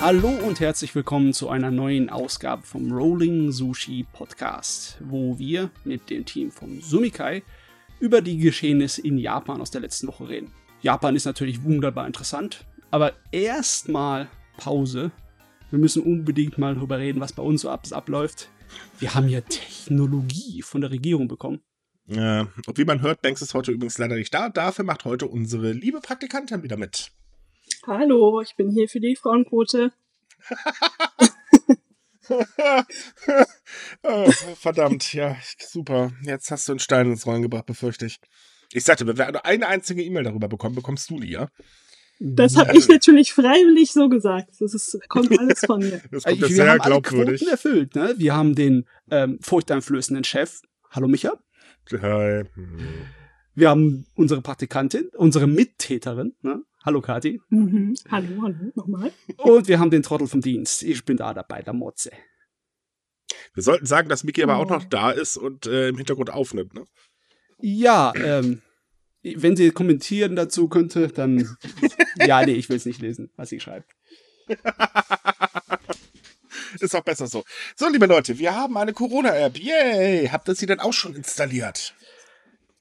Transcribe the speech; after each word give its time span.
Hallo 0.00 0.28
und 0.28 0.60
herzlich 0.60 0.94
willkommen 0.94 1.32
zu 1.32 1.48
einer 1.48 1.72
neuen 1.72 2.08
Ausgabe 2.08 2.62
vom 2.62 2.92
Rolling 2.92 3.50
Sushi 3.50 4.06
Podcast, 4.12 4.96
wo 5.00 5.36
wir 5.40 5.72
mit 5.84 6.08
dem 6.08 6.24
Team 6.24 6.52
vom 6.52 6.80
Sumikai 6.80 7.42
über 7.98 8.20
die 8.20 8.38
Geschehnisse 8.38 9.00
in 9.02 9.18
Japan 9.18 9.60
aus 9.60 9.72
der 9.72 9.80
letzten 9.80 10.06
Woche 10.06 10.28
reden. 10.28 10.52
Japan 10.82 11.16
ist 11.16 11.24
natürlich 11.24 11.64
wunderbar 11.64 12.06
interessant, 12.06 12.64
aber 12.92 13.14
erstmal 13.32 14.28
Pause. 14.56 15.10
Wir 15.70 15.80
müssen 15.80 16.04
unbedingt 16.04 16.58
mal 16.58 16.76
darüber 16.76 16.98
reden, 16.98 17.18
was 17.20 17.32
bei 17.32 17.42
uns 17.42 17.62
so 17.62 17.68
abläuft. 17.68 18.50
Wir 19.00 19.14
haben 19.16 19.28
ja 19.28 19.40
Technologie 19.40 20.62
von 20.62 20.80
der 20.80 20.92
Regierung 20.92 21.26
bekommen. 21.26 21.60
Äh, 22.06 22.44
und 22.66 22.78
wie 22.78 22.84
man 22.84 23.02
hört, 23.02 23.20
Banks 23.20 23.42
ist 23.42 23.52
heute 23.52 23.72
übrigens 23.72 23.98
leider 23.98 24.14
nicht 24.14 24.32
da. 24.32 24.48
Dafür 24.48 24.84
macht 24.84 25.04
heute 25.04 25.26
unsere 25.26 25.72
liebe 25.72 26.00
Praktikantin 26.00 26.62
wieder 26.62 26.76
mit. 26.76 27.10
Hallo, 27.86 28.40
ich 28.40 28.56
bin 28.56 28.70
hier 28.70 28.88
für 28.88 29.00
die 29.00 29.16
Frauenquote. 29.16 29.92
oh, 34.02 34.30
verdammt, 34.56 35.12
ja, 35.14 35.36
super. 35.58 36.12
Jetzt 36.22 36.50
hast 36.50 36.68
du 36.68 36.72
einen 36.72 36.78
Stein 36.80 37.10
ins 37.10 37.26
Rollen 37.26 37.42
gebracht, 37.42 37.66
befürchte 37.66 38.06
ich. 38.06 38.20
Ich 38.72 38.84
sagte, 38.84 39.06
wenn 39.06 39.16
wir 39.16 39.32
nur 39.32 39.46
eine 39.46 39.66
einzige 39.66 40.02
E-Mail 40.02 40.24
darüber 40.24 40.48
bekommen, 40.48 40.74
bekommst 40.74 41.08
du 41.10 41.20
die, 41.20 41.30
ja? 41.30 41.48
Das 42.20 42.56
habe 42.56 42.76
ich 42.76 42.88
natürlich 42.88 43.32
freiwillig 43.32 43.92
so 43.92 44.08
gesagt. 44.08 44.50
Das 44.58 44.74
ist, 44.74 44.98
kommt 45.08 45.38
alles 45.38 45.60
von 45.60 45.78
mir. 45.80 46.02
Das 46.10 46.24
kommt 46.24 46.26
Also, 46.26 46.40
ja 46.42 46.48
wir 46.48 46.48
sehr 46.56 46.70
haben 46.70 46.80
alle 46.80 47.00
glaubwürdig. 47.00 47.40
Quoten 47.40 47.50
erfüllt. 47.52 47.94
Ne? 47.94 48.14
Wir 48.18 48.34
haben 48.34 48.54
den 48.56 48.86
ähm, 49.10 49.38
furchteinflößenden 49.40 50.24
Chef. 50.24 50.60
Hallo 50.90 51.06
Micha. 51.06 51.34
Hi. 51.92 52.44
Wir 53.54 53.70
haben 53.70 54.06
unsere 54.16 54.42
Praktikantin, 54.42 55.08
unsere 55.16 55.46
Mittäterin. 55.46 56.34
Ne? 56.42 56.62
Hallo 56.84 57.00
Kati. 57.00 57.40
Mhm. 57.50 57.94
Hallo, 58.10 58.42
hallo, 58.42 58.72
nochmal. 58.74 59.12
Und 59.38 59.68
wir 59.68 59.78
haben 59.78 59.90
den 59.90 60.02
Trottel 60.02 60.26
vom 60.28 60.40
Dienst. 60.40 60.82
Ich 60.82 61.04
bin 61.04 61.16
da 61.16 61.34
dabei, 61.34 61.62
der 61.62 61.72
Motze. 61.74 62.10
Wir 63.54 63.62
sollten 63.62 63.86
sagen, 63.86 64.08
dass 64.08 64.24
Miki 64.24 64.42
aber 64.42 64.56
auch 64.56 64.66
Oh. 64.70 64.74
noch 64.74 64.84
da 64.84 65.10
ist 65.10 65.36
und 65.36 65.66
äh, 65.66 65.88
im 65.88 65.96
Hintergrund 65.96 66.30
aufnimmt, 66.30 66.74
ne? 66.74 66.84
Ja, 67.60 68.12
ähm, 68.16 68.62
wenn 69.22 69.56
sie 69.56 69.70
kommentieren 69.72 70.36
dazu 70.36 70.68
könnte, 70.68 71.08
dann. 71.08 71.56
ja, 72.16 72.44
nee, 72.46 72.52
ich 72.54 72.68
will 72.68 72.76
es 72.76 72.86
nicht 72.86 73.00
lesen, 73.02 73.30
was 73.36 73.48
sie 73.48 73.58
schreibt. 73.60 73.90
Ist 76.80 76.94
auch 76.94 77.02
besser 77.02 77.26
so. 77.26 77.44
So, 77.76 77.88
liebe 77.88 78.06
Leute, 78.06 78.38
wir 78.38 78.54
haben 78.54 78.76
eine 78.76 78.92
Corona-App. 78.92 79.58
Yay! 79.58 80.28
Habt 80.28 80.48
ihr 80.48 80.54
sie 80.54 80.66
denn 80.66 80.80
auch 80.80 80.92
schon 80.92 81.14
installiert? 81.16 81.94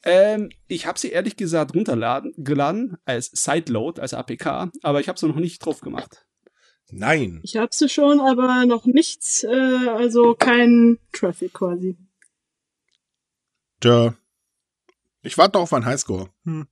Ähm, 0.07 0.51
ich 0.69 0.87
habe 0.87 0.97
sie 0.97 1.09
ehrlich 1.09 1.35
gesagt 1.35 1.75
runtergeladen 1.75 2.33
geladen 2.37 2.97
als 3.03 3.29
Sideload, 3.33 3.99
als 3.99 4.13
APK, 4.13 4.71
aber 4.81 5.01
ich 5.01 5.09
habe 5.09 5.19
sie 5.19 5.27
noch 5.27 5.35
nicht 5.35 5.59
drauf 5.59 5.81
gemacht. 5.81 6.25
Nein. 6.89 7.41
Ich 7.43 7.57
habe 7.57 7.75
sie 7.75 7.89
schon, 7.89 8.21
aber 8.21 8.65
noch 8.65 8.85
nichts, 8.85 9.43
äh, 9.43 9.89
also 9.89 10.33
kein 10.33 10.97
Traffic 11.11 11.53
quasi. 11.53 11.97
Tja. 13.81 14.15
Ich 15.23 15.37
warte 15.37 15.57
noch 15.57 15.63
auf 15.63 15.73
einen 15.73 15.85
Highscore. 15.85 16.29
Hm. 16.45 16.67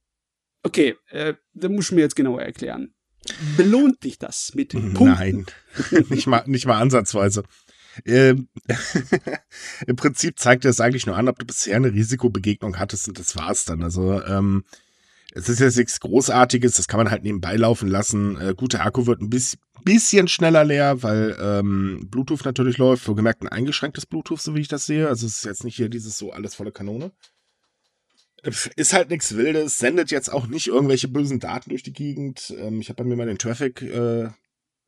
Okay, 0.64 0.96
äh, 1.10 1.34
da 1.54 1.68
muss 1.68 1.88
ich 1.88 1.92
mir 1.92 2.02
jetzt 2.02 2.16
genauer 2.16 2.42
erklären. 2.42 2.96
Belohnt 3.58 4.02
dich 4.06 4.18
das 4.18 4.54
mit 4.56 4.70
Punkten? 4.70 5.04
Nein. 5.04 5.46
nicht, 6.10 6.28
mal, 6.28 6.44
nicht 6.46 6.68
mal 6.68 6.80
ansatzweise. 6.80 7.44
Ähm, 8.06 8.48
Im 9.88 9.96
Prinzip 9.96 10.40
zeigt 10.40 10.66
er 10.66 10.72
es 10.72 10.82
eigentlich 10.82 11.06
nur 11.06 11.16
an, 11.16 11.28
ob 11.30 11.40
du 11.40 11.46
bisher 11.46 11.76
eine 11.76 11.94
Risikobegegnung 11.94 12.80
hattest 12.80 13.08
und 13.08 13.20
das 13.20 13.36
war's 13.36 13.66
dann. 13.66 13.84
Also, 13.84 14.24
ähm, 14.24 14.64
es 15.36 15.50
ist 15.50 15.60
jetzt 15.60 15.78
nichts 15.78 16.00
Großartiges, 16.00 16.78
das 16.78 16.88
kann 16.88 16.98
man 16.98 17.12
halt 17.12 17.24
nebenbei 17.24 17.58
laufen 17.58 17.90
lassen. 17.90 18.40
Äh, 18.40 18.54
guter 18.56 18.86
Akku 18.86 19.06
wird 19.06 19.22
ein 19.22 19.30
bis, 19.30 19.58
bisschen 19.84 20.30
schneller 20.30 20.64
leer, 20.64 21.04
weil 21.04 21.38
ähm, 21.40 22.08
Bluetooth 22.10 22.46
natürlich 22.46 22.78
läuft. 22.78 23.08
Wohlgemerkt 23.08 23.42
ein 23.42 23.50
eingeschränktes 23.50 24.06
Bluetooth, 24.06 24.42
so 24.42 24.56
wie 24.56 24.62
ich 24.62 24.70
das 24.70 24.86
sehe. 24.86 25.10
Also 25.10 25.28
es 25.28 25.38
ist 25.38 25.46
jetzt 25.46 25.64
nicht 25.66 25.76
hier 25.76 25.90
dieses 25.90 26.18
so 26.18 26.32
alles 26.32 26.56
volle 26.56 26.72
Kanone. 26.72 27.12
Ist 28.76 28.94
halt 28.94 29.10
nichts 29.10 29.36
Wildes, 29.36 29.80
sendet 29.80 30.12
jetzt 30.12 30.32
auch 30.32 30.48
nicht 30.48 30.68
irgendwelche 30.68 31.08
bösen 31.08 31.40
Daten 31.40 31.70
durch 31.70 31.84
die 31.84 31.94
Gegend. 31.94 32.54
Ähm, 32.58 32.80
ich 32.80 32.90
habe 32.90 33.04
bei 33.04 33.10
mir 33.10 33.18
mal 33.18 33.26
den 33.26 33.38
Traffic 33.38 33.82
äh, 33.82 34.30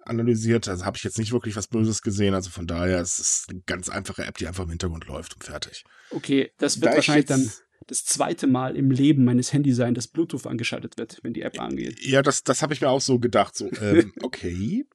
analysiert, 0.08 0.68
also 0.68 0.86
habe 0.86 0.98
ich 0.98 1.04
jetzt 1.04 1.18
nicht 1.18 1.32
wirklich 1.32 1.56
was 1.56 1.68
Böses 1.68 2.02
gesehen. 2.02 2.34
Also 2.34 2.50
von 2.50 2.68
daher 2.68 3.02
ist 3.02 3.20
es 3.20 3.46
eine 3.50 3.62
ganz 3.66 3.90
einfache 3.90 4.26
App, 4.26 4.38
die 4.38 4.48
einfach 4.48 4.64
im 4.64 4.70
Hintergrund 4.70 5.06
läuft 5.06 5.36
und 5.36 5.44
fertig. 5.44 5.84
Okay, 6.12 6.52
das 6.58 6.76
Da 6.76 6.82
wird 6.82 6.92
ich 6.92 6.96
wahrscheinlich 6.98 7.26
dann 7.26 7.52
das 7.88 8.04
zweite 8.04 8.48
Mal 8.48 8.76
im 8.76 8.92
Leben 8.92 9.24
meines 9.24 9.54
Handys 9.54 9.78
sein, 9.78 9.94
dass 9.94 10.08
Bluetooth 10.08 10.46
angeschaltet 10.46 10.98
wird, 10.98 11.20
wenn 11.24 11.34
die 11.34 11.42
App 11.42 11.60
angeht. 11.60 12.00
Ja, 12.02 12.22
das, 12.22 12.44
das 12.44 12.62
habe 12.62 12.74
ich 12.74 12.82
mir 12.82 12.90
auch 12.90 13.02
so 13.02 13.20
gedacht. 13.20 13.56
So, 13.56 13.70
ähm, 13.82 14.14
okay. 14.22 14.86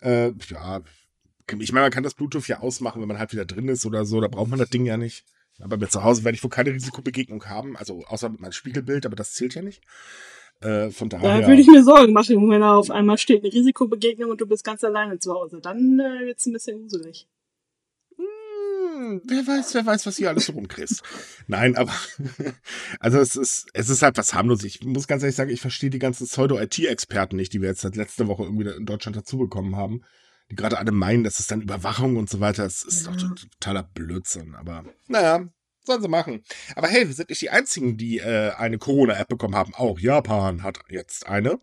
Äh, 0.00 0.32
ja, 0.48 0.82
ich 1.58 1.72
meine, 1.72 1.84
man 1.84 1.92
kann 1.92 2.02
das 2.02 2.14
Bluetooth 2.14 2.48
ja 2.48 2.60
ausmachen, 2.60 3.00
wenn 3.00 3.08
man 3.08 3.18
halt 3.18 3.32
wieder 3.32 3.44
drin 3.44 3.68
ist 3.68 3.84
oder 3.84 4.04
so. 4.04 4.20
Da 4.20 4.28
braucht 4.28 4.48
man 4.48 4.58
das 4.58 4.70
Ding 4.70 4.86
ja 4.86 4.96
nicht. 4.96 5.24
Aber 5.58 5.76
mir 5.76 5.88
zu 5.88 6.02
Hause 6.02 6.24
werde 6.24 6.36
ich 6.36 6.42
wohl 6.42 6.50
keine 6.50 6.72
Risikobegegnung 6.72 7.44
haben. 7.44 7.76
Also 7.76 8.04
außer 8.06 8.28
mit 8.30 8.40
meinem 8.40 8.52
Spiegelbild, 8.52 9.04
aber 9.04 9.16
das 9.16 9.34
zählt 9.34 9.54
ja 9.54 9.62
nicht. 9.62 9.82
Äh, 10.62 10.90
von 10.90 11.08
daher. 11.08 11.40
Da 11.40 11.48
würde 11.48 11.60
ich 11.60 11.66
mir 11.66 11.82
Sorgen 11.82 12.12
machen, 12.12 12.50
wenn 12.50 12.60
da 12.60 12.76
auf 12.76 12.90
einmal 12.90 13.18
steht 13.18 13.42
eine 13.44 13.52
Risikobegegnung 13.52 14.30
und 14.30 14.40
du 14.40 14.46
bist 14.46 14.64
ganz 14.64 14.84
alleine 14.84 15.18
zu 15.18 15.32
Hause. 15.32 15.60
Dann 15.60 15.98
äh, 15.98 16.26
wird's 16.26 16.46
ein 16.46 16.52
bisschen 16.52 16.80
gruselig. 16.80 17.26
Hm, 18.16 19.22
wer 19.26 19.46
weiß, 19.46 19.74
wer 19.74 19.86
weiß, 19.86 20.06
was 20.06 20.16
hier 20.16 20.28
alles 20.28 20.46
so 20.46 20.52
rumkriegst. 20.52 21.02
Nein, 21.46 21.76
aber 21.76 21.92
also 23.00 23.18
es 23.18 23.36
ist, 23.36 23.68
es 23.72 23.88
ist 23.88 24.02
halt 24.02 24.18
was 24.18 24.34
harmlos. 24.34 24.64
Ich 24.64 24.84
muss 24.84 25.08
ganz 25.08 25.22
ehrlich 25.22 25.36
sagen, 25.36 25.50
ich 25.50 25.60
verstehe 25.60 25.90
die 25.90 25.98
ganzen 25.98 26.26
Pseudo-IT-Experten 26.26 27.36
nicht, 27.36 27.52
die 27.52 27.60
wir 27.60 27.68
jetzt 27.68 27.80
seit 27.80 27.96
letzter 27.96 28.28
Woche 28.28 28.44
irgendwie 28.44 28.68
in 28.68 28.86
Deutschland 28.86 29.16
dazu 29.16 29.38
bekommen 29.38 29.76
haben. 29.76 30.02
Die 30.50 30.56
gerade 30.56 30.78
alle 30.78 30.92
meinen, 30.92 31.24
das 31.24 31.40
ist 31.40 31.50
dann 31.50 31.62
Überwachung 31.62 32.16
und 32.16 32.28
so 32.28 32.40
weiter. 32.40 32.64
Das 32.64 32.82
ist 32.82 33.06
Ja. 33.06 33.12
doch 33.12 33.34
totaler 33.34 33.82
Blödsinn. 33.94 34.54
Aber 34.54 34.84
naja, 35.08 35.48
sollen 35.84 36.02
sie 36.02 36.08
machen. 36.08 36.42
Aber 36.76 36.88
hey, 36.88 37.06
wir 37.06 37.14
sind 37.14 37.28
nicht 37.28 37.42
die 37.42 37.50
Einzigen, 37.50 37.96
die 37.96 38.18
äh, 38.18 38.52
eine 38.52 38.78
Corona-App 38.78 39.28
bekommen 39.28 39.54
haben. 39.54 39.74
Auch 39.74 39.98
Japan 39.98 40.62
hat 40.62 40.78
jetzt 40.88 41.26
eine. 41.26 41.60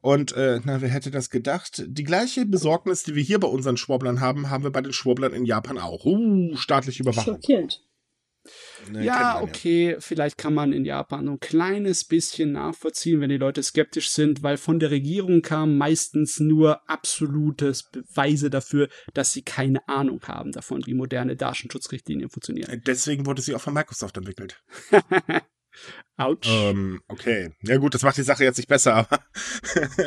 Und 0.00 0.32
äh, 0.32 0.60
na, 0.64 0.80
wer 0.80 0.88
hätte 0.88 1.10
das 1.10 1.30
gedacht? 1.30 1.82
Die 1.86 2.04
gleiche 2.04 2.46
Besorgnis, 2.46 3.02
die 3.02 3.14
wir 3.14 3.22
hier 3.22 3.40
bei 3.40 3.48
unseren 3.48 3.76
Schwurblern 3.76 4.20
haben, 4.20 4.50
haben 4.50 4.62
wir 4.62 4.70
bei 4.70 4.80
den 4.80 4.92
Schwurblern 4.92 5.32
in 5.32 5.44
Japan 5.44 5.78
auch. 5.78 6.04
Uh, 6.04 6.54
staatliche 6.56 7.02
Überwachung. 7.02 7.34
Schockierend. 7.34 7.82
Ne, 8.88 8.98
kennt 8.98 9.04
ja, 9.04 9.40
okay, 9.40 9.96
vielleicht 9.98 10.38
kann 10.38 10.54
man 10.54 10.72
in 10.72 10.84
Japan 10.84 11.28
ein 11.28 11.40
kleines 11.40 12.04
bisschen 12.04 12.52
nachvollziehen, 12.52 13.20
wenn 13.20 13.30
die 13.30 13.36
Leute 13.36 13.62
skeptisch 13.62 14.10
sind, 14.10 14.42
weil 14.42 14.56
von 14.56 14.78
der 14.78 14.90
Regierung 14.90 15.42
kam 15.42 15.78
meistens 15.78 16.40
nur 16.40 16.88
absolutes 16.88 17.84
Beweise 17.84 18.50
dafür, 18.50 18.88
dass 19.14 19.32
sie 19.32 19.42
keine 19.42 19.86
Ahnung 19.88 20.20
haben 20.26 20.52
davon, 20.52 20.86
wie 20.86 20.94
moderne 20.94 21.36
Datenschutzrichtlinien 21.36 22.30
funktionieren. 22.30 22.82
Deswegen 22.86 23.26
wurde 23.26 23.42
sie 23.42 23.54
auch 23.54 23.60
von 23.60 23.74
Microsoft 23.74 24.16
entwickelt. 24.16 24.62
Autsch. 26.18 26.48
Ähm, 26.50 27.02
okay. 27.08 27.50
Ja 27.62 27.76
gut, 27.76 27.94
das 27.94 28.02
macht 28.02 28.16
die 28.16 28.22
Sache 28.22 28.42
jetzt 28.42 28.56
nicht 28.56 28.68
besser, 28.68 28.94
aber 28.94 29.20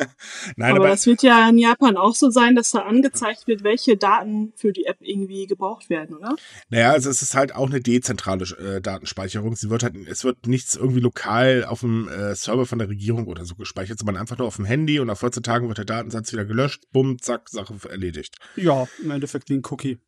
Nein, 0.56 0.72
aber 0.72 0.80
aber, 0.80 0.88
das 0.88 1.06
wird 1.06 1.22
ja 1.22 1.48
in 1.48 1.60
Japan 1.60 1.98
auch 1.98 2.16
so 2.16 2.32
sein, 2.32 2.56
dass 2.56 2.72
da 2.72 2.80
angezeigt 2.80 3.46
wird, 3.48 3.64
welche 3.64 3.96
Daten 3.96 4.52
für 4.56 4.74
die 4.74 4.86
App 4.86 4.98
irgendwie 5.02 5.46
gebraucht 5.46 5.90
werden, 5.90 6.16
oder? 6.16 6.36
naja, 6.70 6.92
also 6.92 7.12
es 7.12 7.22
ist 7.22 7.36
halt 7.36 7.54
auch 7.54 7.68
eine 7.68 7.80
dezentrale 7.80 8.46
äh, 8.58 8.82
Datenspeicherung. 8.82 9.56
Sie 9.56 9.70
wird 9.70 9.84
halt, 9.84 9.96
es 10.08 10.24
wird 10.24 10.48
nichts 10.48 10.76
irgendwie 10.76 11.00
lokal 11.00 11.64
auf 11.64 11.82
dem 11.82 12.08
äh, 12.08 12.34
Server 12.34 12.66
von 12.66 12.80
der 12.80 12.90
Regierung 12.90 13.28
oder 13.28 13.46
so 13.46 13.54
gespeichert, 13.56 14.00
sondern 14.00 14.18
einfach 14.18 14.38
nur 14.40 14.48
auf 14.48 14.56
dem 14.56 14.66
Handy 14.66 15.00
und 15.00 15.08
nach 15.08 15.18
14 15.18 15.44
Tagen 15.44 15.68
wird 15.68 15.78
der 15.78 15.86
Datensatz 15.86 16.34
wieder 16.34 16.46
gelöscht, 16.46 16.86
bumm, 16.92 17.22
zack, 17.22 17.50
Sache 17.50 17.76
erledigt. 17.88 18.36
ja, 18.56 18.88
im 19.04 19.12
Endeffekt 19.12 19.50
wie 19.50 19.58
ein 19.58 19.64
Cookie. 19.70 20.00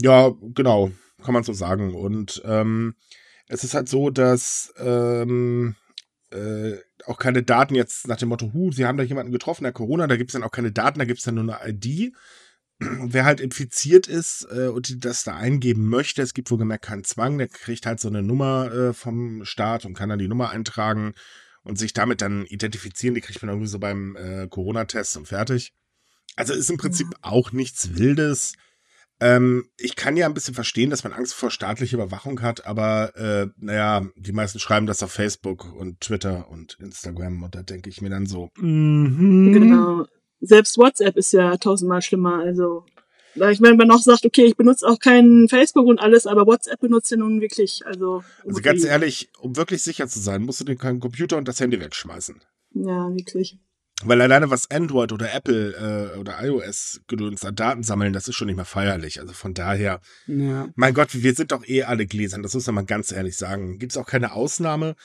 Ja, 0.00 0.32
genau, 0.54 0.90
kann 1.22 1.34
man 1.34 1.44
so 1.44 1.52
sagen. 1.52 1.94
Und 1.94 2.42
ähm, 2.44 2.94
es 3.48 3.64
ist 3.64 3.74
halt 3.74 3.88
so, 3.88 4.10
dass 4.10 4.72
ähm, 4.78 5.76
äh, 6.30 6.76
auch 7.04 7.18
keine 7.18 7.42
Daten 7.42 7.74
jetzt 7.74 8.08
nach 8.08 8.16
dem 8.16 8.28
Motto, 8.28 8.52
hu, 8.52 8.72
sie 8.72 8.86
haben 8.86 8.98
da 8.98 9.04
jemanden 9.04 9.32
getroffen, 9.32 9.64
der 9.64 9.72
Corona, 9.72 10.06
da 10.06 10.16
gibt 10.16 10.30
es 10.30 10.32
dann 10.32 10.42
auch 10.42 10.50
keine 10.50 10.72
Daten, 10.72 10.98
da 10.98 11.04
gibt 11.04 11.18
es 11.18 11.24
dann 11.24 11.36
nur 11.36 11.60
eine 11.60 11.72
ID. 11.72 12.14
Wer 12.78 13.24
halt 13.24 13.40
infiziert 13.40 14.06
ist 14.06 14.46
äh, 14.50 14.68
und 14.68 14.88
die 14.88 14.98
das 14.98 15.24
da 15.24 15.36
eingeben 15.36 15.88
möchte, 15.88 16.22
es 16.22 16.34
gibt 16.34 16.50
wohlgemerkt 16.50 16.84
keinen 16.84 17.04
Zwang, 17.04 17.38
der 17.38 17.48
kriegt 17.48 17.86
halt 17.86 18.00
so 18.00 18.08
eine 18.08 18.22
Nummer 18.22 18.72
äh, 18.72 18.92
vom 18.92 19.44
Staat 19.44 19.84
und 19.84 19.94
kann 19.94 20.08
dann 20.08 20.18
die 20.18 20.28
Nummer 20.28 20.50
eintragen 20.50 21.14
und 21.62 21.78
sich 21.78 21.92
damit 21.92 22.22
dann 22.22 22.44
identifizieren. 22.46 23.14
Die 23.14 23.20
kriegt 23.20 23.42
man 23.42 23.48
irgendwie 23.48 23.68
so 23.68 23.78
beim 23.78 24.16
äh, 24.16 24.46
Corona-Test 24.48 25.16
und 25.16 25.28
fertig. 25.28 25.72
Also 26.36 26.52
ist 26.52 26.70
im 26.70 26.76
Prinzip 26.76 27.08
auch 27.22 27.52
nichts 27.52 27.96
Wildes. 27.96 28.54
Ähm, 29.18 29.70
ich 29.78 29.96
kann 29.96 30.16
ja 30.16 30.26
ein 30.26 30.34
bisschen 30.34 30.54
verstehen, 30.54 30.90
dass 30.90 31.02
man 31.02 31.14
Angst 31.14 31.32
vor 31.34 31.50
staatlicher 31.50 31.96
Überwachung 31.96 32.42
hat, 32.42 32.66
aber 32.66 33.16
äh, 33.16 33.46
naja, 33.56 34.06
die 34.16 34.32
meisten 34.32 34.58
schreiben 34.58 34.86
das 34.86 35.02
auf 35.02 35.10
Facebook 35.10 35.72
und 35.74 36.00
Twitter 36.00 36.50
und 36.50 36.76
Instagram 36.80 37.42
und 37.42 37.54
da 37.54 37.62
denke 37.62 37.88
ich 37.88 38.02
mir 38.02 38.10
dann 38.10 38.26
so, 38.26 38.50
mhm. 38.58 39.52
Genau. 39.52 40.06
Selbst 40.40 40.76
WhatsApp 40.76 41.16
ist 41.16 41.32
ja 41.32 41.56
tausendmal 41.56 42.02
schlimmer. 42.02 42.40
Also, 42.40 42.84
ich 43.34 43.60
meine, 43.60 43.78
wenn 43.78 43.88
man 43.88 43.90
auch 43.90 44.02
sagt, 44.02 44.26
okay, 44.26 44.44
ich 44.44 44.56
benutze 44.56 44.86
auch 44.86 44.98
kein 44.98 45.46
Facebook 45.48 45.86
und 45.86 45.98
alles, 45.98 46.26
aber 46.26 46.46
WhatsApp 46.46 46.80
benutzt 46.80 47.10
ja 47.10 47.16
nun 47.16 47.40
wirklich. 47.40 47.82
Also, 47.86 48.22
Also 48.46 48.60
ganz 48.60 48.84
ehrlich, 48.84 49.30
um 49.38 49.56
wirklich 49.56 49.82
sicher 49.82 50.08
zu 50.08 50.20
sein, 50.20 50.42
musst 50.42 50.60
du 50.60 50.64
dir 50.64 50.76
keinen 50.76 51.00
Computer 51.00 51.38
und 51.38 51.48
das 51.48 51.58
Handy 51.60 51.80
wegschmeißen. 51.80 52.38
Ja, 52.74 53.08
wirklich. 53.14 53.58
Weil 54.04 54.20
alleine 54.20 54.50
was 54.50 54.70
Android 54.70 55.10
oder 55.12 55.32
Apple 55.32 56.12
äh, 56.14 56.18
oder 56.18 56.42
iOS 56.44 57.00
gedöns 57.06 57.44
an 57.44 57.54
Daten 57.54 57.82
sammeln, 57.82 58.12
das 58.12 58.28
ist 58.28 58.34
schon 58.34 58.46
nicht 58.46 58.56
mehr 58.56 58.66
feierlich. 58.66 59.20
Also 59.20 59.32
von 59.32 59.54
daher, 59.54 60.00
Ja. 60.26 60.68
mein 60.74 60.92
Gott, 60.92 61.14
wir 61.14 61.34
sind 61.34 61.50
doch 61.52 61.66
eh 61.66 61.84
alle 61.84 62.06
gläsern, 62.06 62.42
das 62.42 62.52
muss 62.54 62.66
man 62.66 62.74
mal 62.76 62.84
ganz 62.84 63.10
ehrlich 63.10 63.36
sagen. 63.38 63.78
Gibt 63.78 63.92
es 63.92 63.96
auch 63.96 64.06
keine 64.06 64.32
Ausnahme. 64.32 64.96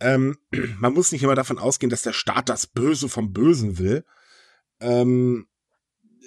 Ähm, 0.00 0.36
man 0.78 0.92
muss 0.92 1.12
nicht 1.12 1.22
immer 1.22 1.34
davon 1.34 1.58
ausgehen, 1.58 1.88
dass 1.88 2.02
der 2.02 2.12
Staat 2.12 2.50
das 2.50 2.66
Böse 2.66 3.08
vom 3.08 3.32
Bösen 3.32 3.78
will. 3.78 4.04
Ähm, 4.80 5.46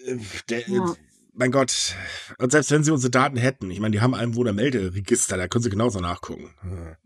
äh, 0.06 0.18
der, 0.50 0.68
Ja. 0.68 0.96
Mein 1.40 1.52
Gott, 1.52 1.96
und 2.38 2.52
selbst 2.52 2.70
wenn 2.70 2.84
sie 2.84 2.92
unsere 2.92 3.12
Daten 3.12 3.38
hätten, 3.38 3.72
ich 3.72 3.80
meine, 3.80 3.94
die 3.94 4.02
haben 4.02 4.14
einen 4.14 4.36
Wohnermelderegister, 4.36 5.38
da 5.38 5.48
können 5.48 5.64
sie 5.64 5.70
genauso 5.70 6.02
nachgucken. 6.02 6.54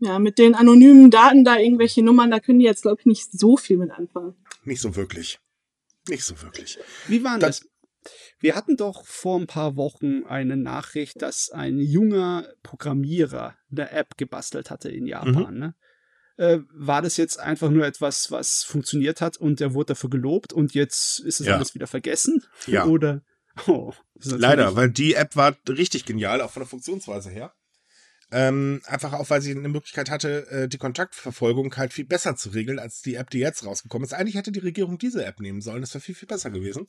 Ja, 0.00 0.18
mit 0.18 0.38
den 0.38 0.56
anonymen 0.56 1.12
Daten 1.12 1.44
da 1.44 1.56
irgendwelche 1.56 2.02
Nummern, 2.02 2.32
da 2.32 2.40
können 2.40 2.58
die 2.58 2.64
jetzt, 2.64 2.82
glaube 2.82 2.98
ich, 3.00 3.06
nicht 3.06 3.30
so 3.30 3.56
viel 3.56 3.76
mit 3.78 3.92
anfangen. 3.92 4.34
Nicht 4.64 4.80
so 4.80 4.96
wirklich. 4.96 5.38
Nicht 6.08 6.24
so 6.24 6.42
wirklich. 6.42 6.78
Wie 7.06 7.22
war 7.22 7.38
Das- 7.38 7.60
das? 7.60 7.68
Wir 8.40 8.56
hatten 8.56 8.76
doch 8.76 9.06
vor 9.06 9.38
ein 9.38 9.46
paar 9.46 9.76
Wochen 9.76 10.24
eine 10.24 10.56
Nachricht, 10.56 11.22
dass 11.22 11.50
ein 11.50 11.78
junger 11.78 12.48
Programmierer 12.64 13.54
eine 13.70 13.90
App 13.92 14.16
gebastelt 14.18 14.68
hatte 14.70 14.90
in 14.90 15.06
Japan. 15.06 15.56
Ne? 15.58 15.74
Äh, 16.36 16.58
war 16.74 17.00
das 17.02 17.16
jetzt 17.16 17.38
einfach 17.38 17.70
nur 17.70 17.86
etwas, 17.86 18.32
was 18.32 18.64
funktioniert 18.64 19.20
hat 19.20 19.36
und 19.36 19.60
der 19.60 19.72
wurde 19.74 19.92
dafür 19.94 20.10
gelobt 20.10 20.52
und 20.52 20.74
jetzt 20.74 21.20
ist 21.20 21.40
es 21.40 21.46
Ja. 21.46 21.54
alles 21.54 21.74
wieder 21.76 21.86
vergessen? 21.86 22.42
Ja. 22.66 22.84
Oder? 22.84 23.22
Oh, 23.68 23.92
Leider, 24.16 24.74
weil 24.74 24.90
die 24.90 25.14
App 25.14 25.36
war 25.36 25.56
richtig 25.68 26.04
genial, 26.04 26.40
auch 26.40 26.50
von 26.50 26.60
der 26.60 26.68
Funktionsweise 26.68 27.30
her. 27.30 27.54
Ähm, 28.30 28.80
einfach 28.86 29.12
auch, 29.12 29.30
weil 29.30 29.42
sie 29.42 29.52
eine 29.52 29.68
Möglichkeit 29.68 30.10
hatte, 30.10 30.48
äh, 30.50 30.68
die 30.68 30.78
Kontaktverfolgung 30.78 31.76
halt 31.76 31.92
viel 31.92 32.06
besser 32.06 32.36
zu 32.36 32.50
regeln, 32.50 32.78
als 32.78 33.00
die 33.00 33.14
App, 33.14 33.30
die 33.30 33.38
jetzt 33.38 33.64
rausgekommen 33.64 34.06
ist. 34.06 34.12
Eigentlich 34.12 34.34
hätte 34.34 34.50
die 34.50 34.60
Regierung 34.60 34.98
diese 34.98 35.24
App 35.24 35.40
nehmen 35.40 35.60
sollen, 35.60 35.82
das 35.82 35.94
wäre 35.94 36.02
viel, 36.02 36.14
viel 36.14 36.26
besser 36.26 36.50
gewesen. 36.50 36.88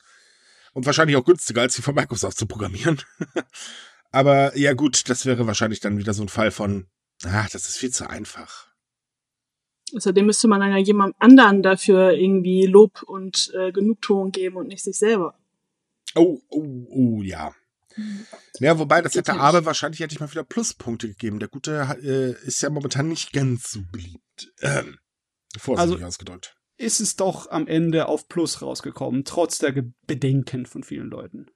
Und 0.74 0.86
wahrscheinlich 0.86 1.18
auch 1.18 1.26
günstiger, 1.26 1.62
als 1.62 1.76
die 1.76 1.82
von 1.82 1.96
Microsoft 1.96 2.38
zu 2.38 2.48
programmieren. 2.48 3.02
Aber 4.12 4.58
ja 4.58 4.74
gut, 4.74 5.10
das 5.10 5.26
wäre 5.26 5.46
wahrscheinlich 5.46 5.82
dann 5.82 5.98
wieder 5.98 6.14
so 6.14 6.24
ein 6.24 6.30
Fall 6.30 6.52
von, 6.52 6.88
ach, 7.26 7.50
das 7.50 7.68
ist 7.68 7.78
viel 7.78 7.92
zu 7.92 8.10
einfach. 8.10 8.70
Außerdem 9.94 10.26
müsste 10.26 10.48
man 10.48 10.62
dann 10.62 10.72
ja 10.72 10.78
jemandem 10.78 11.16
anderen 11.20 11.64
dafür 11.64 12.12
irgendwie 12.12 12.66
Lob 12.66 13.04
und 13.04 13.52
äh, 13.56 13.72
Genugtuung 13.72 14.32
geben 14.32 14.58
und 14.58 14.68
nicht 14.68 14.84
sich 14.84 14.98
selber. 14.98 15.38
Oh, 16.16 16.40
oh, 16.50 16.86
oh, 16.90 17.22
ja. 17.22 17.54
Ja, 18.60 18.78
wobei, 18.78 19.02
das 19.02 19.16
hätte 19.16 19.34
aber 19.36 19.66
wahrscheinlich 19.66 20.00
hätte 20.02 20.14
ich 20.14 20.20
mal 20.20 20.30
wieder 20.32 20.44
Pluspunkte 20.44 21.08
gegeben. 21.08 21.40
Der 21.40 21.48
Gute 21.48 21.98
äh, 22.04 22.32
ist 22.46 22.62
ja 22.62 22.70
momentan 22.70 23.08
nicht 23.08 23.32
ganz 23.32 23.72
so 23.72 23.80
beliebt. 23.92 24.52
Ähm, 24.62 24.98
vorsichtig 25.58 25.94
Also- 25.96 26.06
ausgedrückt. 26.06 26.58
ist 26.78 27.00
es 27.00 27.16
doch 27.16 27.50
am 27.52 27.68
Ende 27.68 28.08
auf 28.10 28.28
Plus 28.28 28.62
rausgekommen, 28.62 29.24
trotz 29.24 29.60
der 29.60 29.74
Bedenken 30.08 30.66
von 30.66 30.84
vielen 30.84 31.10
Leuten. 31.10 31.48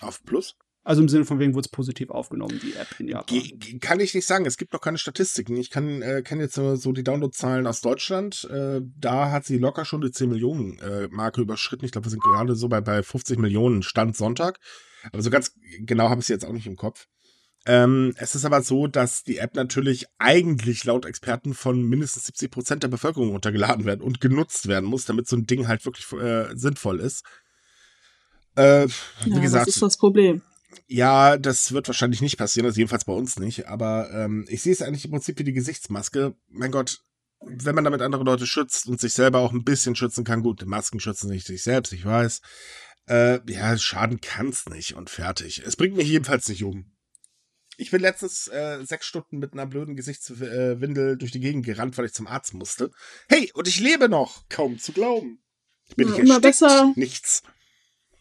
Auf 0.00 0.22
Plus? 0.24 0.56
Also 0.84 1.00
im 1.00 1.08
Sinne 1.08 1.24
von 1.24 1.38
wegen 1.38 1.54
wurde 1.54 1.66
es 1.66 1.70
positiv 1.70 2.10
aufgenommen, 2.10 2.58
die 2.60 2.74
App 2.74 2.88
in 2.98 3.06
Japan. 3.06 3.26
Ge 3.26 3.78
kann 3.78 4.00
ich 4.00 4.14
nicht 4.14 4.26
sagen. 4.26 4.46
Es 4.46 4.56
gibt 4.56 4.72
noch 4.72 4.80
keine 4.80 4.98
Statistiken. 4.98 5.56
Ich 5.56 5.70
kann 5.70 6.02
äh, 6.02 6.22
kenne 6.22 6.42
jetzt 6.42 6.56
nur 6.56 6.76
so 6.76 6.90
die 6.92 7.04
Downloadzahlen 7.04 7.68
aus 7.68 7.82
Deutschland. 7.82 8.48
Äh, 8.50 8.80
da 8.98 9.30
hat 9.30 9.44
sie 9.44 9.58
locker 9.58 9.84
schon 9.84 10.00
die 10.00 10.10
10 10.10 10.28
Millionen 10.28 10.78
äh, 10.80 11.06
Marke 11.08 11.40
überschritten. 11.40 11.84
Ich 11.84 11.92
glaube, 11.92 12.06
wir 12.06 12.10
sind 12.10 12.22
gerade 12.22 12.56
so 12.56 12.68
bei, 12.68 12.80
bei 12.80 13.02
50 13.02 13.38
Millionen 13.38 13.82
Stand 13.84 14.16
Sonntag. 14.16 14.58
Aber 15.12 15.22
so 15.22 15.30
ganz 15.30 15.52
genau 15.80 16.08
habe 16.08 16.20
ich 16.20 16.26
sie 16.26 16.32
jetzt 16.32 16.44
auch 16.44 16.52
nicht 16.52 16.66
im 16.66 16.76
Kopf. 16.76 17.06
Ähm, 17.64 18.12
es 18.16 18.34
ist 18.34 18.44
aber 18.44 18.60
so, 18.62 18.88
dass 18.88 19.22
die 19.22 19.38
App 19.38 19.54
natürlich 19.54 20.06
eigentlich 20.18 20.82
laut 20.84 21.06
Experten 21.06 21.54
von 21.54 21.80
mindestens 21.80 22.26
70 22.26 22.50
Prozent 22.50 22.82
der 22.82 22.88
Bevölkerung 22.88 23.30
runtergeladen 23.30 23.84
werden 23.84 24.00
und 24.00 24.20
genutzt 24.20 24.66
werden 24.66 24.86
muss, 24.86 25.04
damit 25.04 25.28
so 25.28 25.36
ein 25.36 25.46
Ding 25.46 25.68
halt 25.68 25.84
wirklich 25.84 26.10
äh, 26.20 26.48
sinnvoll 26.56 26.98
ist. 26.98 27.24
Äh, 28.56 28.88
wie 29.24 29.30
Ja, 29.30 29.38
gesagt, 29.38 29.68
das 29.68 29.76
ist 29.76 29.82
das 29.82 29.96
Problem. 29.96 30.42
Ja, 30.86 31.36
das 31.36 31.72
wird 31.72 31.88
wahrscheinlich 31.88 32.20
nicht 32.20 32.38
passieren, 32.38 32.66
also 32.66 32.78
jedenfalls 32.78 33.04
bei 33.04 33.12
uns 33.12 33.38
nicht. 33.38 33.68
Aber 33.68 34.10
ähm, 34.12 34.44
ich 34.48 34.62
sehe 34.62 34.72
es 34.72 34.82
eigentlich 34.82 35.04
im 35.04 35.10
Prinzip 35.10 35.38
wie 35.38 35.44
die 35.44 35.52
Gesichtsmaske. 35.52 36.34
Mein 36.48 36.70
Gott, 36.70 37.00
wenn 37.40 37.74
man 37.74 37.84
damit 37.84 38.02
andere 38.02 38.24
Leute 38.24 38.46
schützt 38.46 38.86
und 38.88 39.00
sich 39.00 39.12
selber 39.12 39.40
auch 39.40 39.52
ein 39.52 39.64
bisschen 39.64 39.96
schützen 39.96 40.24
kann, 40.24 40.42
gut, 40.42 40.64
Masken 40.66 41.00
schützen 41.00 41.30
nicht 41.30 41.46
sich 41.46 41.62
selbst, 41.62 41.92
ich 41.92 42.04
weiß. 42.04 42.40
Äh, 43.08 43.40
ja, 43.50 43.76
schaden 43.78 44.20
kann's 44.20 44.66
nicht 44.66 44.94
und 44.94 45.10
fertig. 45.10 45.62
Es 45.64 45.76
bringt 45.76 45.96
mich 45.96 46.08
jedenfalls 46.08 46.48
nicht 46.48 46.62
um. 46.62 46.92
Ich 47.78 47.90
bin 47.90 48.00
letztens 48.00 48.48
äh, 48.48 48.84
sechs 48.84 49.06
Stunden 49.06 49.38
mit 49.38 49.54
einer 49.54 49.66
blöden 49.66 49.96
Gesichtswindel 49.96 51.16
durch 51.16 51.32
die 51.32 51.40
Gegend 51.40 51.64
gerannt, 51.64 51.98
weil 51.98 52.04
ich 52.04 52.12
zum 52.12 52.26
Arzt 52.26 52.54
musste. 52.54 52.90
Hey, 53.28 53.50
und 53.54 53.66
ich 53.66 53.80
lebe 53.80 54.08
noch! 54.08 54.48
Kaum 54.48 54.78
zu 54.78 54.92
glauben. 54.92 55.42
Bin 55.96 56.08
Ja, 56.08 56.14
ich 56.14 56.20
immer 56.20 56.40
besser. 56.40 56.92
Nichts. 56.94 57.42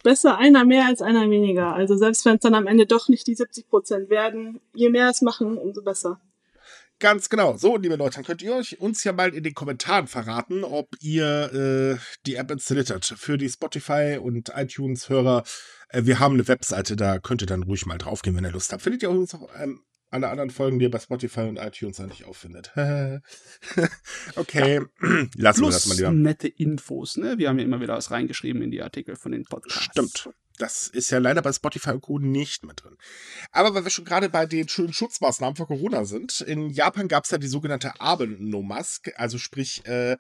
Besser 0.04 0.38
einer 0.38 0.66
mehr 0.66 0.86
als 0.86 1.02
einer 1.02 1.30
weniger. 1.30 1.74
Also 1.74 1.96
selbst 1.96 2.26
wenn 2.26 2.36
es 2.36 2.42
dann 2.42 2.56
am 2.56 2.68
Ende 2.68 2.86
doch 2.86 3.08
nicht 3.08 3.28
die 3.28 3.36
70 3.36 3.70
Prozent 3.70 4.10
werden, 4.10 4.60
je 4.74 4.90
mehr 4.90 5.10
es 5.10 5.22
machen, 5.22 5.58
umso 5.58 5.84
besser. 5.84 6.20
Ganz 7.02 7.30
genau. 7.30 7.58
So, 7.58 7.78
liebe 7.78 7.96
Leute, 7.96 8.16
dann 8.16 8.26
könnt 8.26 8.44
ihr 8.44 8.54
euch 8.54 8.80
uns 8.80 9.04
ja 9.04 9.12
mal 9.12 9.34
in 9.34 9.44
den 9.44 9.56
Kommentaren 9.56 10.06
verraten, 10.06 10.64
ob 10.64 10.96
ihr 11.02 11.52
äh, 11.52 11.98
die 12.28 12.36
App 12.36 12.52
installiert 12.52 12.92
habt. 12.92 13.06
Für 13.06 13.40
die 13.40 13.50
Spotify 13.50 14.20
und 14.22 14.52
iTunes-Hörer. 14.56 15.44
Äh, 15.90 16.06
wir 16.06 16.20
haben 16.20 16.36
eine 16.36 16.48
Webseite, 16.48 16.96
da 16.96 17.18
könnt 17.18 17.42
ihr 17.42 17.48
dann 17.48 17.64
ruhig 17.64 17.88
mal 17.88 17.98
draufgehen, 17.98 18.36
wenn 18.36 18.46
ihr 18.46 18.52
Lust 18.52 18.72
habt. 18.72 18.84
Findet 18.84 19.02
ihr 19.02 19.10
uns 19.10 19.34
auch 19.34 19.50
ähm, 19.60 19.82
alle 20.12 20.30
anderen 20.30 20.50
Folgen, 20.52 20.78
die 20.80 20.86
ihr 20.86 20.92
bei 20.92 21.00
Spotify 21.00 21.42
und 21.42 21.58
iTunes 21.58 22.00
eigentlich 22.00 22.26
auffindet. 22.26 22.72
okay, 24.36 24.82
lassen 25.36 25.62
wir 25.62 25.72
das 25.72 25.86
mal 25.88 25.96
Plus 25.96 25.98
lieber. 25.98 26.12
nette 26.12 26.48
Infos, 26.48 27.18
ne? 27.18 27.38
Wir 27.38 27.50
haben 27.50 27.60
ja 27.60 27.66
immer 27.66 27.82
wieder 27.82 27.96
was 27.96 28.12
reingeschrieben 28.12 28.62
in 28.62 28.72
die 28.72 28.82
Artikel 28.82 29.16
von 29.16 29.32
den 29.32 29.44
Podcasts. 29.46 29.86
Stimmt. 29.86 30.30
Das 30.58 30.88
ist 30.88 31.10
ja 31.10 31.18
leider 31.18 31.42
bei 31.42 31.52
Spotify 31.54 31.92
und 31.92 32.02
Co. 32.02 32.20
nicht 32.20 32.64
mit 32.66 32.84
drin. 32.84 32.96
Aber 33.52 33.74
weil 33.74 33.84
wir 33.84 33.90
schon 33.90 34.06
gerade 34.06 34.30
bei 34.30 34.46
den 34.46 34.68
schönen 34.68 34.94
Schutzmaßnahmen 34.94 35.56
für 35.56 35.66
Corona 35.66 36.06
sind, 36.06 36.42
in 36.42 36.70
Japan 36.70 37.08
gab 37.08 37.24
es 37.24 37.32
ja 37.32 37.38
die 37.40 37.48
sogenannte 37.48 38.00
Abe-No-Mask, 38.00 39.12
also 39.16 39.38
sprich, 39.38 39.84
äh, 39.88 40.18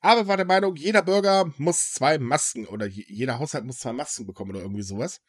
Abe 0.00 0.26
war 0.28 0.36
der 0.36 0.46
Meinung, 0.46 0.76
jeder 0.76 1.02
Bürger 1.02 1.52
muss 1.58 1.92
zwei 1.92 2.18
Masken 2.18 2.66
oder 2.66 2.86
je- 2.86 3.06
jeder 3.08 3.38
Haushalt 3.38 3.64
muss 3.64 3.78
zwei 3.78 3.92
Masken 3.92 4.26
bekommen 4.26 4.50
oder 4.52 4.60
irgendwie 4.60 4.82
sowas. 4.82 5.20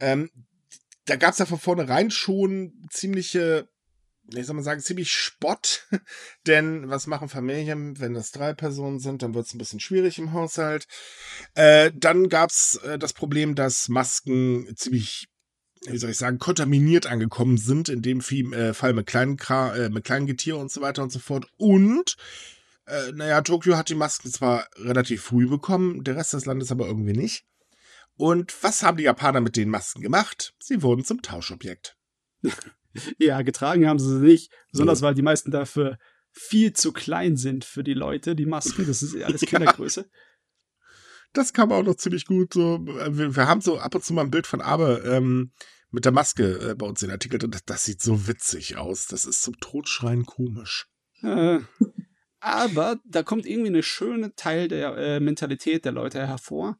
Ähm, 0.00 0.30
da 1.06 1.16
gab 1.16 1.32
es 1.32 1.38
ja 1.38 1.46
von 1.46 1.58
vornherein 1.58 2.10
schon 2.10 2.72
ziemliche, 2.90 3.68
ich 4.28 4.46
soll 4.46 4.56
mal 4.56 4.62
sagen, 4.62 4.80
ziemlich 4.80 5.12
Spott. 5.12 5.88
Denn 6.46 6.88
was 6.88 7.06
machen 7.06 7.28
Familien, 7.28 7.98
wenn 7.98 8.14
das 8.14 8.30
drei 8.30 8.54
Personen 8.54 9.00
sind, 9.00 9.22
dann 9.22 9.34
wird 9.34 9.46
es 9.46 9.54
ein 9.54 9.58
bisschen 9.58 9.80
schwierig 9.80 10.18
im 10.18 10.32
Haushalt. 10.32 10.86
Äh, 11.54 11.90
dann 11.94 12.28
gab's 12.28 12.76
äh, 12.76 12.98
das 12.98 13.12
Problem, 13.12 13.54
dass 13.54 13.88
Masken 13.88 14.72
ziemlich, 14.76 15.28
wie 15.86 15.98
soll 15.98 16.10
ich 16.10 16.18
sagen, 16.18 16.38
kontaminiert 16.38 17.06
angekommen 17.06 17.58
sind, 17.58 17.88
in 17.88 18.02
dem 18.02 18.20
Fall, 18.20 18.52
äh, 18.52 18.74
Fall 18.74 18.92
mit 18.92 19.06
kleinen, 19.06 19.36
Kra 19.36 19.74
äh, 19.74 19.90
mit 19.90 20.04
kleinen 20.04 20.26
Getier 20.26 20.56
und 20.56 20.70
so 20.70 20.80
weiter 20.80 21.02
und 21.02 21.10
so 21.10 21.18
fort. 21.18 21.46
Und, 21.56 22.16
äh, 22.86 23.10
naja, 23.12 23.40
Tokio 23.42 23.76
hat 23.76 23.88
die 23.88 23.96
Masken 23.96 24.30
zwar 24.30 24.68
relativ 24.76 25.22
früh 25.22 25.48
bekommen, 25.48 26.04
der 26.04 26.16
Rest 26.16 26.32
des 26.32 26.46
Landes 26.46 26.70
aber 26.70 26.86
irgendwie 26.86 27.14
nicht. 27.14 27.44
Und 28.16 28.54
was 28.62 28.82
haben 28.82 28.96
die 28.96 29.04
Japaner 29.04 29.40
mit 29.40 29.56
den 29.56 29.68
Masken 29.68 30.02
gemacht? 30.02 30.54
Sie 30.60 30.82
wurden 30.82 31.04
zum 31.04 31.22
Tauschobjekt. 31.22 31.96
Ja, 33.16 33.40
getragen 33.40 33.88
haben 33.88 33.98
sie 33.98 34.18
sie 34.18 34.22
nicht, 34.22 34.52
besonders 34.70 35.00
weil 35.00 35.14
die 35.14 35.22
meisten 35.22 35.50
dafür 35.50 35.96
viel 36.30 36.74
zu 36.74 36.92
klein 36.92 37.38
sind 37.38 37.64
für 37.64 37.82
die 37.82 37.94
Leute, 37.94 38.34
die 38.34 38.44
Masken. 38.44 38.86
Das 38.86 39.02
ist 39.02 39.16
alles 39.16 39.40
Kindergröße. 39.42 40.10
Das 41.34 41.54
kam 41.54 41.72
auch 41.72 41.82
noch 41.82 41.94
ziemlich 41.94 42.26
gut. 42.26 42.52
So, 42.52 42.84
äh, 42.86 43.16
wir, 43.16 43.34
wir 43.34 43.48
haben 43.48 43.62
so 43.62 43.78
ab 43.78 43.94
und 43.94 44.04
zu 44.04 44.12
mal 44.12 44.20
ein 44.20 44.30
Bild 44.30 44.46
von 44.46 44.60
Abe 44.60 45.02
ähm, 45.06 45.52
mit 45.90 46.04
der 46.04 46.12
Maske 46.12 46.72
äh, 46.72 46.74
bei 46.74 46.84
uns 46.84 47.02
in 47.02 47.08
den 47.08 47.14
Artikel. 47.14 47.42
Und 47.42 47.54
das, 47.54 47.64
das 47.64 47.84
sieht 47.86 48.02
so 48.02 48.28
witzig 48.28 48.76
aus. 48.76 49.06
Das 49.06 49.24
ist 49.24 49.40
zum 49.40 49.58
Totschreien 49.58 50.26
komisch. 50.26 50.88
Äh, 51.22 51.60
aber 52.40 53.00
da 53.06 53.22
kommt 53.22 53.46
irgendwie 53.46 53.68
eine 53.68 53.82
schöne 53.82 54.34
Teil 54.34 54.68
der 54.68 54.94
äh, 54.98 55.20
Mentalität 55.20 55.86
der 55.86 55.92
Leute 55.92 56.26
hervor, 56.26 56.78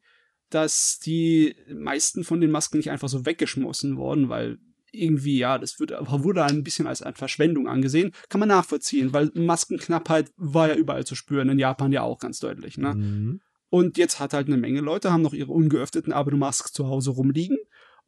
dass 0.53 0.99
die 0.99 1.55
meisten 1.73 2.23
von 2.23 2.41
den 2.41 2.51
Masken 2.51 2.77
nicht 2.77 2.91
einfach 2.91 3.09
so 3.09 3.25
weggeschmissen 3.25 3.97
wurden, 3.97 4.29
weil 4.29 4.59
irgendwie, 4.91 5.39
ja, 5.39 5.57
das 5.57 5.79
wird, 5.79 5.91
wurde 5.91 6.43
ein 6.45 6.63
bisschen 6.63 6.85
als 6.85 7.01
eine 7.01 7.15
Verschwendung 7.15 7.67
angesehen. 7.67 8.11
Kann 8.29 8.39
man 8.39 8.49
nachvollziehen, 8.49 9.11
weil 9.11 9.31
Maskenknappheit 9.33 10.31
war 10.37 10.69
ja 10.69 10.75
überall 10.75 11.05
zu 11.05 11.15
spüren, 11.15 11.49
in 11.49 11.57
Japan 11.57 11.91
ja 11.91 12.03
auch 12.03 12.19
ganz 12.19 12.39
deutlich. 12.39 12.77
Ne? 12.77 12.93
Mhm. 12.93 13.41
Und 13.69 13.97
jetzt 13.97 14.19
hat 14.19 14.33
halt 14.33 14.47
eine 14.47 14.57
Menge 14.57 14.81
Leute, 14.81 15.11
haben 15.11 15.23
noch 15.23 15.33
ihre 15.33 15.51
ungeöffneten 15.51 16.13
Abemasks 16.13 16.73
zu 16.73 16.87
Hause 16.87 17.09
rumliegen. 17.09 17.57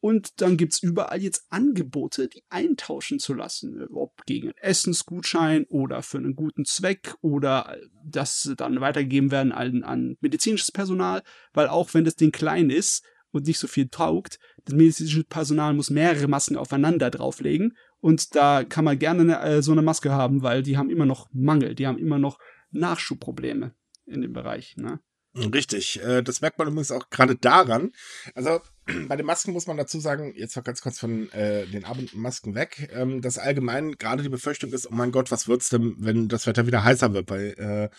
Und 0.05 0.39
dann 0.39 0.55
gibt's 0.55 0.83
überall 0.83 1.19
jetzt 1.19 1.47
Angebote, 1.49 2.27
die 2.27 2.43
eintauschen 2.49 3.17
zu 3.17 3.33
lassen. 3.33 3.87
Ob 3.91 4.23
gegen 4.27 4.49
einen 4.49 4.57
Essensgutschein 4.57 5.65
oder 5.67 6.03
für 6.03 6.19
einen 6.19 6.35
guten 6.35 6.63
Zweck 6.63 7.15
oder 7.21 7.75
dass 8.03 8.43
sie 8.43 8.55
dann 8.55 8.81
weitergegeben 8.81 9.31
werden 9.31 9.51
an, 9.51 9.81
an 9.81 10.15
medizinisches 10.21 10.71
Personal. 10.71 11.23
Weil 11.53 11.69
auch 11.69 11.95
wenn 11.95 12.05
das 12.05 12.17
Ding 12.17 12.31
klein 12.31 12.69
ist 12.69 13.03
und 13.31 13.47
nicht 13.47 13.57
so 13.57 13.65
viel 13.65 13.87
taugt, 13.87 14.37
das 14.65 14.75
medizinische 14.75 15.23
Personal 15.23 15.73
muss 15.73 15.89
mehrere 15.89 16.27
Masken 16.27 16.55
aufeinander 16.55 17.09
drauflegen. 17.09 17.75
Und 17.99 18.35
da 18.35 18.63
kann 18.63 18.85
man 18.85 18.99
gerne 18.99 19.21
eine, 19.21 19.39
äh, 19.39 19.63
so 19.63 19.71
eine 19.71 19.81
Maske 19.81 20.11
haben, 20.11 20.43
weil 20.43 20.61
die 20.61 20.77
haben 20.77 20.91
immer 20.91 21.07
noch 21.07 21.29
Mangel, 21.33 21.73
die 21.73 21.87
haben 21.87 21.97
immer 21.97 22.19
noch 22.19 22.37
Nachschubprobleme 22.69 23.73
in 24.05 24.21
dem 24.21 24.33
Bereich. 24.33 24.77
Ne? 24.77 24.99
Richtig. 25.37 26.01
Äh, 26.01 26.21
das 26.21 26.39
merkt 26.39 26.57
man 26.57 26.67
übrigens 26.67 26.91
auch 26.91 27.09
gerade 27.09 27.35
daran. 27.35 27.91
Also 28.35 28.61
bei 29.07 29.17
den 29.17 29.25
Masken 29.25 29.51
muss 29.51 29.67
man 29.67 29.75
dazu 29.75 29.99
sagen, 29.99 30.33
jetzt 30.35 30.55
noch 30.55 30.63
ganz 30.63 30.81
kurz 30.81 30.97
von 30.97 31.29
äh, 31.31 31.65
den 31.67 31.83
Abendmasken 31.83 32.55
weg, 32.55 32.89
ähm, 32.93 33.21
dass 33.21 33.37
allgemein 33.37 33.93
gerade 33.93 34.23
die 34.23 34.29
Befürchtung 34.29 34.71
ist, 34.71 34.89
oh 34.89 34.93
mein 34.93 35.11
Gott, 35.11 35.31
was 35.31 35.47
wird's 35.47 35.69
denn, 35.69 35.95
wenn 35.97 36.29
das 36.29 36.47
Wetter 36.47 36.67
wieder 36.67 36.83
heißer 36.83 37.13
wird? 37.13 37.29
Weil 37.29 37.53
äh, 37.57 37.89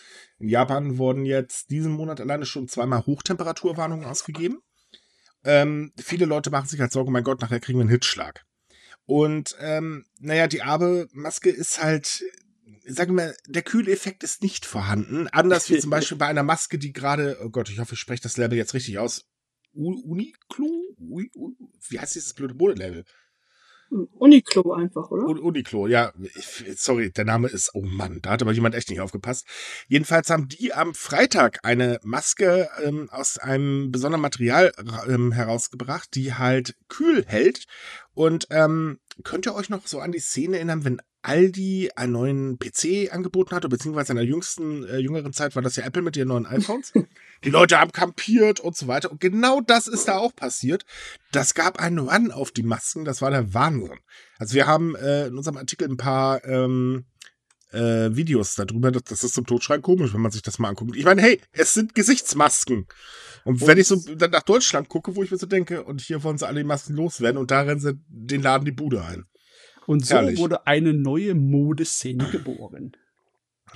in 0.42 0.48
Japan 0.48 0.96
wurden 0.96 1.26
jetzt 1.26 1.70
diesen 1.70 1.92
Monat 1.92 2.20
alleine 2.20 2.46
schon 2.46 2.68
zweimal 2.68 3.04
Hochtemperaturwarnungen 3.04 4.06
ausgegeben. 4.06 4.62
Ähm, 5.44 5.92
viele 5.98 6.24
Leute 6.24 6.50
machen 6.50 6.68
sich 6.68 6.80
halt 6.80 6.92
Sorgen, 6.92 7.10
oh 7.10 7.12
mein 7.12 7.24
Gott, 7.24 7.42
nachher 7.42 7.60
kriegen 7.60 7.78
wir 7.78 7.82
einen 7.82 7.90
Hitzschlag. 7.90 8.44
Und 9.04 9.56
ähm, 9.60 10.04
naja, 10.18 10.48
die 10.48 10.62
Abe-Maske 10.62 11.50
ist 11.50 11.82
halt 11.82 12.24
sagen 12.86 13.16
wir, 13.16 13.34
der 13.46 13.62
Kühleffekt 13.62 14.22
ist 14.22 14.42
nicht 14.42 14.66
vorhanden. 14.66 15.28
Anders 15.28 15.70
wie 15.70 15.78
zum 15.78 15.90
Beispiel 15.90 16.18
bei 16.18 16.26
einer 16.26 16.42
Maske, 16.42 16.78
die 16.78 16.92
gerade, 16.92 17.38
oh 17.42 17.50
Gott, 17.50 17.68
ich 17.68 17.78
hoffe, 17.78 17.94
ich 17.94 18.00
spreche 18.00 18.22
das 18.22 18.36
Level 18.36 18.58
jetzt 18.58 18.74
richtig 18.74 18.98
aus. 18.98 19.24
Uniclo? 19.72 20.96
Wie 21.88 22.00
heißt 22.00 22.14
dieses 22.14 22.34
blöde 22.34 22.54
Modelabel? 22.54 23.04
Uniklo 23.90 24.72
einfach, 24.72 25.10
oder? 25.10 25.26
Uniklo, 25.26 25.86
ja. 25.86 26.12
Sorry, 26.74 27.12
der 27.12 27.24
Name 27.24 27.48
ist, 27.48 27.70
oh 27.74 27.82
Mann, 27.82 28.20
da 28.20 28.30
hat 28.30 28.42
aber 28.42 28.52
jemand 28.52 28.74
echt 28.74 28.90
nicht 28.90 29.00
aufgepasst. 29.00 29.46
Jedenfalls 29.86 30.28
haben 30.30 30.48
die 30.48 30.72
am 30.72 30.94
Freitag 30.94 31.60
eine 31.62 32.00
Maske 32.02 32.68
ähm, 32.82 33.08
aus 33.10 33.38
einem 33.38 33.92
besonderen 33.92 34.22
Material 34.22 34.72
ähm, 35.08 35.30
herausgebracht, 35.30 36.08
die 36.14 36.34
halt 36.34 36.74
kühl 36.88 37.24
hält. 37.26 37.66
Und 38.12 38.48
ähm, 38.50 38.98
könnt 39.22 39.46
ihr 39.46 39.54
euch 39.54 39.68
noch 39.68 39.86
so 39.86 40.00
an 40.00 40.12
die 40.12 40.18
Szene 40.18 40.56
erinnern, 40.56 40.84
wenn 40.84 41.00
Aldi 41.26 41.90
einen 41.96 42.12
neuen 42.12 42.58
PC 42.58 43.12
angeboten 43.12 43.54
hatte, 43.54 43.68
beziehungsweise 43.68 44.12
in 44.12 44.16
der 44.16 44.24
jüngsten, 44.24 44.84
äh, 44.84 44.98
jüngeren 44.98 45.32
Zeit 45.32 45.56
war 45.56 45.62
das 45.62 45.74
ja 45.74 45.84
Apple 45.84 46.02
mit 46.02 46.16
ihren 46.16 46.28
neuen 46.28 46.46
iPhones. 46.46 46.92
Die 47.44 47.50
Leute 47.50 47.80
haben 47.80 47.90
kampiert 47.90 48.60
und 48.60 48.76
so 48.76 48.86
weiter. 48.86 49.10
Und 49.10 49.20
genau 49.20 49.60
das 49.60 49.88
ist 49.88 50.06
da 50.06 50.18
auch 50.18 50.34
passiert. 50.34 50.84
Das 51.32 51.54
gab 51.54 51.80
einen 51.80 51.98
Run 51.98 52.30
auf 52.30 52.52
die 52.52 52.62
Masken. 52.62 53.04
Das 53.04 53.22
war 53.22 53.30
der 53.30 53.52
Wahnsinn. 53.52 53.98
Also 54.38 54.54
wir 54.54 54.68
haben 54.68 54.94
äh, 54.94 55.26
in 55.26 55.36
unserem 55.36 55.56
Artikel 55.56 55.90
ein 55.90 55.96
paar 55.96 56.44
ähm, 56.44 57.06
äh, 57.72 58.14
Videos 58.14 58.54
darüber. 58.54 58.92
Das, 58.92 59.02
das 59.04 59.24
ist 59.24 59.34
zum 59.34 59.46
Totschreien 59.46 59.82
komisch, 59.82 60.14
wenn 60.14 60.20
man 60.20 60.30
sich 60.30 60.42
das 60.42 60.60
mal 60.60 60.68
anguckt. 60.68 60.94
Ich 60.96 61.04
meine, 61.04 61.22
hey, 61.22 61.40
es 61.52 61.74
sind 61.74 61.94
Gesichtsmasken. 61.96 62.86
Und, 63.44 63.62
und 63.62 63.66
wenn 63.66 63.78
ich 63.78 63.88
so 63.88 63.96
dann 63.96 64.30
nach 64.30 64.42
Deutschland 64.42 64.88
gucke, 64.88 65.16
wo 65.16 65.24
ich 65.24 65.30
mir 65.30 65.38
so 65.38 65.46
denke, 65.46 65.82
und 65.82 66.00
hier 66.00 66.22
wollen 66.22 66.38
sie 66.38 66.46
alle 66.46 66.60
die 66.60 66.66
Masken 66.66 66.94
loswerden 66.94 67.38
und 67.38 67.50
da 67.50 67.62
rennen 67.62 67.80
sie 67.80 67.98
den 68.08 68.42
Laden 68.42 68.64
die 68.64 68.72
Bude 68.72 69.04
ein. 69.04 69.26
Und 69.86 70.04
so 70.04 70.16
Herrlich. 70.16 70.38
wurde 70.38 70.66
eine 70.66 70.92
neue 70.92 71.34
Modeszene 71.34 72.28
geboren. 72.30 72.92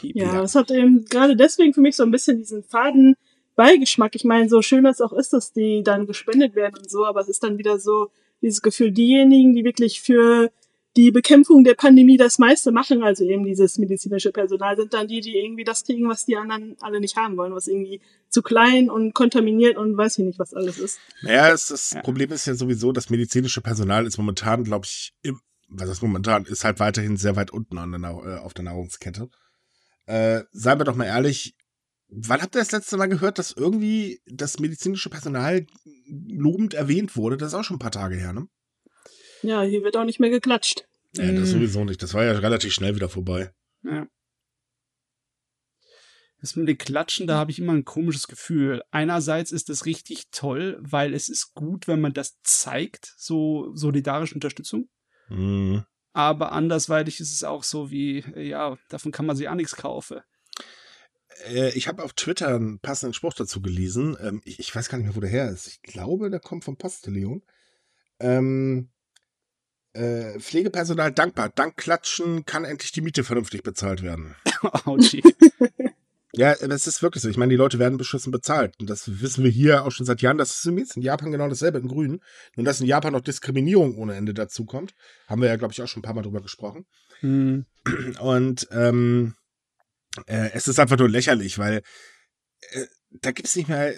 Ja, 0.03 0.41
das 0.41 0.55
hat 0.55 0.71
eben 0.71 1.05
gerade 1.05 1.37
deswegen 1.37 1.75
für 1.75 1.81
mich 1.81 1.97
so 1.97 2.03
ein 2.03 2.11
bisschen 2.11 2.39
diesen 2.39 2.63
faden 2.63 3.17
Beigeschmack. 3.57 4.15
Ich 4.15 4.25
meine, 4.25 4.49
so 4.49 4.63
schön 4.63 4.85
das 4.85 5.01
auch 5.01 5.13
ist, 5.13 5.33
dass 5.33 5.53
die 5.53 5.83
dann 5.83 6.07
gespendet 6.07 6.55
werden 6.55 6.79
und 6.79 6.91
so, 6.91 7.05
aber 7.05 7.21
es 7.21 7.29
ist 7.29 7.43
dann 7.43 7.59
wieder 7.59 7.79
so 7.79 8.11
dieses 8.41 8.63
Gefühl, 8.63 8.93
diejenigen, 8.93 9.55
die 9.55 9.65
wirklich 9.65 10.01
für 10.01 10.51
die 10.97 11.13
Bekämpfung 11.13 11.63
der 11.63 11.75
Pandemie 11.75 12.17
das 12.17 12.39
meiste 12.39 12.73
machen, 12.73 13.03
also 13.05 13.25
eben 13.25 13.45
dieses 13.45 13.79
medizinische 13.79 14.33
Personal, 14.33 14.77
sind 14.77 14.93
dann 14.93 15.07
die, 15.07 15.21
die 15.21 15.37
irgendwie 15.37 15.63
das 15.63 15.85
kriegen, 15.85 16.09
was 16.09 16.25
die 16.25 16.37
anderen 16.37 16.77
alle 16.81 17.01
nicht 17.01 17.17
haben 17.17 17.37
wollen, 17.37 17.55
was 17.55 17.69
irgendwie 17.69 18.01
zu 18.29 18.43
klein 18.43 18.91
und 18.91 19.15
kontaminiert 19.15 19.77
und 19.77 19.97
weiß 19.97 20.19
ich 20.19 20.25
nicht, 20.25 20.39
was 20.39 20.53
alles 20.53 20.79
ist. 20.79 20.99
Naja, 21.23 21.53
es, 21.53 21.69
das 21.69 21.93
ja. 21.93 22.03
Problem 22.03 22.33
ist 22.33 22.47
ja 22.47 22.55
sowieso, 22.55 22.91
das 22.91 23.09
medizinische 23.09 23.61
Personal 23.61 24.07
ist 24.07 24.19
momentan, 24.19 24.65
glaube 24.65 24.87
ich, 24.87 25.13
im, 25.23 25.41
was 25.71 25.89
das 25.89 26.03
momentan 26.03 26.45
ist, 26.45 26.65
halt 26.65 26.81
weiterhin 26.81 27.17
sehr 27.17 27.37
weit 27.37 27.51
unten 27.51 27.79
an 27.79 27.93
der, 27.93 28.11
äh, 28.11 28.39
auf 28.39 28.55
der 28.55 28.65
Nahrungskette. 28.65 29.29
Äh, 30.07 30.43
seien 30.53 30.79
wir 30.79 30.85
doch 30.85 30.97
mal 30.97 31.05
ehrlich, 31.05 31.55
wann 32.09 32.43
habt 32.43 32.55
ihr 32.55 32.61
das 32.61 32.73
letzte 32.73 32.97
Mal 32.97 33.09
gehört, 33.09 33.39
dass 33.39 33.53
irgendwie 33.53 34.21
das 34.27 34.59
medizinische 34.59 35.11
Personal 35.11 35.67
lobend 36.07 36.75
erwähnt 36.75 37.17
wurde? 37.17 37.37
Das 37.37 37.49
ist 37.49 37.55
auch 37.55 37.65
schon 37.65 37.77
ein 37.77 37.81
paar 37.81 37.93
Tage 37.93 38.17
her, 38.17 38.33
ne? 38.33 38.49
Ja, 39.43 39.63
hier 39.63 39.83
wird 39.83 39.97
auch 39.97 40.05
nicht 40.05 40.21
mehr 40.21 40.31
geklatscht. 40.31 40.85
Ja, 41.15 41.31
das 41.33 41.49
mhm. 41.49 41.53
sowieso 41.53 41.85
nicht. 41.85 42.03
Das 42.03 42.15
war 42.15 42.25
ja 42.25 42.33
relativ 42.33 42.73
schnell 42.73 42.95
wieder 42.95 43.09
vorbei. 43.09 43.53
Ja. 43.83 44.07
Das 46.41 46.57
mit 46.57 46.69
den 46.69 46.79
Klatschen, 46.79 47.27
da 47.27 47.37
habe 47.37 47.51
ich 47.51 47.59
immer 47.59 47.75
ein 47.75 47.85
komisches 47.85 48.27
Gefühl. 48.27 48.83
Einerseits 48.91 49.53
ist 49.53 49.69
es 49.69 49.85
richtig 49.85 50.31
toll, 50.31 50.79
weil 50.81 51.13
es 51.13 51.29
ist 51.29 51.53
gut, 51.55 51.87
wenn 51.87 52.01
man 52.01 52.15
das 52.15 52.41
zeigt, 52.43 53.15
so 53.19 53.75
solidarische 53.75 54.35
Unterstützung. 54.35 54.89
Mhm. 55.31 55.85
Aber 56.13 56.53
andersweitig 56.53 57.21
ist 57.21 57.33
es 57.33 57.45
auch 57.45 57.63
so 57.63 57.91
wie, 57.91 58.25
ja, 58.37 58.77
davon 58.89 59.13
kann 59.13 59.27
man 59.27 59.37
sich 59.37 59.49
auch 59.49 59.55
nichts 59.55 59.77
kaufen. 59.77 60.21
Äh, 61.47 61.71
ich 61.71 61.89
habe 61.89 62.03
auf 62.03 62.13
Twitter 62.13 62.49
einen 62.49 62.81
passenden 62.81 63.15
Spruch 63.15 63.35
dazu 63.35 63.63
gelesen. 63.63 64.17
Ähm, 64.21 64.41
ich, 64.45 64.75
weiß 64.75 64.89
gar 64.89 64.99
nicht 64.99 65.07
mehr, 65.07 65.17
wo 65.17 65.21
der 65.21 65.31
her 65.31 65.51
ist. 65.51 65.67
Ich 65.67 65.83
glaube, 65.83 66.31
der 66.31 66.41
kommt 66.41 66.65
vom 66.65 66.77
Posteleon. 66.77 67.43
Ähm, 68.19 68.91
äh, 69.93 70.39
Pflegepersonal 70.39 71.13
dankbar. 71.13 71.49
Dank 71.49 71.77
Klatschen 71.77 72.45
kann 72.45 72.65
endlich 72.65 72.93
die 72.93 73.01
Miete 73.01 73.25
vernünftig 73.25 73.63
bezahlt 73.63 74.03
werden. 74.03 74.37
Ouchie. 74.85 75.23
Ja, 76.41 76.55
das 76.55 76.87
ist 76.87 77.03
wirklich 77.03 77.23
so. 77.23 77.29
Ich 77.29 77.37
meine, 77.37 77.51
die 77.51 77.57
Leute 77.57 77.79
werden 77.79 77.99
beschissen 77.99 78.33
bezahlt. 78.33 78.75
Und 78.81 78.89
das 78.89 79.21
wissen 79.21 79.45
wir 79.45 79.51
hier 79.51 79.85
auch 79.85 79.91
schon 79.91 80.07
seit 80.07 80.23
Jahren. 80.23 80.39
Das 80.39 80.65
ist 80.65 80.97
in 80.97 81.03
Japan 81.03 81.33
genau 81.33 81.47
dasselbe, 81.51 81.77
in 81.77 81.87
Grün. 81.87 82.23
Nur 82.57 82.65
dass 82.65 82.81
in 82.81 82.87
Japan 82.87 83.13
noch 83.13 83.21
Diskriminierung 83.21 83.99
ohne 83.99 84.15
Ende 84.15 84.33
dazu 84.33 84.65
kommt. 84.65 84.95
Haben 85.27 85.43
wir 85.43 85.51
ja, 85.51 85.57
glaube 85.57 85.75
ich, 85.75 85.83
auch 85.83 85.87
schon 85.87 86.01
ein 86.01 86.03
paar 86.03 86.15
Mal 86.15 86.23
drüber 86.23 86.41
gesprochen. 86.41 86.87
Hm. 87.19 87.67
Und 88.21 88.69
ähm, 88.71 89.35
äh, 90.25 90.49
es 90.55 90.67
ist 90.67 90.81
einfach 90.81 90.97
nur 90.97 91.11
lächerlich, 91.11 91.59
weil 91.59 91.83
äh, 92.71 92.87
da 93.11 93.33
gibt 93.33 93.47
es 93.47 93.57
nicht 93.57 93.69
mehr. 93.69 93.97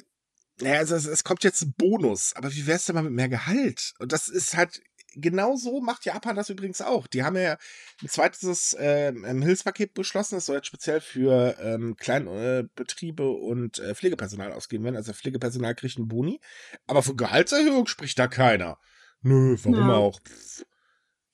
Naja, 0.61 0.81
also 0.81 0.97
es, 0.97 1.07
es 1.07 1.23
kommt 1.23 1.45
jetzt 1.45 1.63
ein 1.63 1.75
Bonus, 1.79 2.33
aber 2.35 2.53
wie 2.53 2.67
wär's 2.67 2.87
denn 2.87 2.97
mal 2.97 3.05
mit 3.05 3.13
mehr 3.13 3.29
Gehalt? 3.29 3.95
Und 4.01 4.11
das 4.11 4.27
ist 4.27 4.57
halt 4.57 4.81
genau 5.15 5.57
so 5.57 5.81
macht 5.81 6.05
Japan 6.05 6.37
das 6.37 6.51
übrigens 6.51 6.81
auch. 6.81 7.07
Die 7.07 7.23
haben 7.23 7.37
ja 7.37 7.57
ein 8.03 8.09
zweites 8.09 8.75
äh, 8.75 9.13
Hilfspaket 9.13 9.95
beschlossen, 9.95 10.37
das 10.37 10.47
soll 10.47 10.57
jetzt 10.57 10.67
speziell 10.67 11.01
für 11.01 11.57
ähm, 11.61 11.97
Kleinbetriebe 11.97 13.23
äh, 13.23 13.27
und 13.27 13.79
äh, 13.79 13.95
Pflegepersonal 13.95 14.53
ausgeben 14.53 14.85
werden. 14.85 14.97
Also 14.97 15.13
Pflegepersonal 15.13 15.75
kriegt 15.75 15.97
einen 15.97 16.09
Boni. 16.09 16.41
Aber 16.87 17.03
von 17.03 17.17
Gehaltserhöhung 17.17 17.87
spricht 17.87 18.19
da 18.19 18.29
keiner. 18.29 18.79
Nö, 19.23 19.57
warum 19.63 19.89
ja. 19.89 19.95
auch? 19.95 20.21
Pff. 20.21 20.65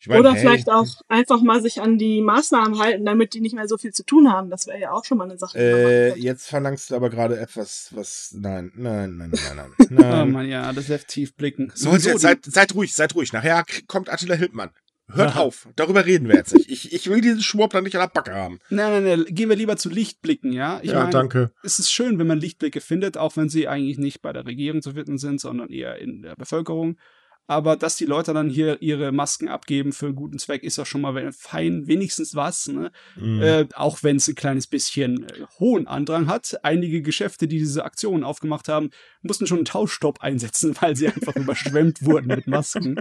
Ich 0.01 0.07
mein, 0.07 0.21
Oder 0.21 0.33
hey. 0.33 0.41
vielleicht 0.41 0.71
auch 0.71 0.87
einfach 1.09 1.43
mal 1.43 1.61
sich 1.61 1.81
an 1.81 1.99
die 1.99 2.21
Maßnahmen 2.21 2.79
halten, 2.79 3.05
damit 3.05 3.35
die 3.35 3.41
nicht 3.41 3.57
mehr 3.57 3.67
so 3.67 3.77
viel 3.77 3.93
zu 3.93 4.05
tun 4.05 4.33
haben. 4.33 4.49
Das 4.49 4.69
wäre 4.69 4.79
ja 4.79 4.93
auch 4.93 5.05
schon 5.05 5.19
mal 5.19 5.25
eine 5.25 5.39
Sache. 5.39 5.59
Äh, 5.59 6.19
jetzt 6.19 6.47
verlangst 6.49 6.91
du 6.91 6.95
aber 6.97 7.11
gerade 7.11 7.39
etwas, 7.39 7.89
was. 7.93 8.33
Nein, 8.39 8.71
nein, 8.77 9.17
nein, 9.17 9.33
nein, 9.33 9.57
nein. 9.57 9.89
nein. 9.91 10.23
oh 10.23 10.31
Mann, 10.31 10.49
ja, 10.49 10.73
das 10.73 10.87
lässt 10.87 11.09
tief 11.09 11.35
blicken. 11.35 11.73
So, 11.75 11.97
so 11.97 12.11
jetzt, 12.11 12.21
seid, 12.21 12.45
seid 12.45 12.75
ruhig, 12.77 12.95
seid 12.95 13.17
ruhig. 13.17 13.33
Nachher 13.33 13.65
kommt 13.89 14.09
Attila 14.09 14.37
Hildmann. 14.37 14.71
Hört 15.11 15.31
Aha. 15.31 15.41
auf, 15.41 15.67
darüber 15.75 16.05
reden 16.05 16.29
wir 16.29 16.35
jetzt 16.35 16.53
nicht. 16.53 16.71
Ich, 16.71 16.93
ich 16.93 17.09
will 17.09 17.23
diesen 17.23 17.41
Schwurbler 17.41 17.81
nicht 17.81 17.97
an 17.97 18.03
der 18.03 18.09
Backe 18.09 18.35
haben. 18.35 18.61
Nein, 18.69 18.93
nein, 18.93 19.05
nein, 19.05 19.35
gehen 19.35 19.49
wir 19.49 19.57
lieber 19.57 19.79
zu 19.79 19.89
Lichtblicken, 19.89 20.53
ja? 20.53 20.81
Ich 20.83 20.91
ja, 20.91 21.05
mein, 21.05 21.11
danke. 21.11 21.51
Es 21.63 21.79
ist 21.79 21.91
schön, 21.91 22.19
wenn 22.19 22.27
man 22.27 22.39
Lichtblicke 22.39 22.83
findet, 22.83 23.17
auch 23.17 23.35
wenn 23.39 23.49
sie 23.49 23.69
eigentlich 23.69 23.97
nicht 23.97 24.21
bei 24.21 24.35
der 24.35 24.45
Regierung 24.45 24.83
zu 24.83 24.93
finden 24.93 25.17
sind, 25.17 25.41
sondern 25.41 25.71
eher 25.71 25.97
in 25.97 26.21
der 26.21 26.37
Bevölkerung. 26.37 26.99
Aber 27.49 27.77
dass 27.77 27.97
die 27.97 28.05
Leute 28.05 28.35
dann 28.35 28.51
hier 28.51 28.83
ihre 28.83 29.11
Masken 29.11 29.49
abgeben 29.49 29.95
für 29.95 30.05
einen 30.05 30.17
guten 30.17 30.39
Zweck, 30.39 30.63
ist 30.63 30.77
doch 30.77 30.85
schon 30.85 31.01
mal 31.01 31.33
fein, 31.33 31.87
wenigstens 31.87 32.35
was. 32.35 32.69
Ne? 32.69 32.93
Mhm. 33.17 33.43
Äh, 33.43 33.67
auch 33.75 34.03
wenn 34.03 34.17
es 34.17 34.29
ein 34.29 34.35
kleines 34.35 34.67
bisschen 34.67 35.25
äh, 35.25 35.47
hohen 35.59 35.87
Andrang 35.87 36.27
hat. 36.27 36.61
Einige 36.63 37.01
Geschäfte, 37.01 37.49
die 37.49 37.59
diese 37.59 37.87
Aktionen 37.87 38.23
aufgemacht 38.23 38.69
haben, 38.69 38.91
mussten 39.23 39.47
schon 39.47 39.59
einen 39.59 39.65
Tauschstopp 39.65 40.21
einsetzen, 40.21 40.77
weil 40.81 40.95
sie 40.95 41.09
einfach 41.09 41.35
überschwemmt 41.37 42.05
wurden 42.05 42.27
mit 42.27 42.47
Masken. 42.47 43.01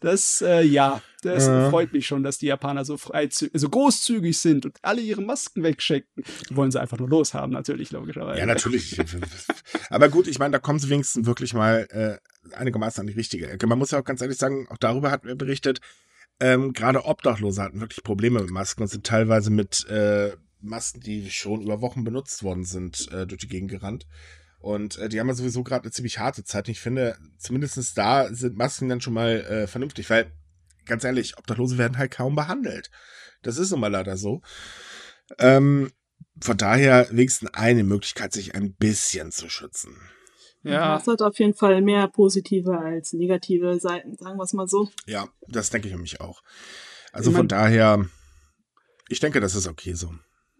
Das, 0.00 0.40
äh, 0.40 0.62
ja, 0.62 1.02
das 1.20 1.46
ja. 1.46 1.68
freut 1.68 1.92
mich 1.92 2.06
schon, 2.06 2.22
dass 2.22 2.38
die 2.38 2.46
Japaner 2.46 2.86
so 2.86 2.98
so 3.52 3.68
großzügig 3.68 4.38
sind 4.38 4.64
und 4.64 4.78
alle 4.80 5.02
ihre 5.02 5.20
Masken 5.20 5.62
wegchecken. 5.62 6.24
Die 6.48 6.56
wollen 6.56 6.70
sie 6.70 6.80
einfach 6.80 6.98
nur 6.98 7.08
loshaben, 7.10 7.52
natürlich, 7.52 7.90
logischerweise. 7.90 8.38
Ja, 8.38 8.46
natürlich. 8.46 8.98
Aber 9.90 10.08
gut, 10.08 10.26
ich 10.26 10.38
meine, 10.38 10.52
da 10.52 10.58
kommen 10.58 10.78
sie 10.78 10.88
wenigstens 10.88 11.26
wirklich 11.26 11.52
mal 11.52 11.86
äh, 11.90 12.16
einigermaßen 12.52 13.00
an 13.00 13.06
die 13.06 13.14
richtige 13.14 13.50
Ecke. 13.50 13.66
Man 13.66 13.78
muss 13.78 13.90
ja 13.90 14.00
auch 14.00 14.04
ganz 14.04 14.20
ehrlich 14.20 14.38
sagen, 14.38 14.66
auch 14.68 14.78
darüber 14.78 15.10
hatten 15.10 15.28
wir 15.28 15.36
berichtet, 15.36 15.80
ähm, 16.40 16.72
gerade 16.72 17.04
Obdachlose 17.04 17.62
hatten 17.62 17.80
wirklich 17.80 18.02
Probleme 18.02 18.40
mit 18.40 18.50
Masken 18.50 18.82
und 18.82 18.88
sind 18.88 19.06
teilweise 19.06 19.50
mit 19.50 19.86
äh, 19.88 20.36
Masken, 20.60 21.00
die 21.00 21.30
schon 21.30 21.62
über 21.62 21.80
Wochen 21.80 22.04
benutzt 22.04 22.42
worden 22.42 22.64
sind, 22.64 23.10
äh, 23.12 23.26
durch 23.26 23.40
die 23.40 23.48
Gegend 23.48 23.70
gerannt. 23.70 24.06
Und 24.58 24.98
äh, 24.98 25.08
die 25.08 25.20
haben 25.20 25.28
ja 25.28 25.34
sowieso 25.34 25.62
gerade 25.62 25.84
eine 25.84 25.92
ziemlich 25.92 26.18
harte 26.18 26.42
Zeit. 26.42 26.68
Ich 26.68 26.80
finde, 26.80 27.18
zumindest 27.38 27.96
da 27.98 28.32
sind 28.32 28.56
Masken 28.56 28.88
dann 28.88 29.00
schon 29.00 29.12
mal 29.12 29.40
äh, 29.42 29.66
vernünftig, 29.66 30.08
weil, 30.10 30.32
ganz 30.86 31.04
ehrlich, 31.04 31.38
Obdachlose 31.38 31.78
werden 31.78 31.98
halt 31.98 32.10
kaum 32.10 32.34
behandelt. 32.34 32.90
Das 33.42 33.58
ist 33.58 33.70
nun 33.70 33.80
mal 33.80 33.88
leider 33.88 34.16
so. 34.16 34.40
Ähm, 35.38 35.92
von 36.40 36.56
daher 36.56 37.08
wenigstens 37.10 37.52
eine 37.54 37.84
Möglichkeit, 37.84 38.32
sich 38.32 38.54
ein 38.54 38.74
bisschen 38.74 39.30
zu 39.30 39.48
schützen. 39.48 39.96
Ja. 40.64 40.96
Das 40.96 41.06
hat 41.06 41.22
auf 41.22 41.38
jeden 41.38 41.54
Fall 41.54 41.80
mehr 41.82 42.08
positive 42.08 42.78
als 42.78 43.12
negative 43.12 43.78
Seiten, 43.78 44.16
sagen 44.16 44.38
wir 44.38 44.44
es 44.44 44.52
mal 44.54 44.66
so. 44.66 44.88
Ja, 45.06 45.28
das 45.46 45.70
denke 45.70 45.88
ich 45.88 45.94
nämlich 45.94 46.20
auch. 46.20 46.42
Also 47.12 47.30
ich 47.30 47.34
mein, 47.34 47.40
von 47.40 47.48
daher, 47.48 48.06
ich 49.08 49.20
denke, 49.20 49.40
das 49.40 49.54
ist 49.54 49.68
okay 49.68 49.92
so. 49.92 50.12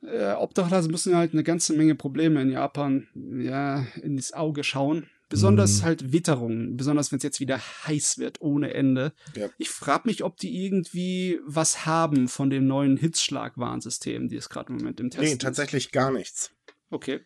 Äh, 0.02 0.34
Obdachlose 0.34 0.88
müssen 0.90 1.16
halt 1.16 1.32
eine 1.32 1.42
ganze 1.42 1.72
Menge 1.72 1.94
Probleme 1.94 2.42
in 2.42 2.50
Japan 2.50 3.08
ja, 3.14 3.86
ins 4.02 4.32
Auge 4.32 4.62
schauen. 4.62 5.08
Besonders 5.30 5.80
mhm. 5.80 5.84
halt 5.84 6.12
Witterung, 6.12 6.76
besonders 6.76 7.10
wenn 7.10 7.16
es 7.16 7.22
jetzt 7.22 7.40
wieder 7.40 7.58
heiß 7.58 8.18
wird 8.18 8.42
ohne 8.42 8.74
Ende. 8.74 9.14
Ja. 9.34 9.48
Ich 9.56 9.70
frage 9.70 10.06
mich, 10.06 10.22
ob 10.22 10.36
die 10.36 10.64
irgendwie 10.64 11.40
was 11.46 11.86
haben 11.86 12.28
von 12.28 12.50
dem 12.50 12.66
neuen 12.66 12.98
Hitzschlag-Warnsystem, 12.98 14.28
die 14.28 14.36
es 14.36 14.50
gerade 14.50 14.68
im 14.68 14.76
Moment 14.76 15.00
im 15.00 15.10
Test 15.10 15.22
Nee, 15.22 15.36
tatsächlich 15.36 15.92
gar 15.92 16.12
nichts. 16.12 16.52
Okay. 16.90 17.22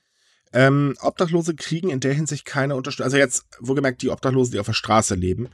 Ähm, 0.53 0.95
Obdachlose 1.01 1.55
kriegen 1.55 1.91
in 1.91 2.01
der 2.01 2.15
Hinsicht 2.15 2.45
keine 2.45 2.77
Unterstützung. 2.77 3.05
Also 3.05 3.17
jetzt, 3.17 3.47
wohlgemerkt, 3.61 4.03
die 4.03 4.11
Obdachlosen, 4.11 4.53
die 4.53 4.61
auf 4.61 4.67
der 4.67 4.73
Straße 4.73 5.15
leben, 5.15 5.49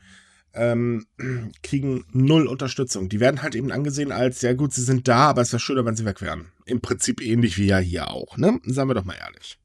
ähm, 0.53 1.07
kriegen 1.63 2.05
null 2.13 2.47
Unterstützung. 2.47 3.09
Die 3.09 3.21
werden 3.21 3.43
halt 3.43 3.55
eben 3.55 3.73
angesehen 3.73 4.13
als, 4.13 4.43
ja 4.43 4.53
gut, 4.55 4.73
sie 4.73 4.83
sind 4.83 5.09
da, 5.09 5.29
aber 5.29 5.43
es 5.43 5.53
wäre 5.53 5.61
schöner, 5.61 5.85
wenn 5.85 5.97
sie 5.97 6.05
weg 6.05 6.21
wären. 6.21 6.53
Im 6.67 6.81
Prinzip 6.81 7.21
ähnlich 7.21 7.59
wie 7.59 7.67
ja 7.67 7.79
hier 7.79 8.11
auch, 8.11 8.37
ne? 8.37 8.61
Sagen 8.65 8.89
wir 8.89 8.95
doch 8.95 9.05
mal 9.05 9.17
ehrlich. 9.17 9.59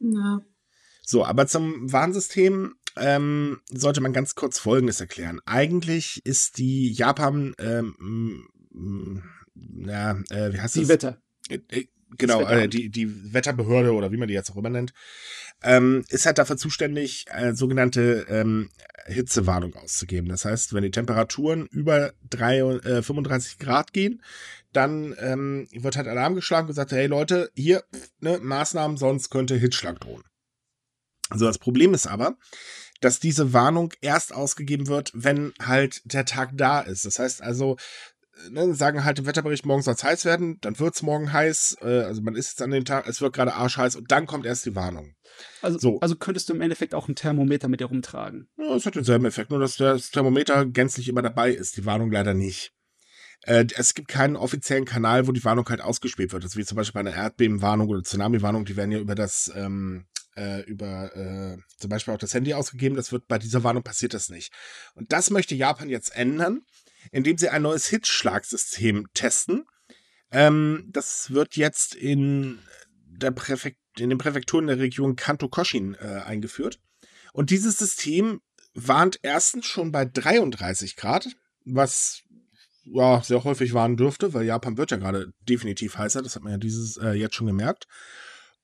Ja. 0.00 0.40
So, 1.02 1.24
aber 1.24 1.46
zum 1.46 1.92
Warnsystem 1.92 2.74
ähm, 2.96 3.60
sollte 3.70 4.00
man 4.00 4.12
ganz 4.12 4.34
kurz 4.34 4.58
Folgendes 4.58 5.00
erklären. 5.00 5.40
Eigentlich 5.46 6.24
ist 6.24 6.58
die 6.58 6.92
Japan, 6.92 7.54
ähm, 7.58 8.48
ja, 9.54 10.12
äh, 10.30 10.52
wie 10.52 10.60
heißt 10.60 10.76
die 10.76 10.80
das? 10.80 10.88
Wetter. 10.88 11.22
Genau, 12.18 12.42
äh, 12.46 12.68
die, 12.68 12.90
die 12.90 13.32
Wetterbehörde 13.32 13.92
oder 13.92 14.12
wie 14.12 14.16
man 14.16 14.28
die 14.28 14.34
jetzt 14.34 14.50
auch 14.50 14.56
immer 14.56 14.70
nennt, 14.70 14.92
ähm, 15.62 16.04
ist 16.08 16.26
halt 16.26 16.38
dafür 16.38 16.56
zuständig, 16.56 17.26
äh, 17.30 17.54
sogenannte 17.54 18.26
ähm, 18.28 18.70
Hitzewarnung 19.06 19.74
auszugeben. 19.76 20.28
Das 20.28 20.44
heißt, 20.44 20.74
wenn 20.74 20.82
die 20.82 20.90
Temperaturen 20.90 21.66
über 21.66 22.12
drei, 22.28 22.58
äh, 22.58 23.02
35 23.02 23.58
Grad 23.58 23.92
gehen, 23.92 24.22
dann 24.72 25.14
ähm, 25.18 25.68
wird 25.72 25.96
halt 25.96 26.08
Alarm 26.08 26.34
geschlagen 26.34 26.64
und 26.64 26.68
gesagt, 26.68 26.92
hey 26.92 27.06
Leute, 27.06 27.50
hier, 27.54 27.84
ne, 28.20 28.38
Maßnahmen, 28.42 28.96
sonst 28.96 29.30
könnte 29.30 29.54
Hitzschlag 29.54 30.00
drohen. 30.00 30.24
So, 31.34 31.46
das 31.46 31.58
Problem 31.58 31.94
ist 31.94 32.06
aber, 32.06 32.36
dass 33.00 33.20
diese 33.20 33.52
Warnung 33.52 33.92
erst 34.00 34.32
ausgegeben 34.32 34.86
wird, 34.86 35.10
wenn 35.14 35.52
halt 35.60 36.02
der 36.04 36.24
Tag 36.24 36.50
da 36.54 36.80
ist. 36.80 37.04
Das 37.04 37.18
heißt 37.18 37.42
also, 37.42 37.76
ne, 38.50 38.74
sagen 38.74 39.04
halt 39.04 39.18
im 39.18 39.26
Wetterbericht, 39.26 39.66
morgen 39.66 39.82
soll 39.82 39.94
es 39.94 40.04
heiß 40.04 40.24
werden, 40.24 40.58
dann 40.60 40.78
wird 40.78 40.94
es 40.94 41.02
morgen 41.02 41.32
heiß, 41.32 41.78
äh, 41.82 42.02
also 42.02 42.22
man 42.22 42.34
ist 42.34 42.50
jetzt 42.50 42.62
an 42.62 42.70
dem 42.70 42.84
Tag, 42.84 43.06
es 43.06 43.20
wird 43.20 43.34
gerade 43.34 43.54
arschheiß 43.54 43.96
und 43.96 44.10
dann 44.10 44.26
kommt 44.26 44.46
erst 44.46 44.66
die 44.66 44.74
Warnung. 44.74 45.14
Also, 45.60 45.78
so. 45.78 46.00
also 46.00 46.16
könntest 46.16 46.48
du 46.48 46.54
im 46.54 46.60
Endeffekt 46.60 46.94
auch 46.94 47.08
ein 47.08 47.14
Thermometer 47.14 47.68
mit 47.68 47.80
dir 47.80 47.86
rumtragen. 47.86 48.48
Ja, 48.56 48.74
es 48.74 48.86
hat 48.86 48.94
denselben 48.94 49.24
Effekt, 49.24 49.50
nur 49.50 49.60
dass 49.60 49.76
das 49.76 50.10
Thermometer 50.10 50.66
gänzlich 50.66 51.08
immer 51.08 51.22
dabei 51.22 51.50
ist, 51.52 51.76
die 51.76 51.86
Warnung 51.86 52.10
leider 52.10 52.34
nicht. 52.34 52.72
Äh, 53.44 53.66
es 53.76 53.94
gibt 53.94 54.08
keinen 54.08 54.36
offiziellen 54.36 54.84
Kanal, 54.84 55.26
wo 55.26 55.32
die 55.32 55.44
Warnung 55.44 55.68
halt 55.68 55.80
ausgespielt 55.80 56.32
wird. 56.32 56.44
Das 56.44 56.52
ist 56.52 56.56
wie 56.56 56.64
zum 56.64 56.76
Beispiel 56.76 57.02
bei 57.02 57.08
einer 57.08 57.16
Erdbebenwarnung 57.16 57.88
oder 57.88 58.02
Tsunami-Warnung, 58.02 58.64
die 58.64 58.76
werden 58.76 58.92
ja 58.92 58.98
über 58.98 59.14
das 59.14 59.50
ähm, 59.54 60.06
äh, 60.36 60.62
über 60.62 61.14
äh, 61.14 61.58
zum 61.76 61.90
Beispiel 61.90 62.14
auch 62.14 62.18
das 62.18 62.34
Handy 62.34 62.54
ausgegeben. 62.54 62.96
Das 62.96 63.12
wird 63.12 63.26
bei 63.28 63.38
dieser 63.38 63.64
Warnung 63.64 63.82
passiert 63.82 64.14
das 64.14 64.30
nicht. 64.30 64.52
Und 64.94 65.12
das 65.12 65.30
möchte 65.30 65.54
Japan 65.54 65.88
jetzt 65.88 66.14
ändern, 66.14 66.62
indem 67.12 67.38
sie 67.38 67.50
ein 67.50 67.62
neues 67.62 67.86
Hitzschlagsystem 67.86 69.06
testen. 69.14 69.64
Ähm, 70.32 70.88
das 70.88 71.30
wird 71.30 71.56
jetzt 71.56 71.94
in 71.94 72.58
der 73.06 73.30
Präfekt 73.30 73.78
in 73.98 74.08
den 74.08 74.18
Präfekturen 74.18 74.66
der 74.66 74.78
Region 74.78 75.16
Kanto 75.16 75.48
Koshin 75.48 75.94
äh, 76.00 76.22
eingeführt. 76.24 76.80
Und 77.34 77.50
dieses 77.50 77.76
System 77.76 78.40
warnt 78.74 79.18
erstens 79.22 79.66
schon 79.66 79.92
bei 79.92 80.06
33 80.06 80.96
Grad, 80.96 81.28
was 81.64 82.22
ja 82.84 83.22
sehr 83.22 83.44
häufig 83.44 83.74
warnen 83.74 83.98
dürfte, 83.98 84.32
weil 84.32 84.44
Japan 84.44 84.78
wird 84.78 84.90
ja 84.90 84.96
gerade 84.96 85.32
definitiv 85.48 85.98
heißer. 85.98 86.22
Das 86.22 86.36
hat 86.36 86.42
man 86.42 86.52
ja 86.52 86.58
dieses 86.58 86.96
äh, 86.96 87.10
jetzt 87.10 87.34
schon 87.34 87.46
gemerkt. 87.46 87.86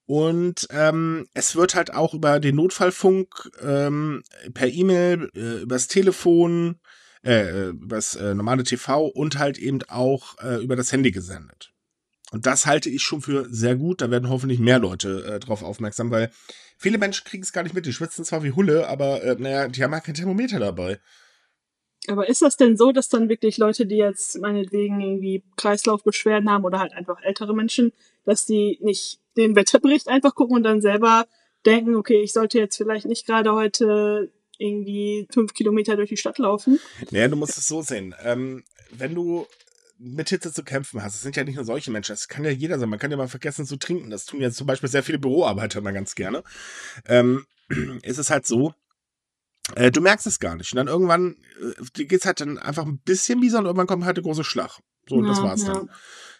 Und 0.06 0.66
ähm, 0.70 1.26
es 1.34 1.54
wird 1.54 1.74
halt 1.74 1.92
auch 1.92 2.14
über 2.14 2.40
den 2.40 2.56
Notfallfunk, 2.56 3.50
ähm, 3.60 4.22
per 4.54 4.68
E-Mail, 4.68 5.30
äh, 5.34 5.60
übers 5.60 5.86
Telefon, 5.86 6.80
äh, 7.24 7.66
äh, 7.66 7.68
übers 7.68 8.14
äh, 8.16 8.34
normale 8.34 8.64
TV 8.64 9.06
und 9.06 9.38
halt 9.38 9.58
eben 9.58 9.80
auch 9.88 10.36
äh, 10.42 10.62
über 10.62 10.76
das 10.76 10.92
Handy 10.92 11.10
gesendet. 11.10 11.72
Und 12.30 12.46
das 12.46 12.66
halte 12.66 12.90
ich 12.90 13.02
schon 13.02 13.22
für 13.22 13.46
sehr 13.50 13.76
gut. 13.76 14.00
Da 14.00 14.10
werden 14.10 14.28
hoffentlich 14.28 14.58
mehr 14.58 14.78
Leute 14.78 15.24
äh, 15.24 15.40
drauf 15.40 15.62
aufmerksam, 15.62 16.10
weil 16.10 16.30
viele 16.76 16.98
Menschen 16.98 17.24
kriegen 17.24 17.42
es 17.42 17.52
gar 17.52 17.62
nicht 17.62 17.74
mit. 17.74 17.86
Die 17.86 17.92
schwitzen 17.92 18.24
zwar 18.24 18.42
wie 18.42 18.52
Hulle, 18.52 18.88
aber 18.88 19.22
äh, 19.22 19.36
naja, 19.38 19.68
die 19.68 19.82
haben 19.82 19.92
ja 19.92 20.00
kein 20.00 20.14
Thermometer 20.14 20.58
dabei. 20.58 21.00
Aber 22.06 22.28
ist 22.28 22.42
das 22.42 22.56
denn 22.56 22.76
so, 22.76 22.92
dass 22.92 23.08
dann 23.08 23.28
wirklich 23.28 23.58
Leute, 23.58 23.86
die 23.86 23.96
jetzt 23.96 24.38
meinetwegen 24.40 25.00
irgendwie 25.00 25.42
Kreislaufbeschwerden 25.56 26.48
haben 26.48 26.64
oder 26.64 26.78
halt 26.78 26.92
einfach 26.92 27.20
ältere 27.22 27.54
Menschen, 27.54 27.92
dass 28.24 28.46
die 28.46 28.78
nicht 28.80 29.20
den 29.36 29.56
Wetterbericht 29.56 30.08
einfach 30.08 30.34
gucken 30.34 30.56
und 30.56 30.62
dann 30.62 30.80
selber 30.80 31.26
denken, 31.66 31.96
okay, 31.96 32.22
ich 32.22 32.32
sollte 32.32 32.58
jetzt 32.58 32.76
vielleicht 32.76 33.06
nicht 33.06 33.26
gerade 33.26 33.52
heute 33.52 34.30
irgendwie 34.58 35.26
fünf 35.32 35.54
Kilometer 35.54 35.96
durch 35.96 36.10
die 36.10 36.16
Stadt 36.16 36.38
laufen. 36.38 36.78
Naja, 37.10 37.28
du 37.28 37.36
musst 37.36 37.56
es 37.56 37.66
so 37.66 37.82
sehen. 37.82 38.14
Ähm, 38.22 38.64
wenn 38.90 39.14
du 39.14 39.46
mit 39.98 40.28
Hitze 40.28 40.52
zu 40.52 40.62
kämpfen 40.62 41.02
hast, 41.02 41.16
es 41.16 41.22
sind 41.22 41.36
ja 41.36 41.44
nicht 41.44 41.56
nur 41.56 41.64
solche 41.64 41.90
Menschen, 41.90 42.12
es 42.12 42.28
kann 42.28 42.44
ja 42.44 42.50
jeder 42.50 42.78
sein. 42.78 42.88
Man 42.88 42.98
kann 42.98 43.10
ja 43.10 43.16
mal 43.16 43.28
vergessen 43.28 43.66
zu 43.66 43.76
trinken. 43.76 44.10
Das 44.10 44.26
tun 44.26 44.40
ja 44.40 44.50
zum 44.50 44.66
Beispiel 44.66 44.88
sehr 44.88 45.02
viele 45.02 45.18
Büroarbeiter 45.18 45.80
mal 45.80 45.92
ganz 45.92 46.14
gerne. 46.14 46.42
Ähm, 47.06 47.46
ist 48.02 48.18
es 48.18 48.30
halt 48.30 48.46
so, 48.46 48.74
äh, 49.74 49.90
du 49.90 50.00
merkst 50.00 50.26
es 50.26 50.40
gar 50.40 50.56
nicht. 50.56 50.72
Und 50.72 50.76
dann 50.76 50.88
irgendwann 50.88 51.36
äh, 51.60 52.04
geht 52.04 52.20
es 52.20 52.26
halt 52.26 52.40
dann 52.40 52.58
einfach 52.58 52.86
ein 52.86 52.98
bisschen 52.98 53.40
bieser 53.40 53.58
und 53.58 53.66
irgendwann 53.66 53.86
kommt 53.86 54.04
halt 54.04 54.16
der 54.16 54.24
große 54.24 54.44
Schlag. 54.44 54.78
So, 55.08 55.16
und 55.16 55.24
ja, 55.24 55.30
das 55.30 55.42
war's 55.42 55.66
ja. 55.66 55.74
dann. 55.74 55.90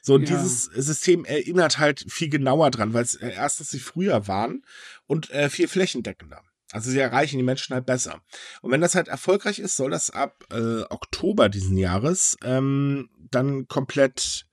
So, 0.03 0.15
und 0.15 0.29
ja. 0.29 0.37
dieses 0.37 0.65
System 0.65 1.25
erinnert 1.25 1.79
halt 1.79 2.05
viel 2.09 2.29
genauer 2.29 2.71
dran, 2.71 2.95
weil 2.95 3.03
es 3.03 3.17
äh, 3.17 3.31
erstens 3.31 3.71
sie 3.71 3.81
früher 3.81 4.29
waren 4.29 4.65
und 5.07 5.31
äh, 5.31 5.51
viel 5.51 5.69
flächendeckender. 5.69 6.43
Also 6.73 6.91
sie 6.91 6.99
erreichen 6.99 7.39
die 7.39 7.43
Menschen 7.43 7.75
halt 7.75 7.87
besser. 7.87 8.21
Und 8.61 8.71
wenn 8.71 8.81
das 8.81 8.95
halt 8.95 9.09
erfolgreich 9.09 9.59
ist, 9.59 9.77
soll 9.77 9.91
das 9.91 10.11
ab 10.11 10.45
äh, 10.51 10.83
Oktober 10.91 11.49
diesen 11.49 11.77
Jahres 11.77 12.37
ähm, 12.43 13.09
dann 13.31 13.69
komplett 13.69 14.47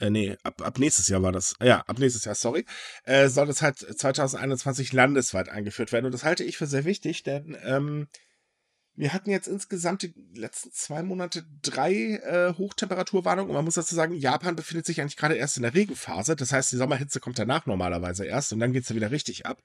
äh, 0.00 0.10
nee, 0.10 0.36
ab, 0.42 0.60
ab 0.60 0.78
nächstes 0.78 1.08
Jahr 1.08 1.22
war 1.22 1.32
das, 1.32 1.54
ja, 1.62 1.80
ab 1.80 1.98
nächstes 1.98 2.24
Jahr, 2.24 2.34
sorry, 2.34 2.66
äh, 3.04 3.28
soll 3.28 3.46
das 3.46 3.62
halt 3.62 3.78
2021 3.78 4.92
landesweit 4.92 5.48
eingeführt 5.48 5.92
werden. 5.92 6.06
Und 6.06 6.12
das 6.12 6.24
halte 6.24 6.44
ich 6.44 6.56
für 6.56 6.66
sehr 6.66 6.84
wichtig, 6.84 7.22
denn 7.22 7.56
ähm, 7.64 8.08
wir 8.96 9.12
hatten 9.12 9.30
jetzt 9.30 9.48
insgesamt 9.48 10.02
die 10.02 10.14
letzten 10.34 10.70
zwei 10.72 11.02
Monate 11.02 11.44
drei 11.62 11.92
äh, 11.92 12.54
Hochtemperaturwarnungen 12.56 13.50
und 13.50 13.56
man 13.56 13.64
muss 13.64 13.74
dazu 13.74 13.94
sagen, 13.94 14.14
Japan 14.14 14.54
befindet 14.54 14.86
sich 14.86 15.00
eigentlich 15.00 15.16
gerade 15.16 15.34
erst 15.34 15.56
in 15.56 15.64
der 15.64 15.74
Regenphase. 15.74 16.36
Das 16.36 16.52
heißt, 16.52 16.70
die 16.72 16.76
Sommerhitze 16.76 17.18
kommt 17.18 17.38
danach 17.38 17.66
normalerweise 17.66 18.24
erst 18.24 18.52
und 18.52 18.60
dann 18.60 18.72
geht's 18.72 18.88
dann 18.88 18.96
wieder 18.96 19.10
richtig 19.10 19.46
ab. 19.46 19.62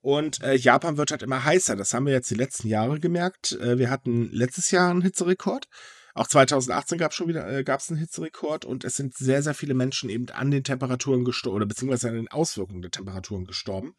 Und 0.00 0.42
äh, 0.42 0.54
Japan 0.54 0.96
wird 0.96 1.10
halt 1.10 1.22
immer 1.22 1.44
heißer. 1.44 1.76
Das 1.76 1.92
haben 1.92 2.06
wir 2.06 2.12
jetzt 2.12 2.30
die 2.30 2.36
letzten 2.36 2.68
Jahre 2.68 3.00
gemerkt. 3.00 3.52
Äh, 3.52 3.78
wir 3.78 3.90
hatten 3.90 4.30
letztes 4.32 4.70
Jahr 4.70 4.90
einen 4.90 5.02
Hitzerekord. 5.02 5.68
Auch 6.14 6.26
2018 6.26 6.98
gab 6.98 7.12
es 7.12 7.16
schon 7.16 7.28
wieder 7.28 7.48
äh, 7.48 7.62
gab's 7.62 7.90
einen 7.90 8.00
Hitzerekord 8.00 8.64
und 8.64 8.84
es 8.84 8.96
sind 8.96 9.14
sehr, 9.14 9.40
sehr 9.40 9.54
viele 9.54 9.74
Menschen 9.74 10.10
eben 10.10 10.28
an 10.30 10.50
den 10.50 10.64
Temperaturen 10.64 11.24
gestorben 11.24 11.56
oder 11.56 11.66
beziehungsweise 11.66 12.08
an 12.08 12.16
den 12.16 12.28
Auswirkungen 12.28 12.82
der 12.82 12.90
Temperaturen 12.90 13.44
gestorben. 13.44 13.94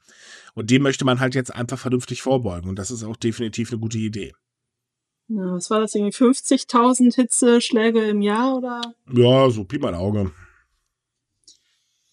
Und 0.53 0.69
dem 0.69 0.81
möchte 0.81 1.05
man 1.05 1.19
halt 1.19 1.35
jetzt 1.35 1.53
einfach 1.53 1.79
vernünftig 1.79 2.21
vorbeugen. 2.21 2.69
Und 2.69 2.77
das 2.77 2.91
ist 2.91 3.03
auch 3.03 3.15
definitiv 3.15 3.71
eine 3.71 3.79
gute 3.79 3.97
Idee. 3.97 4.33
Ja, 5.29 5.53
was 5.53 5.69
war 5.69 5.79
das 5.79 5.93
irgendwie? 5.95 6.17
50.000 6.17 7.15
Hitzeschläge 7.15 8.03
im 8.03 8.21
Jahr 8.21 8.57
oder? 8.57 8.81
Ja, 9.13 9.49
so 9.49 9.63
Pi 9.63 9.77
mal 9.77 9.95
Auge. 9.95 10.31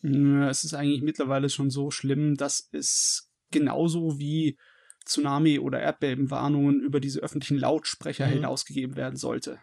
Es 0.03 0.63
ist 0.63 0.75
eigentlich 0.75 1.03
mittlerweile 1.03 1.49
schon 1.49 1.71
so 1.71 1.91
schlimm, 1.91 2.37
dass 2.37 2.69
es 2.71 3.29
genauso 3.51 4.19
wie 4.19 4.59
Tsunami- 5.07 5.61
oder 5.61 5.81
Erdbebenwarnungen 5.81 6.81
über 6.81 7.01
diese 7.01 7.21
öffentlichen 7.21 7.59
Lautsprecher 7.59 8.27
mhm. 8.27 8.33
hinausgegeben 8.33 8.97
werden 8.97 9.17
sollte. 9.17 9.59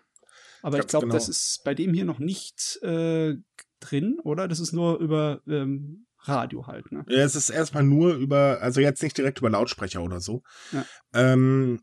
Aber 0.62 0.78
Ganz 0.78 0.86
ich 0.86 0.90
glaube, 0.90 1.08
genau. 1.08 1.16
das 1.16 1.28
ist 1.28 1.62
bei 1.66 1.76
dem 1.76 1.94
hier 1.94 2.06
noch 2.06 2.20
nicht 2.20 2.82
äh, 2.82 3.36
drin, 3.82 4.18
oder? 4.24 4.48
Das 4.48 4.60
ist 4.60 4.72
nur 4.72 5.00
über 5.00 5.42
ähm, 5.48 6.06
Radio 6.20 6.68
halt, 6.68 6.92
ne? 6.92 7.06
Ja, 7.10 7.24
es 7.24 7.36
ist 7.36 7.50
erstmal 7.50 7.84
nur 7.84 8.16
über, 8.16 8.60
also 8.62 8.80
jetzt 8.80 9.04
nicht 9.04 9.18
direkt 9.18 9.40
über 9.40 9.50
Lautsprecher 9.50 10.02
oder 10.02 10.22
so. 10.22 10.42
Ja. 10.72 10.86
Ähm, 11.14 11.82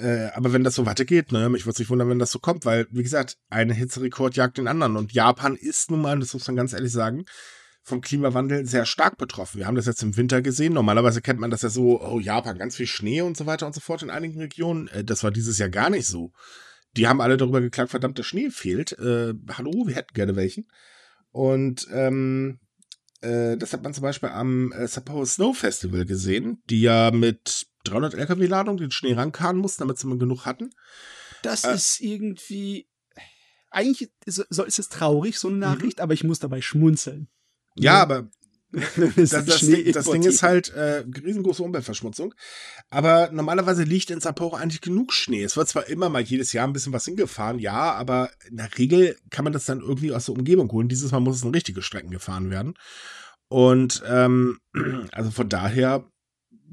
äh, 0.00 0.28
aber 0.34 0.52
wenn 0.52 0.64
das 0.64 0.76
so 0.76 0.86
weitergeht, 0.86 1.32
ne, 1.32 1.48
mich 1.50 1.66
würde 1.66 1.72
es 1.72 1.78
nicht 1.78 1.90
wundern, 1.90 2.08
wenn 2.08 2.18
das 2.18 2.30
so 2.30 2.38
kommt, 2.38 2.64
weil, 2.64 2.86
wie 2.90 3.02
gesagt, 3.02 3.36
ein 3.50 3.70
Hitzerekord 3.70 4.36
jagt 4.36 4.56
den 4.56 4.68
anderen. 4.68 4.96
Und 4.96 5.12
Japan 5.12 5.56
ist 5.56 5.90
nun 5.90 6.00
mal, 6.00 6.18
das 6.18 6.32
muss 6.32 6.46
man 6.46 6.56
ganz 6.56 6.72
ehrlich 6.72 6.92
sagen, 6.92 7.24
vom 7.84 8.00
Klimawandel 8.00 8.66
sehr 8.66 8.86
stark 8.86 9.18
betroffen. 9.18 9.58
Wir 9.58 9.66
haben 9.66 9.74
das 9.76 9.84
jetzt 9.84 10.02
im 10.02 10.16
Winter 10.16 10.40
gesehen. 10.40 10.72
Normalerweise 10.72 11.20
kennt 11.20 11.38
man 11.38 11.50
das 11.50 11.62
ja 11.62 11.68
so, 11.68 12.00
oh, 12.00 12.18
Japan, 12.18 12.58
ganz 12.58 12.76
viel 12.76 12.86
Schnee 12.86 13.20
und 13.20 13.36
so 13.36 13.44
weiter 13.44 13.66
und 13.66 13.74
so 13.74 13.80
fort 13.80 14.02
in 14.02 14.10
einigen 14.10 14.40
Regionen. 14.40 14.88
Äh, 14.88 15.04
das 15.04 15.22
war 15.22 15.30
dieses 15.30 15.58
Jahr 15.58 15.68
gar 15.68 15.90
nicht 15.90 16.06
so. 16.06 16.32
Die 16.96 17.06
haben 17.06 17.20
alle 17.20 17.36
darüber 17.36 17.60
geklagt, 17.60 17.90
verdammt, 17.90 18.16
der 18.16 18.22
Schnee 18.22 18.48
fehlt. 18.50 18.92
Äh, 18.92 19.34
hallo, 19.52 19.86
wir 19.86 19.94
hätten 19.94 20.14
gerne 20.14 20.34
welchen. 20.34 20.66
Und 21.30 21.86
ähm, 21.92 22.58
äh, 23.20 23.58
das 23.58 23.74
hat 23.74 23.82
man 23.82 23.92
zum 23.92 24.02
Beispiel 24.02 24.30
am 24.30 24.72
äh, 24.72 24.88
Sapporo 24.88 25.26
Snow 25.26 25.56
Festival 25.56 26.06
gesehen, 26.06 26.62
die 26.70 26.80
ja 26.80 27.10
mit 27.10 27.66
300 27.84 28.14
LKW-Ladungen 28.14 28.78
den 28.78 28.92
Schnee 28.92 29.12
rankarren 29.12 29.58
mussten, 29.58 29.82
damit 29.82 29.98
sie 29.98 30.06
mal 30.06 30.16
genug 30.16 30.46
hatten. 30.46 30.70
Das 31.42 31.64
äh, 31.64 31.74
ist 31.74 32.00
irgendwie. 32.00 32.88
Eigentlich 33.70 34.10
ist, 34.24 34.38
ist 34.38 34.78
es 34.78 34.88
traurig, 34.88 35.38
so 35.38 35.48
eine 35.48 35.56
mhm. 35.56 35.60
Nachricht, 35.60 35.98
mhm. 35.98 36.04
aber 36.04 36.14
ich 36.14 36.24
muss 36.24 36.38
dabei 36.38 36.62
schmunzeln. 36.62 37.28
Ja, 37.76 38.00
aber 38.02 38.28
das, 38.96 39.30
das, 39.30 39.44
das, 39.44 39.60
Ding, 39.60 39.92
das, 39.92 40.06
Ding 40.06 40.22
ist 40.24 40.42
halt 40.42 40.70
äh, 40.70 41.04
riesengroße 41.24 41.62
Umweltverschmutzung. 41.62 42.34
Aber 42.90 43.30
normalerweise 43.32 43.84
liegt 43.84 44.10
in 44.10 44.20
Sapporo 44.20 44.56
eigentlich 44.56 44.80
genug 44.80 45.12
Schnee. 45.12 45.44
Es 45.44 45.56
wird 45.56 45.68
zwar 45.68 45.86
immer 45.86 46.08
mal 46.08 46.22
jedes 46.22 46.52
Jahr 46.52 46.66
ein 46.66 46.72
bisschen 46.72 46.92
was 46.92 47.04
hingefahren, 47.04 47.58
ja, 47.58 47.92
aber 47.92 48.30
in 48.48 48.56
der 48.56 48.76
Regel 48.76 49.16
kann 49.30 49.44
man 49.44 49.52
das 49.52 49.64
dann 49.64 49.80
irgendwie 49.80 50.12
aus 50.12 50.26
der 50.26 50.34
Umgebung 50.34 50.70
holen. 50.72 50.88
Dieses 50.88 51.12
Mal 51.12 51.20
muss 51.20 51.36
es 51.36 51.44
in 51.44 51.54
richtige 51.54 51.82
Strecken 51.82 52.10
gefahren 52.10 52.50
werden. 52.50 52.74
Und 53.48 54.02
ähm, 54.06 54.58
also 55.12 55.30
von 55.30 55.48
daher, 55.48 56.04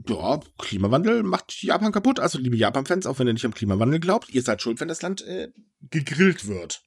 ja, 0.07 0.39
Klimawandel 0.57 1.21
macht 1.21 1.61
Japan 1.61 1.91
kaputt. 1.91 2.19
Also 2.19 2.39
liebe 2.39 2.57
Japan-Fans, 2.57 3.05
auch 3.05 3.19
wenn 3.19 3.27
ihr 3.27 3.33
nicht 3.33 3.45
am 3.45 3.53
Klimawandel 3.53 3.99
glaubt, 3.99 4.29
ihr 4.29 4.41
seid 4.41 4.61
schuld, 4.61 4.79
wenn 4.79 4.87
das 4.87 5.03
Land 5.03 5.21
äh, 5.21 5.49
gegrillt 5.81 6.47
wird. 6.47 6.81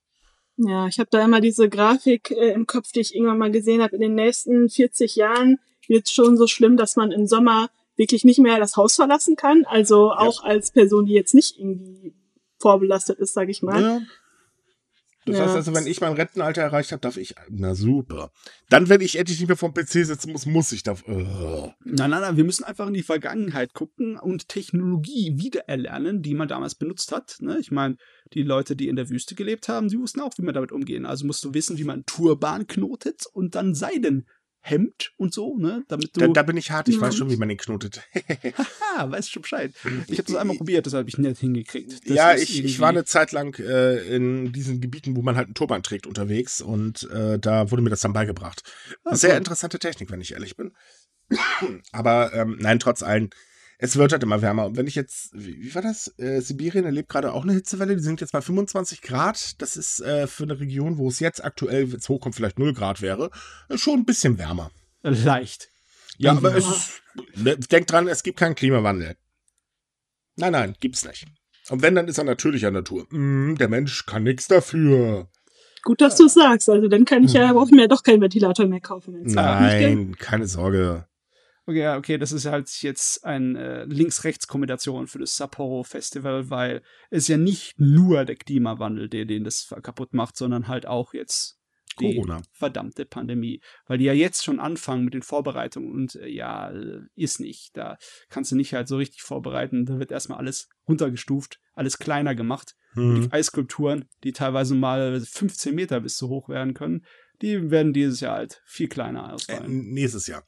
Ja, 0.57 0.87
ich 0.87 0.99
habe 0.99 1.09
da 1.11 1.25
immer 1.25 1.41
diese 1.41 1.69
Grafik 1.69 2.31
äh, 2.31 2.53
im 2.53 2.67
Kopf, 2.67 2.93
die 2.93 3.01
ich 3.01 3.15
irgendwann 3.15 3.39
mal 3.39 3.51
gesehen 3.51 3.83
habe. 3.83 3.97
In 3.97 4.03
den 4.03 4.15
nächsten 4.15 4.69
40 4.69 5.17
Jahren 5.17 5.59
wird 5.89 6.07
es 6.07 6.13
schon 6.13 6.37
so 6.37 6.47
schlimm, 6.47 6.77
dass 6.77 6.97
man 6.97 7.11
im 7.11 7.27
Sommer 7.27 7.71
wirklich 7.97 8.25
nicht 8.25 8.39
mehr 8.39 8.59
das 8.59 8.77
Haus 8.77 8.95
verlassen 8.95 9.37
kann. 9.37 9.65
Also 9.67 10.13
auch 10.13 10.43
ja. 10.43 10.51
als 10.51 10.71
Person, 10.71 11.07
die 11.07 11.15
jetzt 11.15 11.35
nicht 11.35 11.59
irgendwie 11.59 12.15
vorbelastet 12.59 13.19
ist, 13.19 13.35
sage 13.35 13.51
ich 13.51 13.63
mal. 13.63 13.83
Ja. 13.83 14.01
Das 15.27 15.39
ja. 15.39 15.45
heißt 15.45 15.57
also, 15.57 15.75
wenn 15.75 15.87
ich 15.87 16.01
mein 16.01 16.13
Rentenalter 16.13 16.63
erreicht 16.63 16.93
habe, 16.93 17.01
darf 17.01 17.17
ich. 17.17 17.35
Na 17.49 17.75
super. 17.75 18.31
Dann, 18.69 18.89
wenn 18.89 19.01
ich 19.01 19.17
endlich 19.17 19.39
nicht 19.41 19.49
mehr 19.49 19.57
vom 19.57 19.73
PC 19.73 20.05
sitzen 20.05 20.33
muss, 20.33 20.47
muss 20.47 20.73
ich 20.73 20.83
da. 20.83 20.93
Uh. 20.93 21.71
Nein, 21.85 22.11
nein, 22.11 22.21
nein, 22.21 22.37
wir 22.37 22.45
müssen 22.45 22.65
einfach 22.65 22.87
in 22.87 22.95
die 22.95 23.03
Vergangenheit 23.03 23.73
gucken 23.73 24.19
und 24.19 24.49
Technologie 24.49 25.35
wiedererlernen, 25.37 26.23
die 26.23 26.35
man 26.35 26.49
damals 26.49 26.75
benutzt 26.75 27.13
hat. 27.13 27.37
Ne? 27.41 27.59
Ich 27.59 27.71
meine, 27.71 27.97
die 28.35 28.43
Leute, 28.43 28.77
die 28.77 28.89
in 28.89 28.97
der 28.97 29.09
Wüste 29.09 29.35
gelebt 29.35 29.69
haben, 29.69 29.89
die 29.89 29.99
wussten 29.99 30.21
auch, 30.21 30.33
wie 30.37 30.43
man 30.43 30.55
damit 30.55 30.73
umgehen. 30.73 31.07
Also 31.07 31.27
musst 31.27 31.45
du 31.45 31.55
wissen, 31.55 31.79
wie 31.79 31.85
man 31.85 32.05
Turban 32.05 32.67
knotet 32.67 33.27
und 33.33 33.55
dann 33.55 33.75
Seiden 33.75 34.27
Hemd 34.67 35.13
und 35.19 35.35
so, 35.35 35.59
ne? 35.59 35.85
Damit 35.89 36.17
du 36.17 36.21
da, 36.21 36.29
da 36.29 36.43
bin 36.43 36.57
ich 36.57 36.71
hart, 36.71 36.89
ich 36.89 36.99
weiß 36.99 37.15
schon, 37.15 37.31
wie 37.31 37.37
man 37.37 37.51
den 37.51 37.59
knotet. 37.59 38.01
Haha, 38.97 39.11
weißt 39.11 39.31
schon 39.31 39.43
Bescheid. 39.43 39.75
Ich 40.09 40.17
habe 40.19 40.25
das 40.25 40.37
einmal 40.37 40.57
probiert, 40.57 40.87
das 40.87 40.95
habe 40.95 41.07
ich 41.07 41.19
nicht 41.19 41.39
hingekriegt. 41.39 41.93
Das 41.93 42.17
ja, 42.17 42.35
ich, 42.35 42.65
ich 42.65 42.81
war 42.81 42.89
eine 42.89 43.05
Zeit 43.05 43.33
lang 43.33 43.59
äh, 43.59 43.99
in 44.17 44.53
diesen 44.53 44.81
Gebieten, 44.81 45.17
wo 45.17 45.23
man 45.23 45.37
halt 45.37 45.49
einen 45.49 45.55
Turban 45.55 45.83
trägt 45.83 46.07
unterwegs 46.07 46.63
und 46.63 47.03
äh, 47.11 47.39
da 47.39 47.71
wurde 47.71 47.83
mir 47.83 47.91
das 47.91 48.01
dann 48.01 48.15
beigebracht. 48.15 48.63
Ah, 49.05 49.15
Sehr 49.15 49.33
cool. 49.33 49.37
interessante 49.37 49.79
Technik, 49.79 50.11
wenn 50.11 50.23
ich 50.23 50.33
ehrlich 50.33 50.57
bin. 50.57 50.73
Aber 51.93 52.33
ähm, 52.33 52.57
nein, 52.59 52.79
trotz 52.79 53.03
allem, 53.03 53.29
es 53.79 53.97
wird 53.97 54.13
halt 54.13 54.23
immer 54.23 54.43
wärmer. 54.43 54.67
Und 54.67 54.77
wenn 54.77 54.87
ich 54.87 54.95
jetzt, 54.95 55.31
wie, 55.33 55.61
wie 55.61 55.75
war 55.75 55.83
das? 55.83 56.13
Äh, 56.19 56.41
Sibirien 56.41 56.85
erlebt 56.85 57.09
gerade 57.09 57.33
auch 57.33 57.43
eine 57.43 57.53
Hitzewelle. 57.53 57.97
Die 57.97 58.03
sind 58.03 58.21
jetzt 58.21 58.33
bei 58.33 58.41
25 58.41 59.03
Grad. 59.03 59.61
Das 59.61 59.77
ist 59.77 60.01
äh, 60.01 60.27
für 60.27 60.45
eine 60.45 60.61
Region, 60.61 60.99
wo 60.99 61.09
es 61.09 61.21
jetzt 61.21 61.45
aktuell, 61.45 61.91
wenn 61.91 61.99
es 61.99 62.09
hochkommt, 62.09 62.35
vielleicht 62.35 62.59
0 62.59 62.73
Grad 62.75 63.03
wäre, 63.03 63.31
äh, 63.69 63.77
schon 63.77 64.01
ein 64.01 64.05
bisschen 64.05 64.39
wärmer. 64.39 64.71
Leicht. 65.03 65.69
Ja, 66.17 66.33
aber 66.33 66.53
ja. 66.53 66.59
es 66.59 67.01
ne, 67.35 67.57
denkt 67.57 67.91
dran, 67.91 68.09
es 68.09 68.23
gibt 68.23 68.39
keinen 68.39 68.55
Klimawandel. 68.55 69.17
Nein, 70.37 70.53
nein, 70.53 70.77
gibt's 70.81 71.05
nicht. 71.05 71.27
Und 71.71 71.83
wenn, 71.83 71.95
dann 71.95 72.09
ist 72.09 72.19
er 72.19 72.25
natürlicher 72.25 72.71
Natur. 72.71 73.07
Mm, 73.11 73.57
der 73.57 73.69
Mensch 73.69 74.07
kann 74.07 74.23
nichts 74.23 74.49
dafür. 74.49 75.29
Gut, 75.83 76.01
dass 76.01 76.17
du 76.17 76.27
es 76.27 76.35
sagst. 76.35 76.69
Also 76.69 76.89
dann 76.89 77.05
kann 77.05 77.25
ich 77.25 77.33
ja, 77.33 77.49
hm. 77.49 77.55
brauche 77.55 77.67
ich 77.67 77.75
mir 77.75 77.89
doch 77.89 78.03
keinen 78.03 78.21
Ventilator 78.21 78.67
mehr 78.67 78.81
kaufen. 78.81 79.23
Nein, 79.25 80.17
keine 80.19 80.47
Sorge. 80.47 81.07
Okay, 81.67 81.97
okay, 81.97 82.19
das 82.19 82.33
ist 82.33 82.45
halt 82.45 82.71
jetzt 82.83 83.25
eine 83.25 83.59
äh, 83.59 83.85
Links-Rechts-Kombination 83.85 85.07
für 85.07 85.19
das 85.19 85.37
Sapporo 85.37 85.83
Festival, 85.83 86.51
weil 86.51 86.83
es 87.11 87.27
ja 87.29 87.39
nicht 87.39 87.75
nur 87.79 88.27
der 88.27 88.37
Klimawandel, 88.37 89.09
der 89.09 89.25
den 89.25 89.45
das 89.45 89.75
kaputt 89.83 90.13
macht, 90.13 90.37
sondern 90.37 90.69
halt 90.69 90.87
auch 90.87 91.15
jetzt 91.15 91.59
die 92.01 92.15
Corona. 92.17 92.43
verdammte 92.53 93.07
Pandemie. 93.07 93.61
Weil 93.87 93.99
die 93.99 94.05
ja 94.05 94.13
jetzt 94.13 94.45
schon 94.45 94.61
anfangen 94.61 95.05
mit 95.05 95.15
den 95.15 95.23
Vorbereitungen 95.23 95.91
und 95.91 96.17
äh, 96.17 96.29
ja, 96.29 96.71
ist 97.15 97.41
nicht. 97.41 97.77
Da 97.77 97.99
kannst 98.29 98.53
du 98.53 98.57
nicht 98.57 98.75
halt 98.75 98.89
so 98.89 98.97
richtig 98.97 99.23
vorbereiten. 99.23 99.87
Da 99.87 99.99
wird 99.99 100.13
erstmal 100.13 100.39
alles 100.39 100.69
runtergestuft, 100.89 101.61
alles 101.73 101.99
kleiner 101.99 102.35
gemacht. 102.35 102.75
Mhm. 102.95 103.23
Die 103.23 103.33
Eiskulpturen, 103.33 104.07
die 104.23 104.33
teilweise 104.33 104.75
mal 104.75 105.21
15 105.21 105.75
Meter 105.75 106.01
bis 106.01 106.17
zu 106.17 106.29
hoch 106.29 106.49
werden 106.49 106.75
können, 106.75 107.05
die 107.45 107.71
werden 107.71 107.93
dieses 107.93 108.21
Jahr 108.21 108.37
halt 108.37 108.63
viel 108.65 108.89
kleiner 108.89 109.33
ausfallen. 109.33 109.65
Äh, 109.65 109.93
nächstes 109.93 110.27
Jahr. 110.27 110.45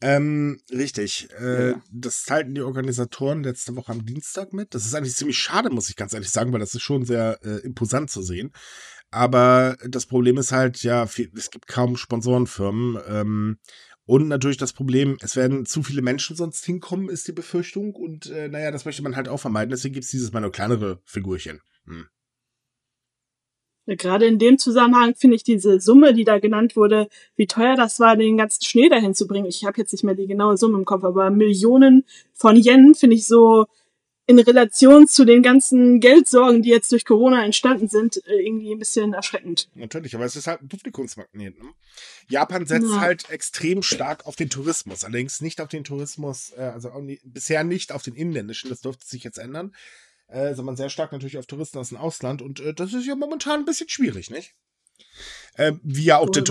Ähm, 0.00 0.60
richtig. 0.70 1.28
Äh, 1.40 1.70
ja. 1.70 1.82
Das 1.90 2.24
teilten 2.24 2.54
die 2.54 2.60
Organisatoren 2.60 3.42
letzte 3.42 3.74
Woche 3.74 3.92
am 3.92 4.04
Dienstag 4.04 4.52
mit. 4.52 4.74
Das 4.74 4.84
ist 4.84 4.94
eigentlich 4.94 5.16
ziemlich 5.16 5.38
schade, 5.38 5.70
muss 5.70 5.88
ich 5.88 5.96
ganz 5.96 6.12
ehrlich 6.12 6.30
sagen, 6.30 6.52
weil 6.52 6.60
das 6.60 6.74
ist 6.74 6.82
schon 6.82 7.04
sehr 7.04 7.38
äh, 7.42 7.64
imposant 7.64 8.10
zu 8.10 8.22
sehen. 8.22 8.52
Aber 9.10 9.76
das 9.88 10.04
Problem 10.06 10.36
ist 10.36 10.52
halt, 10.52 10.82
ja, 10.82 11.06
viel, 11.06 11.30
es 11.34 11.50
gibt 11.50 11.68
kaum 11.68 11.96
Sponsorenfirmen. 11.96 12.98
Ähm, 13.08 13.58
und 14.04 14.28
natürlich 14.28 14.58
das 14.58 14.72
Problem, 14.72 15.16
es 15.20 15.36
werden 15.36 15.64
zu 15.64 15.82
viele 15.82 16.02
Menschen 16.02 16.36
sonst 16.36 16.64
hinkommen, 16.64 17.08
ist 17.08 17.26
die 17.26 17.32
Befürchtung. 17.32 17.94
Und 17.94 18.26
äh, 18.26 18.48
naja, 18.48 18.70
das 18.70 18.84
möchte 18.84 19.02
man 19.02 19.16
halt 19.16 19.28
auch 19.28 19.40
vermeiden. 19.40 19.70
Deswegen 19.70 19.94
gibt 19.94 20.04
es 20.04 20.10
dieses 20.10 20.32
Mal 20.32 20.40
nur 20.40 20.52
kleinere 20.52 21.00
Figurchen. 21.04 21.60
Hm. 21.86 22.06
Gerade 23.86 24.26
in 24.26 24.38
dem 24.38 24.58
Zusammenhang 24.58 25.14
finde 25.14 25.36
ich 25.36 25.44
diese 25.44 25.80
Summe, 25.80 26.12
die 26.12 26.24
da 26.24 26.38
genannt 26.38 26.76
wurde, 26.76 27.08
wie 27.36 27.46
teuer 27.46 27.76
das 27.76 28.00
war, 28.00 28.16
den 28.16 28.36
ganzen 28.36 28.64
Schnee 28.64 28.88
dahin 28.88 29.14
zu 29.14 29.26
bringen. 29.26 29.46
Ich 29.46 29.64
habe 29.64 29.78
jetzt 29.78 29.92
nicht 29.92 30.04
mehr 30.04 30.14
die 30.14 30.26
genaue 30.26 30.56
Summe 30.56 30.78
im 30.78 30.84
Kopf, 30.84 31.04
aber 31.04 31.30
Millionen 31.30 32.04
von 32.34 32.56
Yen 32.56 32.94
finde 32.94 33.16
ich 33.16 33.26
so 33.26 33.66
in 34.26 34.38
Relation 34.40 35.06
zu 35.06 35.24
den 35.24 35.42
ganzen 35.42 36.00
Geldsorgen, 36.00 36.62
die 36.62 36.70
jetzt 36.70 36.90
durch 36.90 37.04
Corona 37.04 37.44
entstanden 37.44 37.88
sind, 37.88 38.16
äh, 38.26 38.44
irgendwie 38.44 38.72
ein 38.72 38.78
bisschen 38.78 39.12
erschreckend. 39.12 39.68
Natürlich, 39.74 40.16
aber 40.16 40.24
es 40.24 40.34
ist 40.34 40.48
halt 40.48 40.62
ein 40.62 40.68
Publikumsmagnet. 40.68 41.62
Ne? 41.62 41.70
Japan 42.28 42.66
setzt 42.66 42.90
ja. 42.90 43.00
halt 43.00 43.30
extrem 43.30 43.82
stark 43.82 44.26
auf 44.26 44.34
den 44.34 44.50
Tourismus, 44.50 45.04
allerdings 45.04 45.40
nicht 45.40 45.60
auf 45.60 45.68
den 45.68 45.84
Tourismus, 45.84 46.52
äh, 46.56 46.62
also 46.62 46.88
nie, 47.00 47.20
bisher 47.22 47.62
nicht 47.62 47.92
auf 47.92 48.02
den 48.02 48.16
inländischen, 48.16 48.68
das 48.68 48.80
dürfte 48.80 49.06
sich 49.06 49.22
jetzt 49.22 49.38
ändern, 49.38 49.72
äh, 50.28 50.54
sondern 50.54 50.76
sehr 50.76 50.90
stark 50.90 51.12
natürlich 51.12 51.38
auf 51.38 51.46
Touristen 51.46 51.78
aus 51.78 51.90
dem 51.90 51.98
Ausland. 51.98 52.42
Und 52.42 52.60
äh, 52.60 52.74
das 52.74 52.92
ist 52.92 53.06
ja 53.06 53.14
momentan 53.14 53.60
ein 53.60 53.64
bisschen 53.64 53.88
schwierig, 53.88 54.30
nicht? 54.30 54.54
Äh, 55.54 55.72
wie 55.82 56.04
ja 56.04 56.18
auch 56.18 56.30
der 56.30 56.44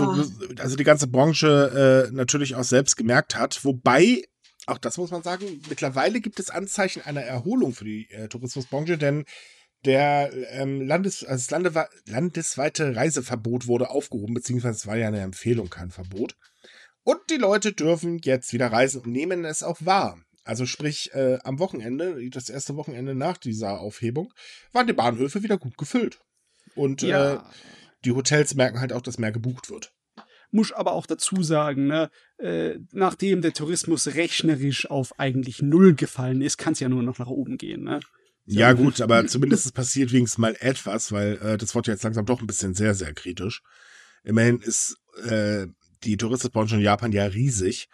also 0.58 0.76
die 0.76 0.84
ganze 0.84 1.06
Branche 1.06 2.08
äh, 2.08 2.14
natürlich 2.14 2.54
auch 2.54 2.64
selbst 2.64 2.96
gemerkt 2.96 3.36
hat. 3.36 3.64
Wobei, 3.64 4.22
auch 4.66 4.78
das 4.78 4.98
muss 4.98 5.10
man 5.10 5.22
sagen, 5.22 5.60
mittlerweile 5.68 6.20
gibt 6.20 6.40
es 6.40 6.50
Anzeichen 6.50 7.02
einer 7.02 7.22
Erholung 7.22 7.72
für 7.72 7.84
die 7.84 8.10
äh, 8.10 8.28
Tourismusbranche, 8.28 8.98
denn 8.98 9.24
der 9.84 10.32
ähm, 10.50 10.80
Landes, 10.80 11.22
also 11.24 11.42
das 11.42 11.50
Lande, 11.50 11.88
landesweite 12.06 12.96
Reiseverbot 12.96 13.68
wurde 13.68 13.90
aufgehoben, 13.90 14.34
beziehungsweise 14.34 14.76
es 14.76 14.86
war 14.86 14.96
ja 14.96 15.06
eine 15.06 15.20
Empfehlung, 15.20 15.70
kein 15.70 15.90
Verbot. 15.90 16.36
Und 17.04 17.20
die 17.30 17.36
Leute 17.36 17.72
dürfen 17.72 18.18
jetzt 18.24 18.52
wieder 18.52 18.72
reisen 18.72 19.02
und 19.02 19.12
nehmen 19.12 19.44
es 19.44 19.62
auch 19.62 19.78
wahr. 19.80 20.20
Also 20.46 20.64
sprich, 20.64 21.12
äh, 21.12 21.38
am 21.42 21.58
Wochenende, 21.58 22.18
das 22.30 22.48
erste 22.48 22.76
Wochenende 22.76 23.14
nach 23.16 23.36
dieser 23.36 23.80
Aufhebung, 23.80 24.32
waren 24.72 24.86
die 24.86 24.92
Bahnhöfe 24.92 25.42
wieder 25.42 25.58
gut 25.58 25.76
gefüllt. 25.76 26.20
Und 26.76 27.02
ja. 27.02 27.34
äh, 27.34 27.38
die 28.04 28.12
Hotels 28.12 28.54
merken 28.54 28.78
halt 28.78 28.92
auch, 28.92 29.02
dass 29.02 29.18
mehr 29.18 29.32
gebucht 29.32 29.70
wird. 29.70 29.92
Muss 30.52 30.70
aber 30.70 30.92
auch 30.92 31.06
dazu 31.06 31.42
sagen, 31.42 31.88
ne, 31.88 32.10
äh, 32.38 32.78
nachdem 32.92 33.42
der 33.42 33.52
Tourismus 33.52 34.14
rechnerisch 34.14 34.88
auf 34.88 35.18
eigentlich 35.18 35.62
null 35.62 35.94
gefallen 35.94 36.40
ist, 36.42 36.58
kann 36.58 36.74
es 36.74 36.80
ja 36.80 36.88
nur 36.88 37.02
noch 37.02 37.18
nach 37.18 37.26
oben 37.26 37.58
gehen. 37.58 37.82
Ne? 37.82 37.98
Ja, 38.44 38.72
gut, 38.72 39.00
aber 39.00 39.26
zumindest 39.26 39.74
passiert 39.74 40.12
wenigstens 40.12 40.38
mal 40.38 40.56
etwas, 40.60 41.10
weil 41.10 41.38
äh, 41.38 41.58
das 41.58 41.74
wird 41.74 41.88
jetzt 41.88 42.04
langsam 42.04 42.24
doch 42.24 42.40
ein 42.40 42.46
bisschen 42.46 42.74
sehr, 42.74 42.94
sehr 42.94 43.12
kritisch. 43.12 43.62
Immerhin 44.22 44.60
ist 44.60 44.96
äh, 45.24 45.66
die 46.04 46.16
Tourismusbranche 46.16 46.76
in 46.76 46.82
Japan 46.82 47.10
ja 47.10 47.24
riesig. 47.24 47.88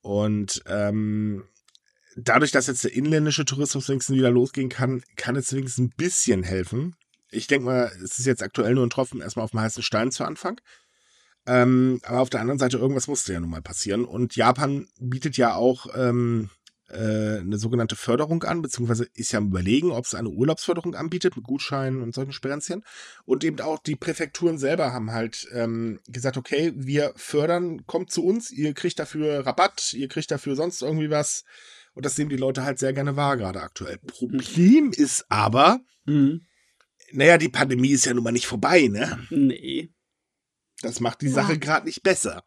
Und 0.00 0.62
ähm, 0.66 1.44
dadurch, 2.16 2.52
dass 2.52 2.66
jetzt 2.66 2.84
der 2.84 2.94
inländische 2.94 3.44
Tourismus 3.44 3.88
wenigstens 3.88 4.16
wieder 4.16 4.30
losgehen 4.30 4.68
kann, 4.68 5.02
kann 5.16 5.36
es 5.36 5.52
wenigstens 5.52 5.86
ein 5.86 5.94
bisschen 5.96 6.42
helfen. 6.42 6.96
Ich 7.30 7.46
denke 7.46 7.66
mal, 7.66 7.92
es 8.02 8.18
ist 8.18 8.26
jetzt 8.26 8.42
aktuell 8.42 8.74
nur 8.74 8.86
ein 8.86 8.90
Tropfen 8.90 9.20
erstmal 9.20 9.44
auf 9.44 9.52
dem 9.52 9.60
heißen 9.60 9.82
Stein 9.82 10.10
zu 10.10 10.24
Anfang. 10.24 10.60
Ähm, 11.46 12.00
aber 12.04 12.20
auf 12.20 12.30
der 12.30 12.40
anderen 12.40 12.58
Seite, 12.58 12.78
irgendwas 12.78 13.08
musste 13.08 13.32
ja 13.32 13.40
nun 13.40 13.50
mal 13.50 13.62
passieren. 13.62 14.04
Und 14.04 14.36
Japan 14.36 14.88
bietet 14.98 15.36
ja 15.36 15.54
auch 15.54 15.86
ähm, 15.94 16.50
äh, 16.90 17.38
eine 17.38 17.58
sogenannte 17.58 17.96
Förderung 17.96 18.42
an, 18.42 18.62
beziehungsweise 18.62 19.06
ist 19.14 19.32
ja 19.32 19.38
am 19.38 19.48
Überlegen, 19.48 19.92
ob 19.92 20.04
es 20.04 20.14
eine 20.14 20.28
Urlaubsförderung 20.28 20.94
anbietet 20.94 21.36
mit 21.36 21.46
Gutscheinen 21.46 22.02
und 22.02 22.14
solchen 22.14 22.32
Sperenzchen. 22.32 22.84
Und 23.24 23.44
eben 23.44 23.60
auch 23.60 23.78
die 23.78 23.96
Präfekturen 23.96 24.58
selber 24.58 24.92
haben 24.92 25.12
halt 25.12 25.48
ähm, 25.52 26.00
gesagt, 26.08 26.36
okay, 26.36 26.72
wir 26.74 27.12
fördern, 27.16 27.86
kommt 27.86 28.10
zu 28.10 28.24
uns, 28.24 28.50
ihr 28.50 28.74
kriegt 28.74 28.98
dafür 28.98 29.46
Rabatt, 29.46 29.92
ihr 29.92 30.08
kriegt 30.08 30.30
dafür 30.30 30.56
sonst 30.56 30.82
irgendwie 30.82 31.10
was. 31.10 31.44
Und 31.94 32.04
das 32.06 32.16
nehmen 32.16 32.30
die 32.30 32.36
Leute 32.36 32.64
halt 32.64 32.78
sehr 32.78 32.92
gerne 32.92 33.16
wahr, 33.16 33.36
gerade 33.36 33.60
aktuell. 33.60 33.98
Problem 33.98 34.92
ist 34.92 35.26
aber, 35.28 35.80
mhm. 36.04 36.46
naja, 37.12 37.38
die 37.38 37.48
Pandemie 37.48 37.90
ist 37.90 38.06
ja 38.06 38.14
nun 38.14 38.24
mal 38.24 38.32
nicht 38.32 38.46
vorbei, 38.46 38.88
ne? 38.88 39.18
Nee. 39.30 39.92
Das 40.82 41.00
macht 41.00 41.20
die 41.22 41.26
ja. 41.26 41.32
Sache 41.32 41.58
gerade 41.58 41.86
nicht 41.86 42.02
besser. 42.02 42.42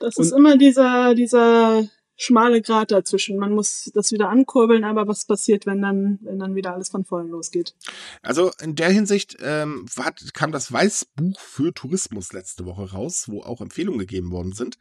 Das 0.00 0.16
Und 0.16 0.24
ist 0.24 0.32
immer 0.32 0.56
dieser, 0.56 1.14
dieser 1.14 1.88
schmale 2.16 2.62
Grat 2.62 2.90
dazwischen. 2.90 3.38
Man 3.38 3.52
muss 3.52 3.90
das 3.94 4.12
wieder 4.12 4.28
ankurbeln, 4.28 4.84
aber 4.84 5.08
was 5.08 5.24
passiert, 5.24 5.66
wenn 5.66 5.82
dann, 5.82 6.18
wenn 6.22 6.38
dann 6.38 6.54
wieder 6.54 6.74
alles 6.74 6.88
von 6.88 7.04
vorn 7.04 7.28
losgeht? 7.28 7.74
Also 8.22 8.52
in 8.60 8.74
der 8.74 8.90
Hinsicht 8.90 9.36
ähm, 9.40 9.86
hat, 9.98 10.22
kam 10.34 10.52
das 10.52 10.72
Weißbuch 10.72 11.38
für 11.40 11.72
Tourismus 11.74 12.32
letzte 12.32 12.64
Woche 12.66 12.92
raus, 12.92 13.24
wo 13.28 13.42
auch 13.42 13.60
Empfehlungen 13.60 14.00
gegeben 14.00 14.30
worden 14.30 14.52
sind. 14.52 14.78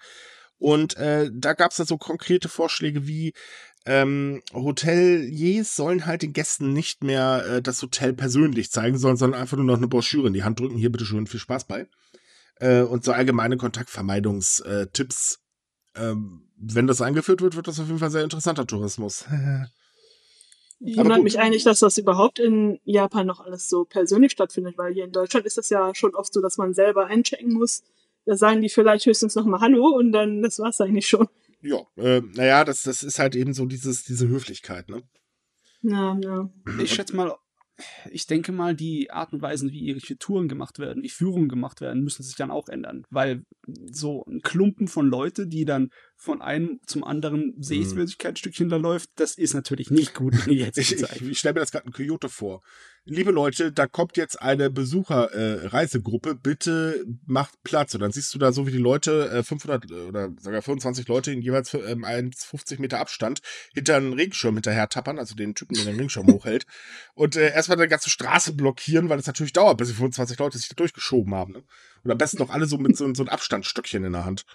Und 0.58 0.96
äh, 0.98 1.30
da 1.34 1.54
gab 1.54 1.72
es 1.72 1.78
da 1.78 1.86
so 1.86 1.98
konkrete 1.98 2.48
Vorschläge 2.48 3.08
wie 3.08 3.34
ähm, 3.86 4.42
Hoteliers 4.54 5.76
sollen 5.76 6.06
halt 6.06 6.22
den 6.22 6.34
Gästen 6.34 6.72
nicht 6.72 7.04
mehr 7.04 7.46
äh, 7.46 7.62
das 7.62 7.82
Hotel 7.82 8.14
persönlich 8.14 8.72
zeigen 8.72 8.98
sollen, 8.98 9.18
sondern 9.18 9.42
einfach 9.42 9.58
nur 9.58 9.66
noch 9.66 9.78
eine 9.78 9.88
Broschüre 9.88 10.28
in 10.28 10.34
die 10.34 10.44
Hand 10.44 10.60
drücken. 10.60 10.78
Hier 10.78 10.92
bitte 10.92 11.06
schön 11.06 11.28
viel 11.28 11.40
Spaß 11.40 11.66
bei. 11.66 11.88
Äh, 12.60 12.82
und 12.82 13.04
so 13.04 13.12
allgemeine 13.12 13.58
Kontaktvermeidungstipps. 13.58 15.40
Ähm, 15.96 16.50
wenn 16.56 16.88
das 16.88 17.02
eingeführt 17.02 17.42
wird, 17.42 17.56
wird 17.56 17.68
das 17.68 17.80
auf 17.80 17.88
jeden 17.88 18.00
Fall 18.00 18.12
sehr 18.12 18.24
interessanter 18.24 18.66
Tourismus. 18.66 19.26
Ich 20.86 20.98
wundert 20.98 21.24
mich 21.24 21.40
eigentlich, 21.40 21.64
dass 21.64 21.80
das 21.80 21.98
überhaupt 21.98 22.40
in 22.40 22.78
Japan 22.84 23.26
noch 23.26 23.40
alles 23.40 23.70
so 23.70 23.86
persönlich 23.86 24.34
stattfindet, 24.34 24.78
weil 24.78 24.94
hier 24.94 25.06
in 25.06 25.14
Deutschland 25.14 25.46
ist 25.46 25.58
das 25.58 25.70
ja 25.70 25.96
schon 25.96 26.14
oft 26.14 26.34
so, 26.34 26.42
dass 26.42 26.58
man 26.58 26.74
selber 26.74 27.06
einchecken 27.06 27.54
muss. 27.54 27.84
Da 28.26 28.36
sagen 28.36 28.62
die 28.62 28.68
vielleicht 28.68 29.06
höchstens 29.06 29.36
nochmal 29.36 29.62
Hallo 29.62 29.88
und 29.88 30.12
dann, 30.12 30.42
das 30.42 30.60
war's 30.60 30.82
eigentlich 30.82 31.08
schon. 31.08 31.30
Ja, 31.64 31.82
äh, 31.96 32.22
naja, 32.34 32.66
das, 32.66 32.84
das 32.84 33.04
ist 33.04 33.20
halt 33.20 33.36
eben 33.36 33.54
so 33.54 33.66
dieses, 33.66 34.04
diese 34.04 34.28
Höflichkeit, 34.28 34.90
ne? 34.90 35.02
Ja, 35.82 36.18
ja. 36.22 36.50
Ich 36.82 36.94
schätze 36.94 37.16
mal, 37.16 37.34
ich 38.12 38.28
denke 38.28 38.52
mal, 38.52 38.76
die 38.76 39.12
Art 39.12 39.34
und 39.34 39.42
Weisen, 39.42 39.72
wie 39.72 39.80
ihre 39.80 40.00
Touren 40.18 40.48
gemacht 40.48 40.78
werden, 40.78 41.04
wie 41.04 41.10
Führungen 41.10 41.50
gemacht 41.50 41.82
werden, 41.82 42.04
müssen 42.04 42.24
sich 42.24 42.36
dann 42.36 42.52
auch 42.52 42.68
ändern. 42.68 43.04
Weil 43.10 43.44
so 43.92 44.26
ein 44.28 44.42
Klumpen 44.42 44.88
von 44.88 45.08
Leute, 45.08 45.48
die 45.48 45.66
dann 45.66 45.90
von 46.18 46.42
einem 46.42 46.80
zum 46.86 47.04
anderen 47.04 47.56
Sehenswürdigkeitsstückchen 47.58 48.70
da 48.70 48.78
läuft, 48.78 49.10
das 49.16 49.38
ist 49.38 49.54
natürlich 49.54 49.90
nicht 49.90 50.14
gut 50.14 50.34
in 50.34 50.46
der 50.46 50.54
jetzigen 50.68 51.00
Zeit. 51.00 51.16
Ich, 51.16 51.22
ich, 51.22 51.30
ich 51.30 51.40
stelle 51.40 51.54
mir 51.54 51.62
das 51.62 51.72
gerade 51.72 51.86
in 51.86 51.94
Kyoto 51.94 52.28
vor 52.28 52.62
liebe 53.06 53.32
Leute, 53.32 53.72
da 53.72 53.88
kommt 53.88 54.18
jetzt 54.18 54.42
eine 54.42 54.70
Besucherreisegruppe, 54.70 56.32
äh, 56.32 56.36
bitte 56.36 57.06
macht 57.26 57.62
Platz. 57.64 57.94
Und 57.94 58.02
dann 58.02 58.12
siehst 58.12 58.34
du 58.34 58.40
da 58.40 58.52
so, 58.52 58.66
wie 58.68 58.72
die 58.72 58.78
Leute, 58.78 59.30
äh, 59.30 59.44
500 59.44 59.92
äh, 59.92 59.94
oder 59.94 60.30
sogar 60.40 60.62
25 60.62 61.08
Leute 61.08 61.32
in 61.32 61.42
jeweils 61.42 61.74
ähm, 61.74 62.06
1,50 62.06 62.80
Meter 62.80 63.00
Abstand 63.00 63.42
hinter 63.74 63.98
einen 63.98 64.14
Regenschirm 64.14 64.56
hinterher 64.56 64.88
tappern, 64.90 65.20
also 65.20 65.36
den 65.36 65.56
Typen, 65.56 65.76
der 65.76 65.86
den 65.86 65.96
Regenschirm 65.96 66.28
hochhält. 66.28 66.66
Und 67.14 67.36
äh, 67.36 67.52
erstmal 67.52 67.78
eine 67.78 67.88
ganze 67.88 68.10
Straße 68.10 68.54
blockieren, 68.54 69.10
weil 69.10 69.20
es 69.20 69.28
natürlich 69.28 69.54
dauert, 69.54 69.78
bis 69.78 69.90
die 69.90 69.96
25 69.96 70.40
Leute 70.40 70.58
sich 70.58 70.70
da 70.70 70.76
durchgeschoben 70.76 71.34
haben. 71.36 71.54
Ne? 71.54 71.64
Und 72.04 72.12
am 72.12 72.18
besten 72.18 72.40
noch 72.40 72.50
alle 72.50 72.66
so 72.66 72.78
mit 72.78 72.98
so, 72.98 73.14
so 73.14 73.24
einem 73.24 73.30
Abstandsstöckchen 73.30 74.04
in 74.04 74.12
der 74.12 74.26
Hand. 74.26 74.46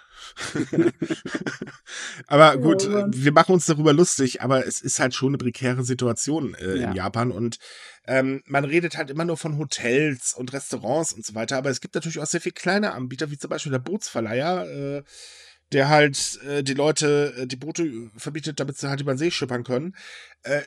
aber 2.27 2.57
gut, 2.57 2.87
oh 2.87 3.05
wir 3.09 3.31
machen 3.31 3.53
uns 3.53 3.65
darüber 3.65 3.91
lustig, 3.91 4.41
aber 4.41 4.67
es 4.67 4.81
ist 4.81 4.99
halt 4.99 5.15
schon 5.15 5.29
eine 5.29 5.39
prekäre 5.39 5.83
Situation 5.83 6.53
äh, 6.55 6.77
ja. 6.77 6.89
in 6.89 6.95
Japan 6.95 7.31
und 7.31 7.57
ähm, 8.05 8.43
man 8.45 8.65
redet 8.65 8.97
halt 8.97 9.09
immer 9.09 9.25
nur 9.25 9.37
von 9.37 9.57
Hotels 9.57 10.33
und 10.33 10.53
Restaurants 10.53 11.13
und 11.13 11.25
so 11.25 11.33
weiter, 11.33 11.57
aber 11.57 11.69
es 11.69 11.81
gibt 11.81 11.95
natürlich 11.95 12.19
auch 12.19 12.27
sehr 12.27 12.41
viele 12.41 12.53
kleine 12.53 12.93
Anbieter, 12.93 13.31
wie 13.31 13.37
zum 13.37 13.49
Beispiel 13.49 13.71
der 13.71 13.79
Bootsverleiher, 13.79 14.67
äh, 14.67 15.03
der 15.71 15.89
halt 15.89 16.39
äh, 16.43 16.63
die 16.63 16.73
Leute 16.73 17.33
äh, 17.37 17.47
die 17.47 17.55
Boote 17.55 18.11
verbietet, 18.15 18.59
damit 18.59 18.77
sie 18.77 18.89
halt 18.89 19.01
über 19.01 19.13
den 19.13 19.17
See 19.17 19.31
schippern 19.31 19.63
können. 19.63 19.95
Äh, 20.43 20.61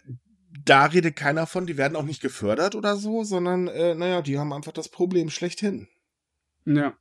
da 0.64 0.85
redet 0.87 1.16
keiner 1.16 1.47
von, 1.47 1.66
die 1.66 1.77
werden 1.77 1.97
auch 1.97 2.05
nicht 2.05 2.21
gefördert 2.21 2.75
oder 2.75 2.97
so, 2.97 3.25
sondern, 3.25 3.68
äh, 3.68 3.95
naja, 3.95 4.23
die 4.23 4.38
haben 4.38 4.53
einfach 4.53 4.73
das 4.73 4.88
Problem 4.88 5.31
schlechthin. 5.31 5.88
Ja. 6.64 6.96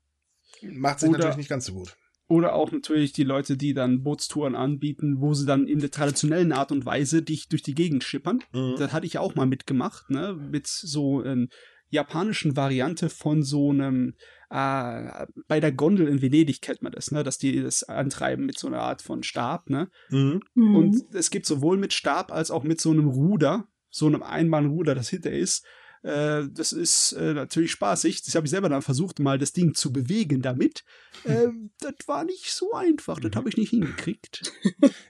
Macht 0.62 1.00
sich 1.00 1.10
oder, 1.10 1.20
natürlich 1.20 1.38
nicht 1.38 1.50
ganz 1.50 1.66
so 1.66 1.74
gut. 1.74 1.96
Oder 2.28 2.54
auch 2.56 2.72
natürlich 2.72 3.14
die 3.14 3.24
Leute, 3.24 3.58
die 3.58 3.74
dann 3.74 4.04
Bootstouren 4.04 4.56
anbieten, 4.56 5.20
wo 5.20 5.34
sie 5.34 5.46
dann 5.46 5.68
in 5.68 5.80
der 5.80 5.92
traditionellen 5.92 6.52
Art 6.52 6.72
und 6.72 6.86
Weise 6.86 7.22
dich 7.22 7.50
durch 7.50 7.62
die 7.62 7.76
Gegend 7.76 8.04
schippern. 8.04 8.40
Mhm. 8.54 8.76
Das 8.78 8.94
hatte 8.94 9.06
ich 9.06 9.18
auch 9.18 9.36
mal 9.36 9.46
mitgemacht, 9.46 10.10
ne? 10.10 10.34
Mit 10.34 10.68
so 10.68 11.22
einer 11.22 11.48
japanischen 11.90 12.56
Variante 12.56 13.10
von 13.10 13.44
so 13.44 13.72
einem 13.72 14.16
äh, 14.50 15.28
bei 15.48 15.60
der 15.60 15.72
Gondel 15.72 16.08
in 16.08 16.22
Venedig 16.22 16.62
kennt 16.62 16.82
man 16.82 16.92
das, 16.92 17.12
ne, 17.12 17.24
dass 17.24 17.38
die 17.38 17.62
das 17.62 17.84
antreiben 17.84 18.46
mit 18.46 18.58
so 18.58 18.68
einer 18.68 18.82
Art 18.82 19.02
von 19.02 19.24
Stab, 19.24 19.70
ne? 19.70 19.90
Mhm. 20.10 20.42
mhm. 20.56 20.76
Und 20.76 21.16
es 21.16 21.32
gibt 21.32 21.46
sowohl 21.46 21.78
mit 21.78 21.94
Stab 21.94 22.32
als 22.32 22.52
auch 22.52 22.64
mit 22.64 22.82
so 22.82 22.92
einem 22.92 23.08
Ruder, 23.08 23.68
so 23.90 24.08
einem 24.08 24.24
Einbahnruder, 24.24 24.96
das 24.96 25.10
hinter 25.10 25.32
ist, 25.32 25.66
äh, 26.04 26.44
das 26.50 26.72
ist 26.72 27.12
äh, 27.14 27.34
natürlich 27.34 27.72
spaßig. 27.72 28.24
Das 28.24 28.34
habe 28.36 28.46
ich 28.46 28.52
selber 28.52 28.70
dann 28.70 28.82
versucht, 28.82 29.20
mal 29.20 29.38
das 29.38 29.54
Ding 29.54 29.76
zu 29.76 29.94
bewegen 29.94 30.42
damit. 30.42 30.84
Äh, 31.26 31.48
das 31.80 31.94
war 32.08 32.24
nicht 32.24 32.52
so 32.52 32.74
einfach. 32.74 33.20
Das 33.20 33.36
habe 33.36 33.50
ich 33.50 33.58
nicht 33.58 33.70
hingekriegt. 33.70 34.52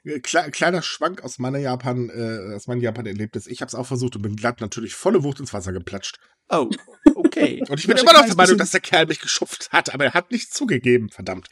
Äh, 0.04 0.19
Kle 0.19 0.51
kleiner 0.51 0.82
Schwank 0.82 1.23
aus 1.23 1.39
meiner 1.39 1.60
Japan, 1.60 2.10
äh, 2.10 2.56
aus 2.56 2.67
meinem 2.67 2.82
Japan-Erlebnis. 2.82 3.47
Ich 3.47 3.62
habe 3.62 3.67
es 3.67 3.75
auch 3.75 3.86
versucht 3.86 4.15
und 4.15 4.21
bin 4.23 4.36
glatt 4.36 4.60
natürlich 4.60 4.95
volle 4.95 5.23
Wucht 5.23 5.39
ins 5.39 5.54
Wasser 5.54 5.71
geplatscht. 5.71 6.19
Oh, 6.49 6.69
okay. 7.15 7.63
und 7.69 7.80
ich 7.80 7.88
bin 7.88 7.97
immer 7.97 8.13
noch 8.13 8.25
der 8.25 8.36
Meinung, 8.36 8.58
dass 8.58 8.71
der 8.71 8.82
Kerl 8.82 9.06
mich 9.06 9.19
geschupft 9.19 9.71
hat, 9.71 9.93
aber 9.93 10.06
er 10.06 10.13
hat 10.13 10.32
nichts 10.32 10.51
zugegeben, 10.51 11.10
verdammt. 11.10 11.47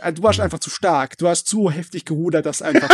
Äh, 0.00 0.12
du 0.12 0.22
warst 0.22 0.40
einfach 0.40 0.60
zu 0.60 0.70
stark. 0.70 1.18
Du 1.18 1.28
hast 1.28 1.46
zu 1.46 1.70
heftig 1.70 2.04
gerudert, 2.04 2.46
dass 2.46 2.62
einfach. 2.62 2.88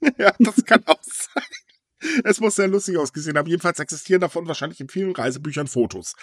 ja, 0.18 0.32
das 0.38 0.64
kann 0.64 0.82
auch 0.86 1.02
sein. 1.02 1.44
Es 2.24 2.40
muss 2.40 2.54
sehr 2.56 2.68
lustig 2.68 2.96
ausgesehen 2.96 3.36
haben. 3.36 3.48
Jedenfalls 3.48 3.78
existieren 3.78 4.20
davon 4.20 4.46
wahrscheinlich 4.46 4.80
in 4.80 4.88
vielen 4.88 5.12
Reisebüchern 5.12 5.66
Fotos. 5.66 6.14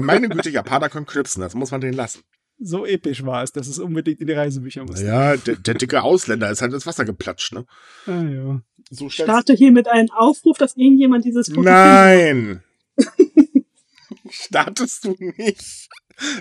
Meine 0.00 0.28
Güte, 0.28 0.50
Japaner 0.50 0.88
können 0.88 1.06
knipsen, 1.06 1.40
das 1.40 1.54
muss 1.54 1.70
man 1.70 1.80
denen 1.80 1.94
lassen. 1.94 2.22
So 2.62 2.84
episch 2.84 3.24
war 3.24 3.42
es, 3.42 3.52
dass 3.52 3.68
es 3.68 3.78
unbedingt 3.78 4.20
in 4.20 4.26
die 4.26 4.34
Reisebücher 4.34 4.84
muss. 4.84 5.00
Ja, 5.00 5.36
der, 5.36 5.56
der, 5.56 5.74
dicke 5.74 6.02
Ausländer 6.02 6.50
ist 6.50 6.60
halt 6.60 6.74
ins 6.74 6.86
Wasser 6.86 7.06
geplatscht, 7.06 7.54
ne? 7.54 7.64
Ah, 8.06 8.22
ja. 8.22 8.60
So 8.90 9.08
Starte 9.08 9.54
hiermit 9.54 9.88
einen 9.88 10.10
Aufruf, 10.10 10.58
dass 10.58 10.76
irgendjemand 10.76 11.24
dieses 11.24 11.48
Foto 11.48 11.62
Nein! 11.62 12.62
Startest 14.30 15.06
du 15.06 15.16
nicht? 15.18 15.88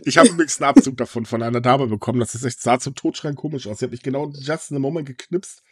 Ich 0.04 0.17
habe 0.17 0.28
übrigens 0.28 0.62
einen 0.62 0.69
Abzug 0.69 0.97
davon 0.97 1.25
von 1.25 1.41
einer 1.41 1.62
Dame 1.62 1.88
bekommen. 1.88 2.19
Das 2.19 2.36
ist 2.36 2.43
echt 2.43 2.62
sah 2.62 2.80
zum 2.80 2.95
Totschreien 2.95 3.36
komisch 3.36 3.65
aus. 3.67 3.80
Sie 3.80 3.86
hat 3.86 3.91
mich 3.91 4.04
genau 4.04 4.30
just 4.34 4.71
in 4.71 4.75
the 4.75 4.82
moment 4.82 5.08
geknipst 5.08 5.63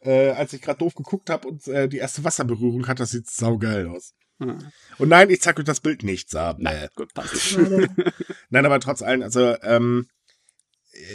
äh, 0.00 0.30
als 0.30 0.52
ich 0.52 0.62
gerade 0.62 0.78
doof 0.78 0.94
geguckt 0.94 1.30
habe 1.30 1.48
und 1.48 1.66
äh, 1.68 1.88
die 1.88 1.98
erste 1.98 2.24
Wasserberührung 2.24 2.86
hat, 2.88 3.00
das 3.00 3.10
sieht 3.10 3.28
saugeil 3.28 3.88
aus. 3.88 4.14
Hm. 4.38 4.58
Und 4.98 5.08
nein, 5.08 5.30
ich 5.30 5.40
zeig 5.40 5.58
euch 5.58 5.64
das 5.64 5.80
Bild 5.80 6.02
nicht, 6.02 6.30
Saab. 6.30 6.58
Nein, 6.58 6.88
gut, 6.94 7.14
passt. 7.14 7.58
nein, 8.50 8.66
aber 8.66 8.80
trotz 8.80 9.02
allem, 9.02 9.22
also 9.22 9.56
ähm, 9.62 10.06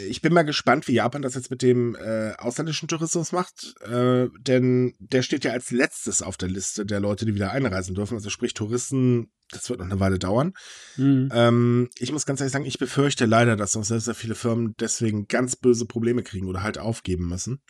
ich 0.08 0.22
bin 0.22 0.32
mal 0.32 0.42
gespannt, 0.42 0.88
wie 0.88 0.94
Japan 0.94 1.22
das 1.22 1.34
jetzt 1.34 1.50
mit 1.50 1.62
dem 1.62 1.94
äh, 1.94 2.32
ausländischen 2.38 2.88
Tourismus 2.88 3.32
macht, 3.32 3.74
äh, 3.82 4.28
denn 4.40 4.94
der 4.98 5.22
steht 5.22 5.44
ja 5.44 5.52
als 5.52 5.70
letztes 5.70 6.22
auf 6.22 6.36
der 6.36 6.48
Liste 6.48 6.86
der 6.86 7.00
Leute, 7.00 7.26
die 7.26 7.34
wieder 7.34 7.52
einreisen 7.52 7.94
dürfen. 7.94 8.14
Also 8.14 8.30
sprich 8.30 8.54
Touristen, 8.54 9.30
das 9.52 9.68
wird 9.68 9.80
noch 9.80 9.86
eine 9.86 10.00
Weile 10.00 10.18
dauern. 10.18 10.54
Mhm. 10.96 11.30
Ähm, 11.32 11.90
ich 11.98 12.10
muss 12.10 12.26
ganz 12.26 12.40
ehrlich 12.40 12.52
sagen, 12.52 12.64
ich 12.64 12.78
befürchte 12.78 13.26
leider, 13.26 13.56
dass 13.56 13.74
noch 13.74 13.84
sehr, 13.84 14.00
sehr 14.00 14.14
viele 14.14 14.34
Firmen 14.34 14.74
deswegen 14.80 15.26
ganz 15.28 15.56
böse 15.56 15.86
Probleme 15.86 16.22
kriegen 16.22 16.46
oder 16.46 16.62
halt 16.62 16.78
aufgeben 16.78 17.28
müssen. 17.28 17.60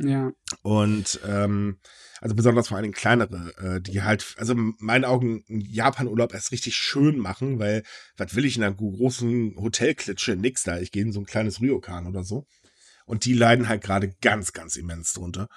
Ja. 0.00 0.32
Und 0.62 1.20
ähm, 1.26 1.78
also 2.20 2.34
besonders 2.34 2.68
vor 2.68 2.76
allen 2.76 2.84
Dingen 2.84 2.94
kleinere, 2.94 3.52
äh, 3.58 3.80
die 3.80 4.02
halt, 4.02 4.34
also 4.38 4.52
in 4.52 4.74
meinen 4.78 5.04
Augen 5.04 5.44
Japan-Urlaub 5.48 6.34
erst 6.34 6.52
richtig 6.52 6.76
schön 6.76 7.18
machen, 7.18 7.58
weil 7.58 7.84
was 8.16 8.34
will 8.34 8.44
ich 8.44 8.56
in 8.56 8.64
einer 8.64 8.74
großen 8.74 9.54
Hotelklitsche? 9.56 10.36
Nix 10.36 10.64
da. 10.64 10.78
Ich 10.78 10.90
gehe 10.90 11.02
in 11.02 11.12
so 11.12 11.20
ein 11.20 11.26
kleines 11.26 11.57
Ryokan 11.60 12.06
oder 12.06 12.24
so. 12.24 12.46
Und 13.06 13.24
die 13.24 13.32
leiden 13.32 13.68
halt 13.68 13.82
gerade 13.82 14.14
ganz, 14.20 14.52
ganz 14.52 14.76
immens 14.76 15.14
drunter. 15.14 15.48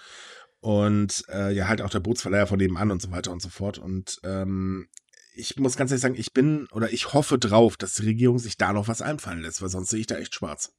Und 0.60 1.24
äh, 1.30 1.52
ja, 1.54 1.68
halt 1.68 1.82
auch 1.82 1.90
der 1.90 2.00
Bootsverleiher 2.00 2.48
von 2.48 2.60
nebenan 2.60 2.92
und 2.92 3.02
so 3.02 3.12
weiter 3.12 3.32
und 3.32 3.42
so 3.42 3.50
fort. 3.50 3.78
Und 3.78 4.20
ähm, 4.24 4.88
ich 5.34 5.58
muss 5.58 5.76
ganz 5.76 5.92
ehrlich 5.92 6.02
sagen, 6.02 6.16
ich 6.16 6.34
bin 6.34 6.68
oder 6.72 6.94
ich 6.94 7.14
hoffe 7.14 7.38
drauf, 7.40 7.78
dass 7.78 7.96
die 7.96 8.06
Regierung 8.06 8.40
sich 8.40 8.58
da 8.58 8.74
noch 8.74 8.88
was 8.88 9.02
einfallen 9.02 9.42
lässt, 9.42 9.62
weil 9.62 9.70
sonst 9.70 9.90
sehe 9.90 10.02
ich 10.02 10.08
da 10.08 10.16
echt 10.16 10.36
schwarz. 10.36 10.74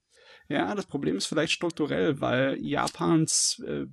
Ja, 0.48 0.74
das 0.74 0.86
Problem 0.86 1.16
ist 1.16 1.26
vielleicht 1.26 1.52
strukturell, 1.52 2.20
weil 2.20 2.58
Japans 2.60 3.62
äh, 3.66 3.86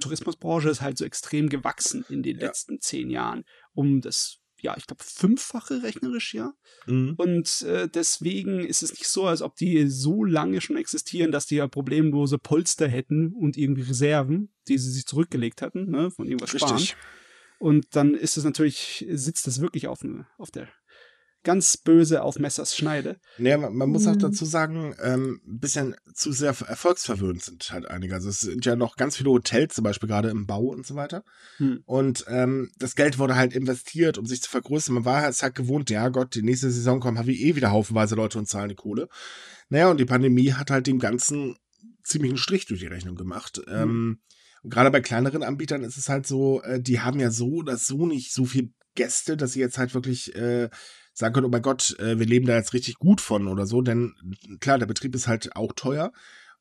Tourismusbranche 0.00 0.70
ist 0.70 0.80
halt 0.80 0.98
so 0.98 1.04
extrem 1.04 1.48
gewachsen 1.48 2.04
in 2.08 2.22
den 2.22 2.38
ja. 2.38 2.46
letzten 2.46 2.80
zehn 2.80 3.10
Jahren. 3.10 3.44
Um 3.72 4.00
das, 4.00 4.38
ja, 4.60 4.74
ich 4.76 4.86
glaube, 4.86 5.02
fünffache 5.04 5.82
rechnerisch, 5.82 6.34
ja. 6.34 6.52
Mhm. 6.86 7.14
Und 7.16 7.62
äh, 7.62 7.88
deswegen 7.88 8.60
ist 8.60 8.82
es 8.82 8.92
nicht 8.92 9.06
so, 9.06 9.26
als 9.26 9.42
ob 9.42 9.56
die 9.56 9.88
so 9.88 10.24
lange 10.24 10.60
schon 10.60 10.76
existieren, 10.76 11.32
dass 11.32 11.46
die 11.46 11.56
ja 11.56 11.68
problemlose 11.68 12.38
Polster 12.38 12.88
hätten 12.88 13.32
und 13.32 13.56
irgendwie 13.56 13.82
Reserven, 13.82 14.52
die 14.66 14.78
sie 14.78 14.90
sich 14.90 15.06
zurückgelegt 15.06 15.62
hatten, 15.62 15.90
ne, 15.90 16.10
von 16.10 16.26
irgendwas 16.26 16.54
Richtig. 16.54 16.90
sparen. 16.90 17.02
Und 17.58 17.96
dann 17.96 18.14
ist 18.14 18.36
es 18.36 18.44
natürlich, 18.44 19.04
sitzt 19.10 19.48
es 19.48 19.60
wirklich 19.60 19.88
auf, 19.88 20.04
auf 20.38 20.50
der 20.50 20.68
ganz 21.44 21.76
böse 21.76 22.22
auf 22.22 22.38
Messers 22.38 22.76
Schneide. 22.76 23.18
Naja, 23.38 23.58
man, 23.58 23.74
man 23.74 23.90
muss 23.90 24.06
auch 24.06 24.14
mhm. 24.14 24.18
dazu 24.18 24.44
sagen, 24.44 24.94
ähm, 25.02 25.40
ein 25.46 25.58
bisschen 25.60 25.96
zu 26.12 26.32
sehr 26.32 26.48
erfolgsverwöhnt 26.48 27.42
sind 27.42 27.72
halt 27.72 27.88
einige. 27.88 28.14
Also 28.14 28.28
es 28.28 28.40
sind 28.40 28.66
ja 28.66 28.76
noch 28.76 28.96
ganz 28.96 29.16
viele 29.16 29.30
Hotels, 29.30 29.74
zum 29.74 29.84
Beispiel 29.84 30.08
gerade 30.08 30.30
im 30.30 30.46
Bau 30.46 30.64
und 30.64 30.86
so 30.86 30.94
weiter. 30.96 31.24
Hm. 31.58 31.82
Und 31.86 32.24
ähm, 32.28 32.70
das 32.78 32.96
Geld 32.96 33.18
wurde 33.18 33.36
halt 33.36 33.54
investiert, 33.54 34.18
um 34.18 34.26
sich 34.26 34.42
zu 34.42 34.50
vergrößern. 34.50 34.94
Man 34.94 35.04
war 35.04 35.22
halt, 35.22 35.40
halt 35.40 35.54
gewohnt, 35.54 35.90
ja 35.90 36.08
Gott, 36.08 36.34
die 36.34 36.42
nächste 36.42 36.70
Saison 36.70 37.00
kommen, 37.00 37.18
haben 37.18 37.28
wir 37.28 37.34
eh 37.34 37.56
wieder 37.56 37.70
haufenweise 37.70 38.14
Leute 38.14 38.38
und 38.38 38.46
zahlen 38.46 38.68
die 38.68 38.74
Kohle. 38.74 39.08
Naja, 39.68 39.90
und 39.90 39.98
die 39.98 40.04
Pandemie 40.04 40.52
hat 40.52 40.70
halt 40.70 40.86
dem 40.86 40.98
Ganzen 40.98 41.56
ziemlich 42.02 42.30
einen 42.30 42.38
Strich 42.38 42.66
durch 42.66 42.80
die 42.80 42.86
Rechnung 42.86 43.14
gemacht. 43.14 43.60
Hm. 43.66 43.74
Ähm, 43.74 44.20
Und 44.62 44.70
gerade 44.70 44.90
bei 44.90 45.00
kleineren 45.00 45.42
Anbietern 45.42 45.84
ist 45.84 45.96
es 45.96 46.08
halt 46.08 46.26
so, 46.26 46.62
äh, 46.62 46.80
die 46.80 47.00
haben 47.00 47.20
ja 47.20 47.30
so 47.30 47.48
oder 47.48 47.76
so 47.76 48.06
nicht 48.06 48.32
so 48.32 48.44
viel 48.44 48.72
Gäste, 48.94 49.36
dass 49.36 49.52
sie 49.52 49.60
jetzt 49.60 49.78
halt 49.78 49.94
wirklich 49.94 50.34
äh, 50.34 50.68
sagen 51.18 51.34
können, 51.34 51.46
oh 51.46 51.50
mein 51.50 51.62
Gott, 51.62 51.98
äh, 51.98 52.18
wir 52.18 52.26
leben 52.26 52.46
da 52.46 52.56
jetzt 52.56 52.72
richtig 52.72 52.98
gut 52.98 53.20
von 53.20 53.48
oder 53.48 53.66
so. 53.66 53.82
Denn 53.82 54.14
klar, 54.60 54.78
der 54.78 54.86
Betrieb 54.86 55.14
ist 55.14 55.26
halt 55.26 55.54
auch 55.56 55.72
teuer. 55.72 56.12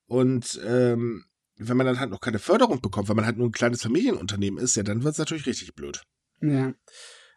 Und 0.08 0.60
ähm, 0.65 1.26
wenn 1.58 1.78
man 1.78 1.86
dann 1.86 2.00
halt 2.00 2.10
noch 2.10 2.22
keine 2.22 2.39
Förderung 2.39 2.82
bekommt, 2.82 3.08
weil 3.08 3.15
man 3.15 3.26
halt 3.26 3.38
nur 3.38 3.48
ein 3.48 3.52
kleines 3.52 3.84
Familienunternehmen 3.84 4.62
ist, 4.62 4.76
ja, 4.76 4.84
dann 4.84 5.04
wird 5.04 5.13
es 5.13 5.20
natürlich 5.20 5.46
richtig 5.46 5.76
blöd. 5.76 6.04
Ja. 6.41 6.74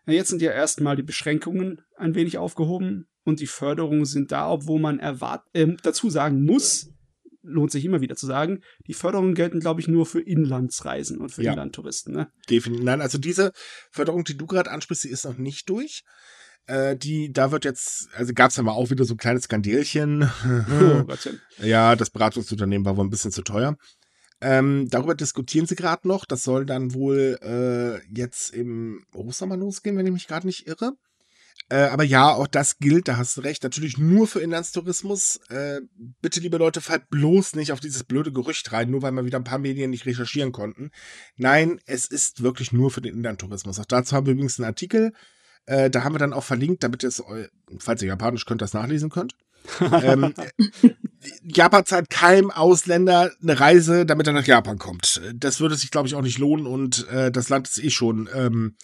Jetzt 0.06 0.30
sind 0.30 0.42
ja 0.42 0.50
erstmal 0.50 0.96
die 0.96 1.02
Beschränkungen 1.02 1.83
ein 1.96 2.14
wenig 2.14 2.38
aufgehoben 2.38 3.06
und 3.24 3.40
die 3.40 3.46
Förderungen 3.46 4.06
sind 4.06 4.33
da, 4.33 4.50
obwohl 4.50 4.80
man 4.80 4.98
erwart 4.98 5.46
äh, 5.52 5.66
dazu 5.83 6.11
sagen 6.11 6.44
muss, 6.44 6.90
lohnt 7.42 7.70
sich 7.70 7.85
immer 7.85 8.00
wieder 8.00 8.16
zu 8.16 8.26
sagen, 8.26 8.62
die 8.87 8.94
Förderungen 8.94 9.35
gelten, 9.35 9.61
glaube 9.61 9.80
ich, 9.80 9.88
nur 9.88 10.06
für 10.06 10.20
Inlandsreisen 10.20 11.18
und 11.18 11.30
für 11.30 11.42
ja. 11.42 11.52
Inlandtouristen. 11.52 12.14
Ne? 12.14 12.33
Definitiv. 12.48 12.85
Nein, 12.85 13.00
also 13.00 13.18
diese 13.18 13.52
Förderung, 13.90 14.24
die 14.24 14.37
du 14.37 14.46
gerade 14.46 14.70
ansprichst, 14.70 15.04
die 15.04 15.11
ist 15.11 15.24
noch 15.24 15.38
nicht 15.38 15.68
durch. 15.68 16.02
Äh, 16.66 16.96
die, 16.96 17.32
da 17.32 17.50
wird 17.52 17.64
jetzt, 17.64 18.08
also 18.14 18.32
gab 18.32 18.50
es 18.50 18.56
ja 18.56 18.62
mal 18.62 18.72
auch 18.72 18.90
wieder 18.90 19.04
so 19.04 19.14
ein 19.14 19.18
kleines 19.18 19.44
Skandälchen. 19.44 20.30
Oh, 20.44 21.04
Gottchen. 21.06 21.40
ja, 21.58 21.96
das 21.96 22.10
Beratungsunternehmen 22.10 22.84
war 22.84 22.96
wohl 22.96 23.04
ein 23.04 23.10
bisschen 23.10 23.32
zu 23.32 23.42
teuer. 23.42 23.76
Ähm, 24.40 24.88
darüber 24.88 25.14
diskutieren 25.14 25.66
sie 25.66 25.76
gerade 25.76 26.08
noch. 26.08 26.24
Das 26.24 26.42
soll 26.42 26.64
dann 26.64 26.94
wohl 26.94 27.38
äh, 27.42 28.06
jetzt 28.14 28.54
im 28.54 29.04
Hochsommer 29.14 29.56
losgehen, 29.56 29.96
wenn 29.96 30.06
ich 30.06 30.12
mich 30.12 30.28
gerade 30.28 30.46
nicht 30.46 30.66
irre. 30.66 30.92
Äh, 31.68 31.88
aber 31.88 32.02
ja, 32.02 32.32
auch 32.32 32.48
das 32.48 32.78
gilt, 32.78 33.06
da 33.06 33.16
hast 33.16 33.36
du 33.36 33.42
recht, 33.42 33.62
natürlich 33.62 33.96
nur 33.96 34.26
für 34.26 34.40
Inlandstourismus. 34.40 35.36
Äh, 35.50 35.80
bitte, 36.20 36.40
liebe 36.40 36.56
Leute, 36.56 36.80
fallt 36.80 37.08
bloß 37.10 37.54
nicht 37.54 37.70
auf 37.70 37.78
dieses 37.78 38.02
blöde 38.02 38.32
Gerücht 38.32 38.72
rein, 38.72 38.90
nur 38.90 39.02
weil 39.02 39.12
wir 39.12 39.24
wieder 39.24 39.38
ein 39.38 39.44
paar 39.44 39.58
Medien 39.58 39.90
nicht 39.90 40.04
recherchieren 40.04 40.50
konnten. 40.50 40.90
Nein, 41.36 41.80
es 41.86 42.06
ist 42.06 42.42
wirklich 42.42 42.72
nur 42.72 42.90
für 42.90 43.00
den 43.00 43.14
Inlandtourismus. 43.14 43.78
Auch 43.78 43.84
dazu 43.84 44.16
haben 44.16 44.26
wir 44.26 44.32
übrigens 44.32 44.58
einen 44.58 44.66
Artikel. 44.66 45.12
Äh, 45.66 45.90
da 45.90 46.04
haben 46.04 46.14
wir 46.14 46.18
dann 46.18 46.32
auch 46.32 46.44
verlinkt, 46.44 46.82
damit 46.82 47.02
ihr 47.02 47.08
es, 47.08 47.22
falls 47.78 48.02
ihr 48.02 48.08
Japanisch 48.08 48.46
könnt, 48.46 48.62
das 48.62 48.72
nachlesen 48.72 49.10
könnt. 49.10 49.34
ähm, 50.02 50.34
Japan 51.42 51.84
zahlt 51.84 52.10
keinem 52.10 52.50
Ausländer 52.50 53.30
eine 53.42 53.60
Reise, 53.60 54.06
damit 54.06 54.26
er 54.26 54.32
nach 54.32 54.46
Japan 54.46 54.78
kommt. 54.78 55.20
Das 55.34 55.60
würde 55.60 55.76
sich, 55.76 55.90
glaube 55.90 56.08
ich, 56.08 56.14
auch 56.14 56.22
nicht 56.22 56.38
lohnen 56.38 56.66
und 56.66 57.06
äh, 57.08 57.30
das 57.30 57.48
Land 57.50 57.68
ist 57.68 57.82
eh 57.82 57.90
schon, 57.90 58.28
ähm, 58.32 58.76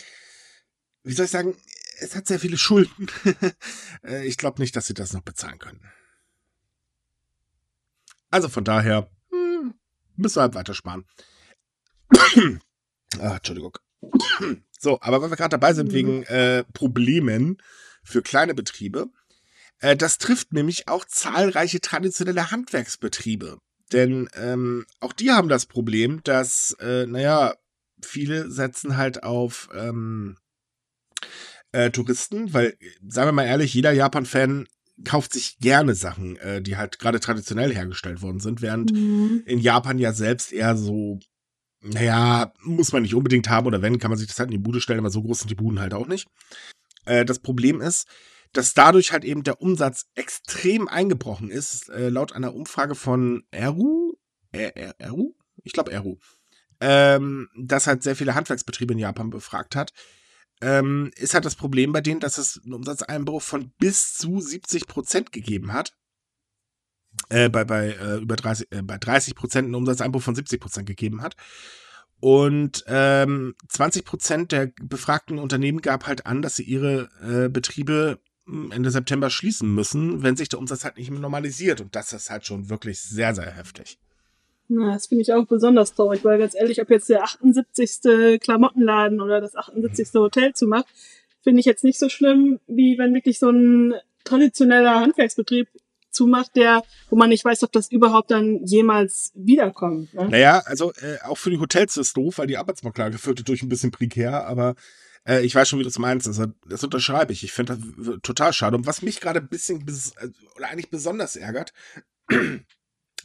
wie 1.02 1.14
soll 1.14 1.24
ich 1.24 1.30
sagen, 1.30 1.56
es 1.98 2.14
hat 2.14 2.26
sehr 2.26 2.40
viele 2.40 2.58
Schulden. 2.58 3.08
Äh, 4.02 4.26
ich 4.26 4.36
glaube 4.36 4.60
nicht, 4.60 4.76
dass 4.76 4.86
sie 4.86 4.94
das 4.94 5.14
noch 5.14 5.22
bezahlen 5.22 5.58
können. 5.58 5.80
Also 8.30 8.48
von 8.48 8.62
daher 8.62 9.10
hm, 9.30 9.74
müssen 10.16 10.36
wir 10.36 10.42
halt 10.42 10.54
weitersparen. 10.54 11.06
ah, 13.18 13.36
Entschuldigung. 13.36 13.76
so, 14.80 15.00
aber 15.00 15.22
weil 15.22 15.30
wir 15.30 15.36
gerade 15.36 15.50
dabei 15.50 15.72
sind 15.74 15.92
wegen 15.92 16.22
äh, 16.24 16.64
Problemen 16.72 17.58
für 18.02 18.22
kleine 18.22 18.54
Betriebe, 18.54 19.08
äh, 19.80 19.96
das 19.96 20.18
trifft 20.18 20.52
nämlich 20.52 20.88
auch 20.88 21.04
zahlreiche 21.04 21.80
traditionelle 21.80 22.50
Handwerksbetriebe. 22.50 23.58
Denn 23.92 24.28
ähm, 24.34 24.84
auch 25.00 25.12
die 25.12 25.30
haben 25.30 25.48
das 25.48 25.66
Problem, 25.66 26.20
dass, 26.24 26.76
äh, 26.80 27.06
naja, 27.06 27.54
viele 28.02 28.50
setzen 28.50 28.96
halt 28.96 29.22
auf 29.22 29.68
ähm, 29.74 30.36
äh, 31.72 31.90
Touristen, 31.90 32.52
weil, 32.52 32.76
sagen 33.06 33.28
wir 33.28 33.32
mal 33.32 33.46
ehrlich, 33.46 33.74
jeder 33.74 33.92
Japan-Fan 33.92 34.66
kauft 35.04 35.34
sich 35.34 35.58
gerne 35.58 35.94
Sachen, 35.94 36.36
äh, 36.36 36.62
die 36.62 36.76
halt 36.76 36.98
gerade 36.98 37.20
traditionell 37.20 37.72
hergestellt 37.74 38.22
worden 38.22 38.40
sind, 38.40 38.62
während 38.62 38.92
mhm. 38.92 39.42
in 39.46 39.58
Japan 39.58 39.98
ja 39.98 40.12
selbst 40.12 40.52
eher 40.52 40.76
so, 40.76 41.20
naja, 41.80 42.52
muss 42.62 42.92
man 42.92 43.02
nicht 43.02 43.14
unbedingt 43.14 43.48
haben 43.48 43.66
oder 43.66 43.82
wenn, 43.82 43.98
kann 43.98 44.10
man 44.10 44.18
sich 44.18 44.28
das 44.28 44.38
halt 44.38 44.48
in 44.48 44.58
die 44.58 44.62
Bude 44.62 44.80
stellen, 44.80 45.00
aber 45.00 45.10
so 45.10 45.22
groß 45.22 45.40
sind 45.40 45.50
die 45.50 45.54
Buden 45.54 45.80
halt 45.80 45.94
auch 45.94 46.08
nicht. 46.08 46.28
Äh, 47.04 47.24
das 47.24 47.38
Problem 47.38 47.80
ist, 47.80 48.06
dass 48.52 48.74
dadurch 48.74 49.12
halt 49.12 49.24
eben 49.24 49.42
der 49.42 49.60
Umsatz 49.60 50.06
extrem 50.14 50.88
eingebrochen 50.88 51.50
ist, 51.50 51.88
äh, 51.90 52.08
laut 52.08 52.32
einer 52.32 52.54
Umfrage 52.54 52.94
von 52.94 53.44
Eru, 53.50 54.14
Eru? 54.52 55.34
Ich 55.62 55.72
glaube 55.72 55.92
Eru, 55.92 56.18
ähm, 56.80 57.48
das 57.56 57.86
halt 57.86 58.02
sehr 58.02 58.16
viele 58.16 58.34
Handwerksbetriebe 58.34 58.94
in 58.94 58.98
Japan 58.98 59.30
befragt 59.30 59.76
hat, 59.76 59.92
ähm, 60.62 61.10
ist 61.16 61.34
halt 61.34 61.44
das 61.44 61.56
Problem 61.56 61.92
bei 61.92 62.00
denen, 62.00 62.20
dass 62.20 62.38
es 62.38 62.60
einen 62.64 62.74
Umsatzeinbruch 62.74 63.42
von 63.42 63.70
bis 63.78 64.14
zu 64.14 64.40
70 64.40 64.86
Prozent 64.86 65.32
gegeben 65.32 65.72
hat. 65.72 65.94
Äh, 67.28 67.48
bei, 67.48 67.64
bei, 67.64 67.88
äh, 67.88 68.18
über 68.18 68.36
30, 68.36 68.68
äh, 68.70 68.82
bei 68.82 68.98
30 68.98 69.34
Prozent 69.34 69.66
einen 69.66 69.74
Umsatzeinbruch 69.74 70.22
von 70.22 70.34
70 70.34 70.60
Prozent 70.60 70.86
gegeben 70.86 71.22
hat. 71.22 71.36
Und 72.20 72.84
ähm, 72.86 73.54
20 73.68 74.04
Prozent 74.04 74.52
der 74.52 74.70
befragten 74.80 75.38
Unternehmen 75.38 75.82
gab 75.82 76.06
halt 76.06 76.26
an, 76.26 76.40
dass 76.40 76.56
sie 76.56 76.62
ihre 76.62 77.08
äh, 77.22 77.48
Betriebe 77.48 78.18
hm, 78.46 78.70
Ende 78.72 78.90
September 78.90 79.28
schließen 79.28 79.74
müssen, 79.74 80.22
wenn 80.22 80.36
sich 80.36 80.48
der 80.48 80.58
Umsatz 80.58 80.84
halt 80.84 80.96
nicht 80.96 81.10
mehr 81.10 81.20
normalisiert. 81.20 81.80
Und 81.80 81.94
das 81.94 82.12
ist 82.12 82.30
halt 82.30 82.46
schon 82.46 82.70
wirklich 82.70 83.00
sehr, 83.00 83.34
sehr 83.34 83.50
heftig. 83.50 83.98
Na, 84.68 84.94
das 84.94 85.06
finde 85.06 85.22
ich 85.22 85.32
auch 85.32 85.46
besonders 85.46 85.94
traurig, 85.94 86.24
weil 86.24 86.38
ganz 86.38 86.54
ehrlich, 86.54 86.80
ob 86.80 86.90
jetzt 86.90 87.08
der 87.08 87.22
78. 87.22 88.40
Klamottenladen 88.40 89.20
oder 89.20 89.40
das 89.40 89.54
78. 89.54 90.08
Hotel 90.14 90.54
zumacht, 90.54 90.86
finde 91.42 91.60
ich 91.60 91.66
jetzt 91.66 91.84
nicht 91.84 91.98
so 91.98 92.08
schlimm, 92.08 92.58
wie 92.66 92.98
wenn 92.98 93.14
wirklich 93.14 93.38
so 93.38 93.50
ein 93.50 93.94
traditioneller 94.24 95.00
Handwerksbetrieb 95.00 95.68
zumacht, 96.16 96.56
der, 96.56 96.82
wo 97.08 97.16
man 97.16 97.28
nicht 97.28 97.44
weiß, 97.44 97.62
ob 97.62 97.72
das 97.72 97.90
überhaupt 97.90 98.30
dann 98.30 98.64
jemals 98.64 99.32
wiederkommt. 99.34 100.12
Ne? 100.14 100.28
Naja, 100.28 100.62
also 100.64 100.92
äh, 100.94 101.18
auch 101.24 101.38
für 101.38 101.50
die 101.50 101.60
Hotels 101.60 101.96
ist 101.96 102.08
es 102.08 102.12
doof, 102.14 102.38
weil 102.38 102.46
die 102.46 102.56
Arbeitsmarktlage 102.56 103.18
führt 103.18 103.46
durch 103.46 103.62
ein 103.62 103.68
bisschen 103.68 103.92
prekär, 103.92 104.46
aber 104.46 104.74
äh, 105.26 105.44
ich 105.44 105.54
weiß 105.54 105.68
schon, 105.68 105.78
wie 105.78 105.84
du 105.84 105.88
es 105.88 105.98
meinst. 105.98 106.26
Also, 106.26 106.46
das 106.66 106.82
unterschreibe 106.82 107.32
ich. 107.32 107.44
Ich 107.44 107.52
finde 107.52 107.78
das 107.78 108.18
total 108.22 108.52
schade. 108.52 108.76
Und 108.76 108.86
was 108.86 109.02
mich 109.02 109.20
gerade 109.20 109.40
ein 109.40 109.48
bisschen, 109.48 109.86
äh, 109.86 110.28
oder 110.56 110.68
eigentlich 110.68 110.90
besonders 110.90 111.36
ärgert, 111.36 111.72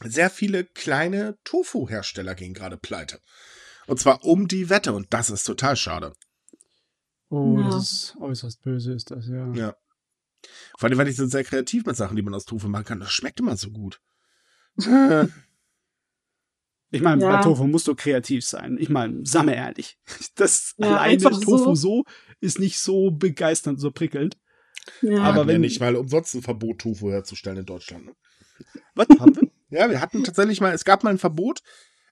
sehr 0.04 0.30
viele 0.30 0.64
kleine 0.64 1.38
Tofu-Hersteller 1.44 2.34
gehen 2.34 2.54
gerade 2.54 2.76
pleite. 2.76 3.20
Und 3.86 4.00
zwar 4.00 4.24
um 4.24 4.48
die 4.48 4.70
Wette 4.70 4.92
und 4.92 5.12
das 5.12 5.30
ist 5.30 5.44
total 5.44 5.76
schade. 5.76 6.12
Oh, 7.30 7.58
ja. 7.58 7.70
das 7.70 7.92
ist 7.92 8.16
äußerst 8.20 8.62
böse, 8.62 8.92
ist 8.92 9.10
das, 9.10 9.26
ja. 9.26 9.52
Ja. 9.54 9.76
Vor 10.78 10.88
allem, 10.88 10.98
weil 10.98 11.08
ich 11.08 11.16
so 11.16 11.26
sehr 11.26 11.44
kreativ 11.44 11.84
mit 11.86 11.96
Sachen, 11.96 12.16
die 12.16 12.22
man 12.22 12.34
aus 12.34 12.44
Tofu 12.44 12.68
machen 12.68 12.84
kann. 12.84 13.00
Das 13.00 13.12
schmeckt 13.12 13.40
immer 13.40 13.56
so 13.56 13.70
gut. 13.70 14.00
Ich 16.94 17.00
meine, 17.00 17.22
ja. 17.22 17.36
bei 17.36 17.42
Tofu 17.42 17.66
musst 17.66 17.88
du 17.88 17.94
kreativ 17.94 18.44
sein. 18.44 18.76
Ich 18.78 18.90
meine, 18.90 19.24
samme 19.24 19.56
ehrlich. 19.56 19.98
Das 20.34 20.74
ja, 20.76 20.98
alleine 20.98 21.22
Tofu 21.22 21.74
so. 21.74 21.74
so. 21.74 22.04
ist 22.40 22.58
nicht 22.58 22.78
so 22.78 23.10
begeisternd, 23.10 23.80
so 23.80 23.90
prickelnd. 23.90 24.36
Ja. 25.00 25.22
Aber 25.22 25.46
wenn 25.46 25.54
ja 25.54 25.58
nicht 25.60 25.80
mal 25.80 25.96
umsonst 25.96 26.34
ein 26.34 26.42
Verbot, 26.42 26.80
Tofu 26.80 27.10
herzustellen 27.10 27.58
in 27.58 27.66
Deutschland. 27.66 28.06
Ne? 28.06 28.12
Was 28.94 29.08
haben 29.18 29.34
wir? 29.36 29.50
Ja, 29.70 29.88
wir 29.88 30.02
hatten 30.02 30.22
tatsächlich 30.22 30.60
mal, 30.60 30.74
es 30.74 30.84
gab 30.84 31.02
mal 31.02 31.08
ein 31.08 31.18
Verbot, 31.18 31.62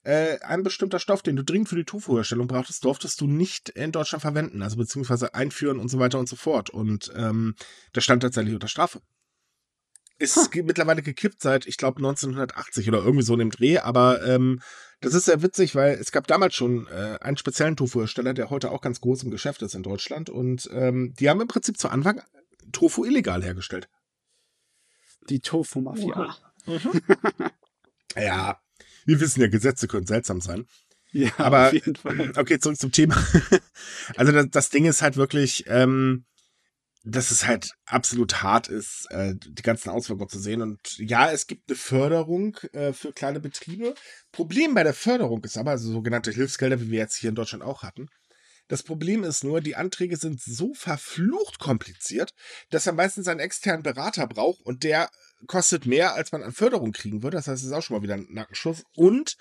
äh, 0.03 0.39
ein 0.41 0.63
bestimmter 0.63 0.99
Stoff, 0.99 1.23
den 1.23 1.37
du 1.37 1.45
dringend 1.45 1.69
für 1.69 1.77
die 1.77 1.85
Tofu-Herstellung 1.85 2.47
brauchtest, 2.47 2.85
durftest 2.85 3.21
du 3.21 3.27
nicht 3.27 3.69
in 3.69 3.93
Deutschland 3.93 4.23
verwenden, 4.23 4.63
also 4.63 4.77
beziehungsweise 4.77 5.35
einführen 5.35 5.79
und 5.79 5.89
so 5.89 5.99
weiter 5.99 6.19
und 6.19 6.29
so 6.29 6.37
fort. 6.37 6.71
Und 6.71 7.13
ähm, 7.17 7.55
das 7.93 8.05
stand 8.05 8.23
tatsächlich 8.23 8.55
unter 8.55 8.69
Strafe. 8.69 9.01
Ist 10.19 10.37
huh. 10.37 10.63
mittlerweile 10.65 11.03
gekippt 11.03 11.41
seit, 11.41 11.67
ich 11.67 11.77
glaube, 11.77 11.99
1980 11.99 12.89
oder 12.89 12.99
irgendwie 12.99 13.25
so 13.25 13.35
in 13.35 13.39
dem 13.39 13.51
Dreh, 13.51 13.79
aber 13.79 14.27
ähm, 14.27 14.61
das 15.01 15.15
ist 15.15 15.25
sehr 15.25 15.43
witzig, 15.43 15.75
weil 15.75 15.95
es 15.95 16.13
gab 16.13 16.27
damals 16.27 16.55
schon 16.55 16.87
äh, 16.89 17.19
einen 17.21 17.39
speziellen 17.39 17.77
Tofu-Hersteller, 17.77 18.35
der 18.35 18.51
heute 18.51 18.71
auch 18.71 18.83
ganz 18.83 19.01
groß 19.01 19.23
im 19.23 19.31
Geschäft 19.31 19.63
ist 19.63 19.75
in 19.75 19.83
Deutschland. 19.83 20.29
Und 20.29 20.69
ähm, 20.73 21.15
die 21.19 21.31
haben 21.31 21.41
im 21.41 21.49
Prinzip 21.49 21.79
zu 21.79 21.89
Anfang 21.89 22.23
Tofu 22.73 23.05
illegal 23.05 23.43
hergestellt. 23.43 23.89
Die 25.29 25.41
Tofu-Mafia. 25.41 26.37
Mhm. 26.67 27.01
ja, 28.17 28.61
wir 29.11 29.21
wissen 29.21 29.41
ja, 29.41 29.49
Gesetze 29.49 29.89
können 29.89 30.07
seltsam 30.07 30.41
sein. 30.41 30.67
Ja, 31.13 31.31
aber 31.39 31.67
auf 31.67 31.73
jeden 31.73 31.97
Fall. 31.97 32.33
okay, 32.37 32.59
zurück 32.61 32.79
zum 32.79 32.93
Thema. 32.93 33.17
also 34.17 34.31
das, 34.31 34.47
das 34.51 34.71
Ding 34.71 34.85
ist 34.85 35.03
halt 35.03 35.17
wirklich, 35.17 35.65
ähm, 35.67 36.25
dass 37.03 37.33
es 37.33 37.47
halt 37.47 37.73
absolut 37.87 38.43
hart 38.43 38.69
ist, 38.69 39.07
äh, 39.11 39.35
die 39.35 39.63
ganzen 39.63 39.91
Auswirkungen 39.91 40.29
zu 40.29 40.39
sehen. 40.39 40.63
Und 40.63 40.79
ja, 40.99 41.33
es 41.33 41.49
gibt 41.49 41.69
eine 41.69 41.77
Förderung 41.77 42.57
äh, 42.73 42.93
für 42.93 43.13
kleine 43.13 43.41
Betriebe. 43.41 43.95
Problem 44.31 44.75
bei 44.75 44.85
der 44.85 44.95
Förderung 44.95 45.43
ist 45.43 45.59
aber, 45.59 45.73
also 45.73 45.91
sogenannte 45.91 46.31
Hilfsgelder, 46.31 46.81
wie 46.81 46.91
wir 46.91 46.99
jetzt 47.01 47.17
hier 47.17 47.31
in 47.31 47.37
Deutschland 47.37 47.65
auch 47.65 47.83
hatten, 47.83 48.09
das 48.71 48.85
Problem 48.85 49.25
ist 49.25 49.43
nur, 49.43 49.61
die 49.61 49.75
Anträge 49.75 50.17
sind 50.17 50.41
so 50.41 50.75
verflucht 50.75 51.59
kompliziert, 51.59 52.35
dass 52.71 52.87
er 52.87 52.93
meistens 52.93 53.27
einen 53.27 53.41
externen 53.41 53.83
Berater 53.83 54.29
braucht 54.29 54.61
und 54.65 54.85
der 54.85 55.11
kostet 55.47 55.87
mehr, 55.87 56.15
als 56.15 56.33
man 56.33 56.43
an 56.43 56.53
Förderung 56.53 56.93
kriegen 56.93 57.23
würde. 57.23 57.37
Das 57.37 57.47
heißt, 57.47 57.63
es 57.63 57.69
ist 57.69 57.73
auch 57.73 57.83
schon 57.83 57.97
mal 57.97 58.03
wieder 58.03 58.15
ein 58.15 58.27
Nackenschuss. 58.31 58.85
Und 58.95 59.37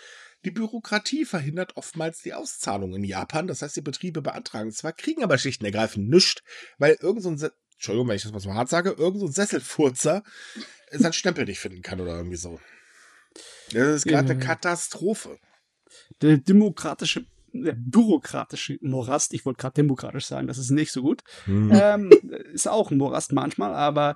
die 0.46 0.52
Bürokratie 0.52 1.26
verhindert 1.26 1.76
oftmals 1.76 2.22
die 2.22 2.34
Auszahlung 2.34 2.96
in 2.96 3.04
Japan. 3.04 3.48
Das 3.48 3.62
heißt, 3.62 3.76
die 3.76 3.82
Betriebe 3.82 4.22
beantragen 4.22 4.72
zwar, 4.72 4.94
kriegen 4.94 5.24
aber 5.24 5.38
schlicht 5.38 5.62
und 5.62 5.66
ergreifend 5.66 6.10
nichts, 6.10 6.42
weil 6.78 6.98
irgend 7.02 7.24
so 7.24 7.30
ein, 7.30 7.52
Entschuldigung, 7.74 8.08
wenn 8.08 8.16
ich 8.16 8.24
das 8.24 8.32
mal 8.32 8.40
so 8.40 8.54
hart 8.54 8.70
sage, 8.70 8.92
irgend 8.92 9.20
so 9.20 9.28
ein 9.28 9.32
Sesselfurzer 9.32 10.24
seinen 10.92 11.14
Stempel 11.14 11.46
nicht 11.46 11.60
finden 11.60 11.82
kann 11.82 12.00
oder 12.00 12.16
irgendwie 12.16 12.38
so. 12.38 12.60
Das 13.72 13.88
ist 13.88 14.06
gerade 14.06 14.28
ja. 14.28 14.34
eine 14.34 14.44
Katastrophe. 14.44 15.38
der 16.22 16.38
demokratische 16.38 17.26
der 17.52 17.74
bürokratische 17.76 18.78
Morast, 18.82 19.34
ich 19.34 19.46
wollte 19.46 19.60
gerade 19.60 19.74
demokratisch 19.74 20.26
sagen, 20.26 20.46
das 20.46 20.60
ist 20.60 20.70
nicht 20.70 20.92
so 20.92 21.02
gut, 21.02 21.24
hm. 21.46 21.72
ähm, 21.74 22.12
ist 22.54 22.68
auch 22.68 22.92
ein 22.92 22.98
Morast 22.98 23.32
manchmal, 23.32 23.74
aber 23.74 24.16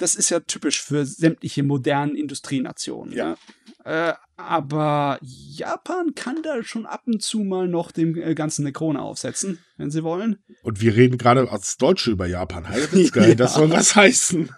das 0.00 0.14
ist 0.14 0.30
ja 0.30 0.40
typisch 0.40 0.82
für 0.82 1.04
sämtliche 1.04 1.62
modernen 1.62 2.16
Industrienationen. 2.16 3.14
Ja. 3.14 3.36
ja. 3.84 4.10
Äh, 4.10 4.14
aber 4.36 5.18
Japan 5.22 6.14
kann 6.14 6.42
da 6.42 6.62
schon 6.62 6.86
ab 6.86 7.02
und 7.06 7.22
zu 7.22 7.40
mal 7.40 7.68
noch 7.68 7.92
dem 7.92 8.16
äh, 8.16 8.34
Ganzen 8.34 8.62
eine 8.62 8.72
Krone 8.72 9.00
aufsetzen, 9.00 9.58
wenn 9.76 9.90
sie 9.90 10.02
wollen. 10.02 10.42
Und 10.62 10.80
wir 10.80 10.96
reden 10.96 11.18
gerade 11.18 11.50
als 11.50 11.76
Deutsche 11.76 12.10
über 12.10 12.26
Japan. 12.26 12.66
Ja. 12.92 13.34
das 13.34 13.54
soll 13.54 13.70
was 13.70 13.96
heißen. 13.96 14.50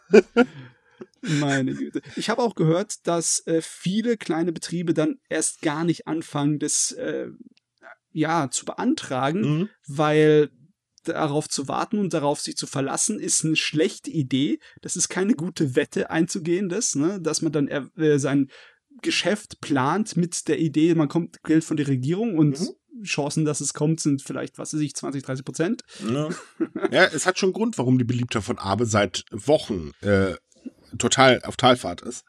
Meine 1.23 1.75
Güte. 1.75 2.03
Ich 2.17 2.29
habe 2.29 2.43
auch 2.43 2.55
gehört, 2.55 3.07
dass 3.07 3.47
äh, 3.47 3.61
viele 3.63 4.17
kleine 4.17 4.53
Betriebe 4.53 4.95
dann 4.95 5.19
erst 5.29 5.63
gar 5.63 5.85
nicht 5.85 6.09
anfangen, 6.09 6.59
das 6.59 6.93
äh, 6.93 7.29
ja 8.13 8.51
zu 8.51 8.65
beantragen, 8.65 9.41
mhm. 9.41 9.69
weil 9.87 10.51
darauf 11.05 11.49
zu 11.49 11.69
warten 11.69 11.99
und 11.99 12.15
darauf 12.15 12.41
sich 12.41 12.57
zu 12.57 12.67
verlassen, 12.67 13.21
ist 13.21 13.45
eine 13.45 13.57
schlechte 13.57 14.11
Idee. 14.11 14.59
Das 14.81 14.97
ist 14.97 15.09
keine 15.09 15.35
gute 15.35 15.77
Wette 15.77 16.11
einzugehen, 16.11 16.69
das, 16.69 16.95
ne? 16.95 17.21
dass 17.21 17.43
man 17.43 17.53
dann 17.53 17.69
äh, 17.69 18.19
sein 18.19 18.51
Geschäft 19.01 19.61
plant 19.61 20.17
mit 20.17 20.49
der 20.49 20.59
Idee, 20.59 20.95
man 20.95 21.09
kommt 21.09 21.43
Geld 21.43 21.65
von 21.65 21.77
der 21.77 21.89
Regierung 21.89 22.37
und 22.39 22.61
mhm. 22.61 23.05
Chancen, 23.05 23.45
dass 23.45 23.61
es 23.61 23.75
kommt, 23.75 24.01
sind 24.01 24.23
vielleicht, 24.23 24.59
was 24.59 24.75
weiß 24.75 24.81
ich, 24.81 24.95
20, 24.95 25.23
30 25.23 25.45
Prozent. 25.45 25.83
Ja. 26.09 26.29
ja, 26.91 27.05
es 27.07 27.27
hat 27.27 27.39
schon 27.39 27.53
Grund, 27.53 27.79
warum 27.79 27.99
die 27.99 28.05
Beliebter 28.05 28.43
von 28.43 28.59
Abe 28.59 28.87
seit 28.87 29.25
Wochen 29.31 29.93
äh, 30.03 30.35
total 30.99 31.41
auf 31.45 31.57
Talfahrt 31.57 32.03
ist. 32.03 32.25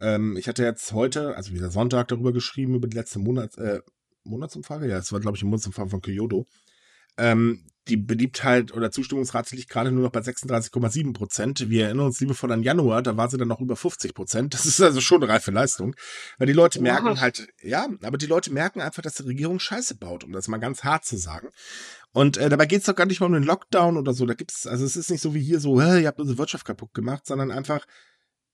Ähm, 0.00 0.36
ich 0.36 0.48
hatte 0.48 0.64
jetzt 0.64 0.92
heute, 0.92 1.36
also 1.36 1.52
wieder 1.52 1.70
Sonntag, 1.70 2.08
darüber 2.08 2.32
geschrieben, 2.32 2.74
über 2.74 2.88
die 2.88 2.96
letzte 2.96 3.20
Monats, 3.20 3.56
äh, 3.56 3.80
Monatsumfrage. 4.24 4.88
Ja, 4.88 4.98
es 4.98 5.12
war, 5.12 5.20
glaube 5.20 5.36
ich, 5.36 5.42
eine 5.42 5.50
Monatsumfrage 5.50 5.90
von 5.90 6.02
Kyoto. 6.02 6.46
Ähm, 7.16 7.64
die 7.88 7.96
Beliebtheit 7.96 8.72
oder 8.72 8.92
Zustimmungsrate 8.92 9.56
liegt 9.56 9.68
gerade 9.68 9.90
nur 9.90 10.04
noch 10.04 10.12
bei 10.12 10.20
36,7 10.20 11.12
Prozent. 11.12 11.68
Wir 11.68 11.86
erinnern 11.86 12.06
uns 12.06 12.20
liebevoll 12.20 12.52
an 12.52 12.62
Januar, 12.62 13.02
da 13.02 13.16
war 13.16 13.28
sie 13.28 13.38
dann 13.38 13.48
noch 13.48 13.60
über 13.60 13.74
50 13.74 14.14
Prozent. 14.14 14.54
Das 14.54 14.66
ist 14.66 14.80
also 14.80 15.00
schon 15.00 15.22
eine 15.22 15.32
reife 15.32 15.50
Leistung. 15.50 15.96
Weil 16.38 16.46
die 16.46 16.52
Leute 16.52 16.80
merken 16.80 17.20
halt, 17.20 17.48
ja, 17.60 17.88
aber 18.02 18.18
die 18.18 18.26
Leute 18.26 18.52
merken 18.52 18.80
einfach, 18.80 19.02
dass 19.02 19.14
die 19.14 19.24
Regierung 19.24 19.58
Scheiße 19.58 19.96
baut, 19.96 20.22
um 20.22 20.32
das 20.32 20.46
mal 20.46 20.58
ganz 20.58 20.84
hart 20.84 21.04
zu 21.04 21.16
sagen. 21.16 21.48
Und 22.12 22.36
äh, 22.36 22.48
dabei 22.48 22.66
geht 22.66 22.80
es 22.80 22.86
doch 22.86 22.94
gar 22.94 23.06
nicht 23.06 23.20
mal 23.20 23.26
um 23.26 23.32
den 23.32 23.42
Lockdown 23.42 23.96
oder 23.96 24.14
so. 24.14 24.26
Da 24.26 24.34
gibt's, 24.34 24.66
also 24.66 24.84
es 24.84 24.96
ist 24.96 25.10
nicht 25.10 25.22
so 25.22 25.34
wie 25.34 25.42
hier 25.42 25.58
so, 25.58 25.80
ihr 25.80 26.06
habt 26.06 26.20
unsere 26.20 26.38
Wirtschaft 26.38 26.64
kaputt 26.64 26.94
gemacht, 26.94 27.26
sondern 27.26 27.50
einfach, 27.50 27.84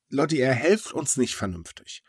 Leute, 0.08 0.36
ihr 0.36 0.52
helft 0.52 0.94
uns 0.94 1.18
nicht 1.18 1.34
vernünftig 1.34 2.02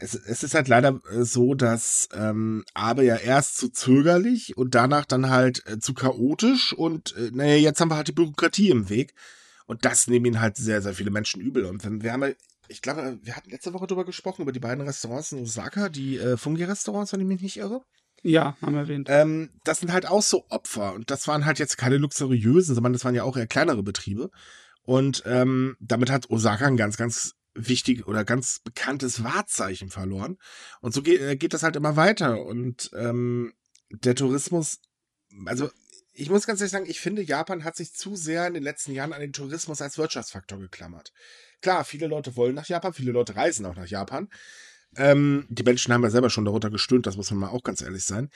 es, 0.00 0.14
es 0.14 0.42
ist 0.42 0.54
halt 0.54 0.68
leider 0.68 1.00
äh, 1.12 1.22
so, 1.22 1.54
dass 1.54 2.08
ähm, 2.12 2.64
Abe 2.74 3.04
ja 3.04 3.16
erst 3.16 3.56
zu 3.58 3.68
zögerlich 3.68 4.56
und 4.56 4.74
danach 4.74 5.04
dann 5.04 5.30
halt 5.30 5.62
äh, 5.66 5.78
zu 5.78 5.94
chaotisch 5.94 6.72
und 6.72 7.14
äh, 7.16 7.30
naja, 7.32 7.56
jetzt 7.56 7.80
haben 7.80 7.90
wir 7.90 7.96
halt 7.96 8.08
die 8.08 8.12
Bürokratie 8.12 8.70
im 8.70 8.88
Weg. 8.88 9.14
Und 9.66 9.84
das 9.84 10.08
nehmen 10.08 10.26
ihn 10.26 10.40
halt 10.40 10.56
sehr, 10.56 10.82
sehr 10.82 10.94
viele 10.94 11.12
Menschen 11.12 11.40
übel. 11.40 11.64
Und 11.64 11.84
wenn, 11.84 12.02
wir 12.02 12.12
haben 12.12 12.34
ich 12.70 12.82
glaube, 12.82 13.18
wir 13.22 13.36
hatten 13.36 13.50
letzte 13.50 13.72
Woche 13.72 13.86
darüber 13.86 14.04
gesprochen, 14.04 14.42
über 14.42 14.52
die 14.52 14.60
beiden 14.60 14.84
Restaurants 14.84 15.32
in 15.32 15.42
Osaka, 15.42 15.88
die 15.88 16.18
äh, 16.18 16.36
Fungi-Restaurants, 16.36 17.12
wenn 17.12 17.20
ich 17.20 17.26
mich 17.26 17.42
nicht 17.42 17.56
irre. 17.56 17.82
Ja, 18.22 18.56
haben 18.62 18.74
wir 18.74 18.82
erwähnt. 18.82 19.08
Ähm, 19.10 19.50
das 19.64 19.80
sind 19.80 19.92
halt 19.92 20.06
auch 20.06 20.22
so 20.22 20.44
Opfer. 20.50 20.94
Und 20.94 21.10
das 21.10 21.26
waren 21.26 21.46
halt 21.46 21.58
jetzt 21.58 21.78
keine 21.78 21.96
luxuriösen, 21.96 22.74
sondern 22.74 22.92
das 22.92 23.04
waren 23.04 23.14
ja 23.14 23.24
auch 23.24 23.36
eher 23.36 23.46
kleinere 23.46 23.82
Betriebe. 23.82 24.30
Und 24.82 25.22
ähm, 25.26 25.76
damit 25.80 26.10
hat 26.10 26.30
Osaka 26.30 26.66
ein 26.66 26.76
ganz, 26.76 26.96
ganz 26.96 27.34
wichtig 27.68 28.06
oder 28.06 28.24
ganz 28.24 28.60
bekanntes 28.60 29.24
Wahrzeichen 29.24 29.90
verloren. 29.90 30.38
Und 30.80 30.94
so 30.94 31.02
geht, 31.02 31.20
äh, 31.20 31.36
geht 31.36 31.54
das 31.54 31.62
halt 31.62 31.76
immer 31.76 31.96
weiter. 31.96 32.44
Und 32.44 32.90
ähm, 32.94 33.52
der 33.90 34.14
Tourismus, 34.14 34.80
also 35.46 35.70
ich 36.12 36.30
muss 36.30 36.46
ganz 36.46 36.60
ehrlich 36.60 36.72
sagen, 36.72 36.88
ich 36.88 37.00
finde, 37.00 37.22
Japan 37.22 37.64
hat 37.64 37.76
sich 37.76 37.94
zu 37.94 38.16
sehr 38.16 38.46
in 38.46 38.54
den 38.54 38.62
letzten 38.62 38.92
Jahren 38.92 39.12
an 39.12 39.20
den 39.20 39.32
Tourismus 39.32 39.80
als 39.80 39.98
Wirtschaftsfaktor 39.98 40.58
geklammert. 40.58 41.12
Klar, 41.62 41.84
viele 41.84 42.06
Leute 42.06 42.36
wollen 42.36 42.54
nach 42.54 42.66
Japan, 42.66 42.92
viele 42.92 43.12
Leute 43.12 43.36
reisen 43.36 43.66
auch 43.66 43.76
nach 43.76 43.86
Japan. 43.86 44.28
Ähm, 44.96 45.46
die 45.48 45.62
Menschen 45.62 45.94
haben 45.94 46.02
ja 46.02 46.10
selber 46.10 46.30
schon 46.30 46.44
darunter 46.44 46.70
gestöhnt, 46.70 47.06
das 47.06 47.16
muss 47.16 47.30
man 47.30 47.40
mal 47.40 47.48
auch 47.48 47.62
ganz 47.62 47.80
ehrlich 47.80 48.04
sein. 48.04 48.28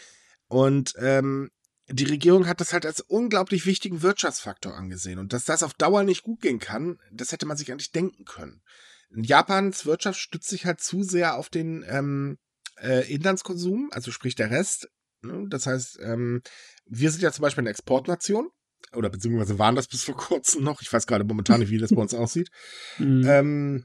Und 0.47 0.95
ähm, 0.99 1.51
die 1.89 2.05
Regierung 2.05 2.47
hat 2.47 2.61
das 2.61 2.73
halt 2.73 2.87
als 2.87 3.01
unglaublich 3.01 3.67
wichtigen 3.67 4.03
Wirtschaftsfaktor 4.03 4.75
angesehen. 4.75 5.19
Und 5.19 5.33
dass 5.33 5.45
das 5.45 5.63
auf 5.63 5.75
Dauer 5.75 6.05
nicht 6.05 6.23
gut 6.23 6.41
gehen 6.41 6.59
kann, 6.59 6.99
das 7.13 7.33
hätte 7.33 7.47
man 7.47 7.57
sich 7.57 7.71
eigentlich 7.71 7.93
denken 7.93 8.25
können. 8.25 8.63
Japans 9.11 9.87
Wirtschaft 9.87 10.19
stützt 10.19 10.49
sich 10.49 10.67
halt 10.67 10.81
zu 10.81 11.03
sehr 11.03 11.37
auf 11.37 11.49
den 11.49 11.85
ähm, 11.89 12.39
äh, 12.81 13.13
Inlandskonsum, 13.13 13.91
also 13.93 14.11
sprich 14.11 14.35
der 14.35 14.51
Rest. 14.51 14.89
Ne? 15.23 15.47
Das 15.49 15.67
heißt, 15.67 15.99
ähm, 16.03 16.43
wir 16.87 17.11
sind 17.11 17.23
ja 17.23 17.33
zum 17.33 17.43
Beispiel 17.43 17.63
eine 17.63 17.71
Exportnation 17.71 18.51
oder 18.93 19.11
beziehungsweise 19.11 19.59
waren 19.59 19.77
das 19.77 19.89
bis 19.89 20.05
vor 20.05 20.17
kurzem 20.17 20.65
noch. 20.65 20.83
Ich 20.83 20.93
weiß 20.93 21.07
gerade 21.07 21.25
momentan 21.25 21.61
nicht, 21.61 21.71
wie 21.71 21.79
das 21.79 21.95
bei 21.95 22.01
uns 22.01 22.15
aussieht. 22.15 22.51
Mhm. 22.99 23.25
Ähm, 23.27 23.85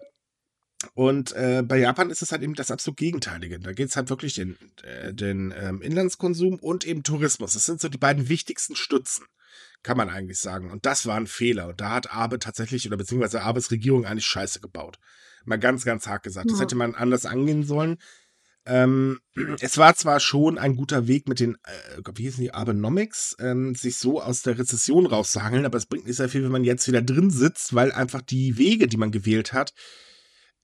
und 0.94 1.34
äh, 1.34 1.62
bei 1.66 1.78
Japan 1.78 2.10
ist 2.10 2.22
es 2.22 2.32
halt 2.32 2.42
eben 2.42 2.54
das 2.54 2.72
absolut 2.72 2.98
Gegenteilige. 2.98 3.60
Da 3.60 3.74
geht 3.74 3.90
es 3.90 3.98
halt 3.98 4.10
wirklich 4.10 4.36
den, 4.36 4.58
äh, 4.84 5.14
den 5.14 5.54
ähm, 5.58 5.82
Inlandskonsum 5.82 6.58
und 6.60 6.86
eben 6.88 7.04
Tourismus. 7.04 7.54
Das 7.54 7.66
sind 7.66 7.82
so 7.82 7.90
die 7.90 7.98
beiden 7.98 8.30
wichtigsten 8.30 8.76
Stützen 8.76 9.26
kann 9.84 9.98
man 9.98 10.10
eigentlich 10.10 10.40
sagen. 10.40 10.72
Und 10.72 10.86
das 10.86 11.06
war 11.06 11.16
ein 11.16 11.28
Fehler. 11.28 11.70
Und 11.70 11.82
da 11.82 11.92
hat 11.92 12.14
Abe 12.14 12.40
tatsächlich, 12.40 12.88
oder 12.88 12.98
beziehungsweise 12.98 13.42
Abes 13.42 13.72
Regierung 13.72 14.06
eigentlich 14.06 14.26
Scheiße 14.26 14.60
gebaut. 14.60 15.00
Mal 15.46 15.60
ganz, 15.60 15.86
ganz 15.86 16.08
hart 16.08 16.24
gesagt. 16.24 16.48
Ja. 16.48 16.54
Das 16.54 16.62
hätte 16.62 16.76
man 16.76 16.96
anders 16.96 17.26
angehen 17.26 17.64
sollen. 17.64 17.98
Ähm, 18.66 19.20
es 19.62 19.78
war 19.78 19.96
zwar 19.96 20.20
schon 20.20 20.58
ein 20.58 20.76
guter 20.76 21.08
Weg 21.08 21.28
mit 21.28 21.40
den, 21.40 21.56
äh, 21.64 22.02
wie 22.16 22.24
hießen 22.24 22.44
die, 22.44 22.54
Abenomics, 22.54 23.36
ähm, 23.40 23.74
sich 23.76 23.98
so 23.98 24.22
aus 24.22 24.42
der 24.42 24.60
Rezession 24.60 25.06
rauszuhangeln, 25.06 25.66
aber 25.66 25.78
es 25.78 25.86
bringt 25.86 26.06
nicht 26.06 26.18
sehr 26.18 26.30
viel, 26.30 26.44
wenn 26.44 26.52
man 26.52 26.64
jetzt 26.64 26.88
wieder 26.88 27.02
drin 27.02 27.32
sitzt, 27.32 27.74
weil 27.74 27.92
einfach 27.92 28.22
die 28.22 28.58
Wege, 28.58 28.88
die 28.88 28.98
man 28.98 29.12
gewählt 29.12 29.54
hat, 29.54 29.74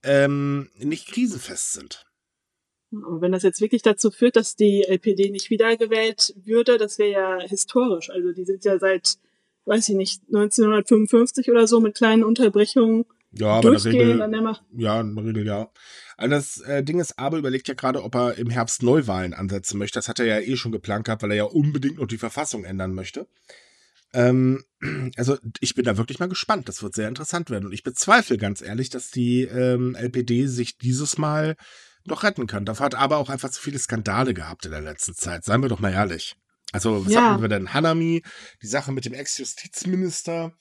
ähm, 0.04 0.70
nicht 0.78 1.08
krisenfest 1.12 1.74
sind. 1.74 2.06
Und 3.04 3.22
wenn 3.22 3.32
das 3.32 3.44
jetzt 3.44 3.62
wirklich 3.62 3.82
dazu 3.82 4.12
führt, 4.12 4.36
dass 4.36 4.56
die 4.56 4.84
LPD 4.84 5.30
nicht 5.30 5.50
wiedergewählt 5.50 6.34
würde, 6.44 6.78
das 6.78 6.98
wäre 7.00 7.12
ja 7.12 7.40
historisch. 7.42 8.10
Also 8.10 8.32
die 8.32 8.46
sind 8.46 8.64
ja 8.64 8.80
seit, 8.80 9.18
weiß 9.66 9.90
ich 9.90 9.96
nicht, 9.96 10.22
1955 10.28 11.50
oder 11.50 11.68
so 11.68 11.80
mit 11.80 11.96
kleinen 11.96 12.24
Unterbrechungen 12.24 13.06
ja, 13.38 13.48
aber 13.48 13.74
in 13.74 13.74
der 13.74 13.86
Regel, 13.86 14.20
ja, 14.78 15.02
in 15.02 15.16
der 15.16 15.26
Regel 15.26 15.46
ja. 15.46 15.70
Also 16.16 16.36
das 16.36 16.62
äh, 16.62 16.84
Ding 16.84 17.00
ist, 17.00 17.20
Abel 17.20 17.40
überlegt 17.40 17.68
ja 17.68 17.74
gerade, 17.74 18.02
ob 18.04 18.16
er 18.16 18.38
im 18.38 18.50
Herbst 18.50 18.82
Neuwahlen 18.82 19.34
ansetzen 19.34 19.78
möchte. 19.78 19.98
Das 20.00 20.08
hat 20.08 20.20
er 20.20 20.26
ja 20.26 20.40
eh 20.40 20.56
schon 20.56 20.72
geplant 20.72 21.06
gehabt, 21.06 21.22
weil 21.22 21.32
er 21.32 21.38
ja 21.38 21.44
unbedingt 21.44 21.98
noch 21.98 22.08
die 22.08 22.18
Verfassung 22.18 22.64
ändern 22.64 22.94
möchte. 22.94 23.28
Ähm, 24.14 24.64
also 25.18 25.38
ich 25.60 25.76
bin 25.76 25.84
da 25.84 25.98
wirklich 25.98 26.20
mal 26.20 26.30
gespannt. 26.30 26.70
Das 26.70 26.82
wird 26.82 26.96
sehr 26.96 27.10
interessant 27.10 27.50
werden. 27.50 27.66
Und 27.66 27.74
ich 27.74 27.84
bezweifle 27.84 28.38
ganz 28.38 28.62
ehrlich, 28.62 28.90
dass 28.90 29.12
die 29.12 29.42
ähm, 29.42 29.96
LPD 29.96 30.48
sich 30.48 30.78
dieses 30.78 31.18
Mal 31.18 31.58
noch 32.08 32.24
retten 32.24 32.48
kann. 32.48 32.66
Dafür 32.66 32.86
hat 32.86 32.96
aber 32.96 33.18
auch 33.18 33.30
einfach 33.30 33.50
zu 33.50 33.62
viele 33.62 33.80
Skandale 33.80 34.34
gehabt 34.34 34.66
in 34.66 34.72
der 34.72 34.82
letzten 34.82 35.14
Zeit. 35.14 35.44
Seien 35.44 35.62
wir 35.62 35.70
doch 35.70 35.80
mal 35.80 35.94
ehrlich. 35.94 36.36
Also, 36.72 37.06
was 37.06 37.14
ja. 37.14 37.32
hatten 37.32 37.42
wir 37.42 37.50
denn? 37.50 37.74
Hanami, 37.74 38.24
die 38.62 38.68
Sache 38.68 38.92
mit 38.92 39.06
dem 39.06 39.14
Ex-Justizminister, 39.14 40.54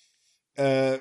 äh, 0.55 0.99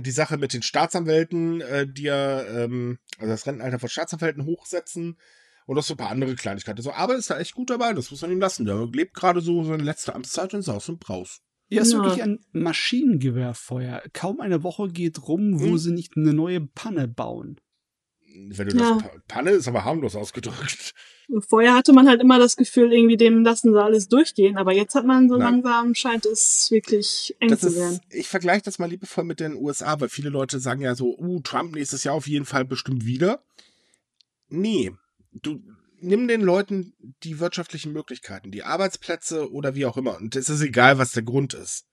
die 0.00 0.10
Sache 0.10 0.38
mit 0.38 0.52
den 0.52 0.62
Staatsanwälten, 0.62 1.60
äh, 1.60 1.86
die 1.86 2.04
ja, 2.04 2.42
ähm, 2.44 2.98
also 3.18 3.30
das 3.30 3.46
Rentenalter 3.46 3.78
von 3.78 3.88
Staatsanwälten 3.88 4.44
hochsetzen 4.46 5.18
und 5.66 5.78
auch 5.78 5.82
so 5.82 5.94
ein 5.94 5.98
paar 5.98 6.10
andere 6.10 6.34
Kleinigkeiten. 6.34 6.82
So, 6.82 6.92
aber 6.92 7.16
ist 7.16 7.30
da 7.30 7.38
echt 7.38 7.54
gut 7.54 7.70
dabei, 7.70 7.92
das 7.92 8.10
muss 8.10 8.22
man 8.22 8.30
ihm 8.30 8.40
lassen. 8.40 8.64
Der 8.64 8.86
lebt 8.86 9.14
gerade 9.14 9.40
so 9.40 9.64
seine 9.64 9.82
letzte 9.82 10.14
Amtszeit 10.14 10.54
in 10.54 10.62
Saus 10.62 10.88
und 10.88 11.00
Braus. 11.00 11.40
Ja, 11.68 11.82
ist 11.82 11.92
ja. 11.92 11.98
wirklich 11.98 12.22
ein 12.22 12.40
Maschinengewehrfeuer. 12.52 14.02
Kaum 14.12 14.40
eine 14.40 14.62
Woche 14.62 14.88
geht 14.88 15.26
rum, 15.26 15.60
wo 15.60 15.66
hm. 15.66 15.78
sie 15.78 15.92
nicht 15.92 16.16
eine 16.16 16.32
neue 16.32 16.60
Panne 16.60 17.08
bauen 17.08 17.60
wenn 18.34 18.68
du 18.68 18.76
ja. 18.76 18.98
das 18.98 19.10
Panne 19.28 19.50
ist 19.50 19.68
aber 19.68 19.84
harmlos 19.84 20.16
ausgedrückt. 20.16 20.94
Vorher 21.48 21.74
hatte 21.74 21.92
man 21.92 22.08
halt 22.08 22.20
immer 22.20 22.38
das 22.38 22.56
Gefühl, 22.56 22.92
irgendwie 22.92 23.16
dem 23.16 23.44
lassen 23.44 23.72
sie 23.72 23.82
alles 23.82 24.08
durchgehen, 24.08 24.58
aber 24.58 24.72
jetzt 24.72 24.94
hat 24.94 25.06
man 25.06 25.28
so 25.28 25.36
Nein. 25.36 25.62
langsam, 25.62 25.94
scheint 25.94 26.26
es 26.26 26.70
wirklich 26.70 27.34
eng 27.40 27.48
das 27.48 27.60
zu 27.60 27.74
werden. 27.74 28.00
Ist, 28.08 28.14
ich 28.14 28.28
vergleiche 28.28 28.62
das 28.62 28.78
mal 28.78 28.90
liebevoll 28.90 29.24
mit 29.24 29.40
den 29.40 29.54
USA, 29.54 29.98
weil 30.00 30.10
viele 30.10 30.28
Leute 30.28 30.58
sagen 30.60 30.82
ja 30.82 30.94
so, 30.94 31.16
uh, 31.18 31.40
Trump 31.40 31.74
nächstes 31.74 32.04
Jahr 32.04 32.14
auf 32.14 32.26
jeden 32.26 32.44
Fall 32.44 32.64
bestimmt 32.64 33.06
wieder. 33.06 33.42
Nee, 34.48 34.92
du 35.32 35.62
nimm 36.00 36.28
den 36.28 36.42
Leuten 36.42 36.92
die 37.22 37.40
wirtschaftlichen 37.40 37.92
Möglichkeiten, 37.92 38.50
die 38.50 38.62
Arbeitsplätze 38.62 39.50
oder 39.50 39.74
wie 39.74 39.86
auch 39.86 39.96
immer. 39.96 40.16
Und 40.16 40.36
es 40.36 40.50
ist 40.50 40.60
egal, 40.60 40.98
was 40.98 41.12
der 41.12 41.22
Grund 41.22 41.54
ist. 41.54 41.86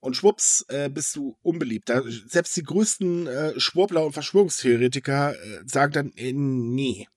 Und 0.00 0.16
schwupps, 0.16 0.64
äh, 0.68 0.88
bist 0.88 1.16
du 1.16 1.36
unbeliebt. 1.42 1.88
Da, 1.88 2.02
selbst 2.26 2.56
die 2.56 2.62
größten 2.62 3.26
äh, 3.26 3.60
Schwurbler 3.60 4.06
und 4.06 4.12
Verschwörungstheoretiker 4.12 5.34
äh, 5.34 5.60
sagen 5.66 5.92
dann, 5.92 6.12
äh, 6.16 6.32
nee. 6.32 7.08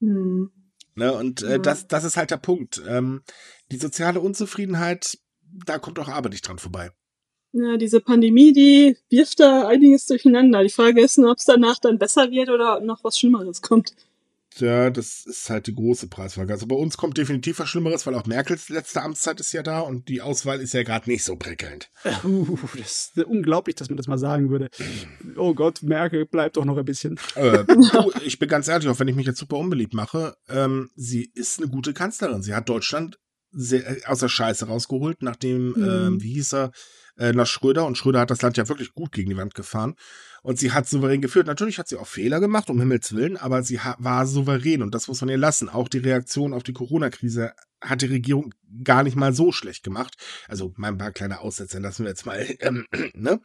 Hm. 0.00 0.50
Ne, 0.94 1.12
und 1.12 1.42
äh, 1.42 1.58
das, 1.58 1.88
das 1.88 2.04
ist 2.04 2.16
halt 2.16 2.30
der 2.30 2.36
Punkt. 2.36 2.82
Ähm, 2.86 3.22
die 3.70 3.78
soziale 3.78 4.20
Unzufriedenheit, 4.20 5.18
da 5.42 5.78
kommt 5.78 5.98
auch 5.98 6.08
Arbeit 6.08 6.32
nicht 6.32 6.46
dran 6.46 6.58
vorbei. 6.58 6.90
Ja, 7.52 7.76
diese 7.76 8.00
Pandemie, 8.00 8.52
die 8.52 8.96
wirft 9.08 9.40
da 9.40 9.66
einiges 9.66 10.06
durcheinander. 10.06 10.62
Die 10.62 10.70
Frage 10.70 11.00
ist 11.00 11.18
nur, 11.18 11.32
ob 11.32 11.38
es 11.38 11.44
danach 11.44 11.78
dann 11.78 11.98
besser 11.98 12.30
wird 12.30 12.48
oder 12.48 12.80
noch 12.80 13.02
was 13.02 13.18
Schlimmeres 13.18 13.60
kommt. 13.60 13.94
Ja, 14.56 14.90
das 14.90 15.24
ist 15.26 15.48
halt 15.48 15.66
die 15.66 15.74
große 15.74 16.08
Preisfrage. 16.08 16.52
Also 16.52 16.66
bei 16.66 16.74
uns 16.74 16.96
kommt 16.96 17.16
definitiv 17.16 17.60
was 17.60 17.68
Schlimmeres, 17.68 18.06
weil 18.06 18.14
auch 18.14 18.26
Merkels 18.26 18.68
letzte 18.68 19.02
Amtszeit 19.02 19.40
ist 19.40 19.52
ja 19.52 19.62
da 19.62 19.80
und 19.80 20.08
die 20.08 20.22
Auswahl 20.22 20.60
ist 20.60 20.74
ja 20.74 20.82
gerade 20.82 21.08
nicht 21.08 21.24
so 21.24 21.36
prickelnd. 21.36 21.90
Uh, 22.24 22.58
das 22.76 23.12
ist 23.14 23.24
unglaublich, 23.24 23.76
dass 23.76 23.88
man 23.88 23.96
das 23.96 24.08
mal 24.08 24.18
sagen 24.18 24.50
würde. 24.50 24.68
Oh 25.36 25.54
Gott, 25.54 25.82
Merkel 25.82 26.26
bleibt 26.26 26.56
doch 26.56 26.64
noch 26.64 26.76
ein 26.76 26.84
bisschen. 26.84 27.18
Äh, 27.36 27.64
du, 27.64 28.12
ich 28.24 28.38
bin 28.38 28.48
ganz 28.48 28.68
ehrlich, 28.68 28.88
auch 28.88 28.98
wenn 28.98 29.08
ich 29.08 29.16
mich 29.16 29.26
jetzt 29.26 29.38
super 29.38 29.56
unbeliebt 29.56 29.94
mache, 29.94 30.36
ähm, 30.48 30.90
sie 30.96 31.30
ist 31.34 31.60
eine 31.60 31.70
gute 31.70 31.94
Kanzlerin. 31.94 32.42
Sie 32.42 32.54
hat 32.54 32.68
Deutschland 32.68 33.18
sehr, 33.52 33.88
äh, 33.88 34.04
aus 34.06 34.20
der 34.20 34.28
Scheiße 34.28 34.66
rausgeholt, 34.66 35.22
nachdem, 35.22 35.70
mhm. 35.70 35.84
ähm, 35.84 36.22
wie 36.22 36.34
hieß 36.34 36.54
er, 36.54 36.72
äh, 37.16 37.32
nach 37.32 37.46
Schröder 37.46 37.86
und 37.86 37.98
Schröder 37.98 38.20
hat 38.20 38.30
das 38.30 38.42
Land 38.42 38.56
ja 38.56 38.68
wirklich 38.68 38.94
gut 38.94 39.12
gegen 39.12 39.30
die 39.30 39.36
Wand 39.36 39.54
gefahren 39.54 39.94
und 40.42 40.58
sie 40.58 40.72
hat 40.72 40.88
souverän 40.88 41.20
geführt. 41.20 41.46
Natürlich 41.46 41.78
hat 41.78 41.88
sie 41.88 41.96
auch 41.96 42.06
Fehler 42.06 42.40
gemacht, 42.40 42.70
um 42.70 42.78
Himmels 42.78 43.14
Willen, 43.14 43.36
aber 43.36 43.62
sie 43.62 43.80
war 43.98 44.26
souverän 44.26 44.82
und 44.82 44.94
das 44.94 45.08
muss 45.08 45.20
man 45.20 45.30
ihr 45.30 45.38
lassen. 45.38 45.68
Auch 45.68 45.88
die 45.88 45.98
Reaktion 45.98 46.54
auf 46.54 46.62
die 46.62 46.72
Corona-Krise 46.72 47.52
hat 47.80 48.02
die 48.02 48.06
Regierung 48.06 48.54
gar 48.84 49.02
nicht 49.02 49.16
mal 49.16 49.32
so 49.32 49.52
schlecht 49.52 49.82
gemacht. 49.82 50.16
Also 50.48 50.72
mein 50.76 50.98
paar 50.98 51.12
kleine 51.12 51.40
Aussetzer 51.40 51.80
lassen 51.80 52.04
wir 52.04 52.10
jetzt 52.10 52.26
mal, 52.26 52.46
ähm, 52.60 52.86
ne? 53.14 53.40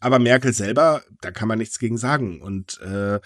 Aber 0.00 0.18
Merkel 0.18 0.52
selber, 0.52 1.02
da 1.20 1.30
kann 1.30 1.48
man 1.48 1.58
nichts 1.58 1.78
gegen 1.78 1.96
sagen 1.96 2.42
und 2.42 2.80
äh, 2.80 3.20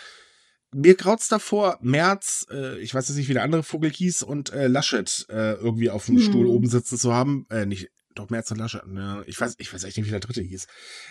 mir 0.73 0.97
graut's 0.97 1.29
davor, 1.29 1.79
Merz, 1.81 2.47
äh, 2.51 2.79
ich 2.79 2.95
weiß 2.95 3.09
jetzt 3.09 3.17
nicht, 3.17 3.29
wie 3.29 3.35
der 3.35 3.43
andere 3.43 3.63
Vogel 3.63 3.91
hieß, 3.91 4.23
und 4.23 4.53
äh, 4.53 4.67
Laschet 4.67 5.27
äh, 5.31 5.55
irgendwie 5.55 5.91
auf 5.91 6.07
dem 6.07 6.17
hm. 6.17 6.23
Stuhl 6.23 6.47
oben 6.47 6.69
sitzen 6.69 6.99
zu 6.99 7.15
haben. 7.15 7.47
Äh, 7.51 7.65
nicht, 7.65 7.89
doch 8.19 8.31
Merz 8.31 8.51
und 8.51 8.59
Laschet. 8.59 8.87
Ne? 8.87 9.23
Ich 9.27 9.41
weiß, 9.41 9.57
ich 9.59 9.73
weiß 9.73 9.85
echt 9.85 9.97
nicht, 9.97 10.07
wie 10.07 10.11
der 10.11 10.21
dritte 10.21 10.43
hieß. 10.43 10.67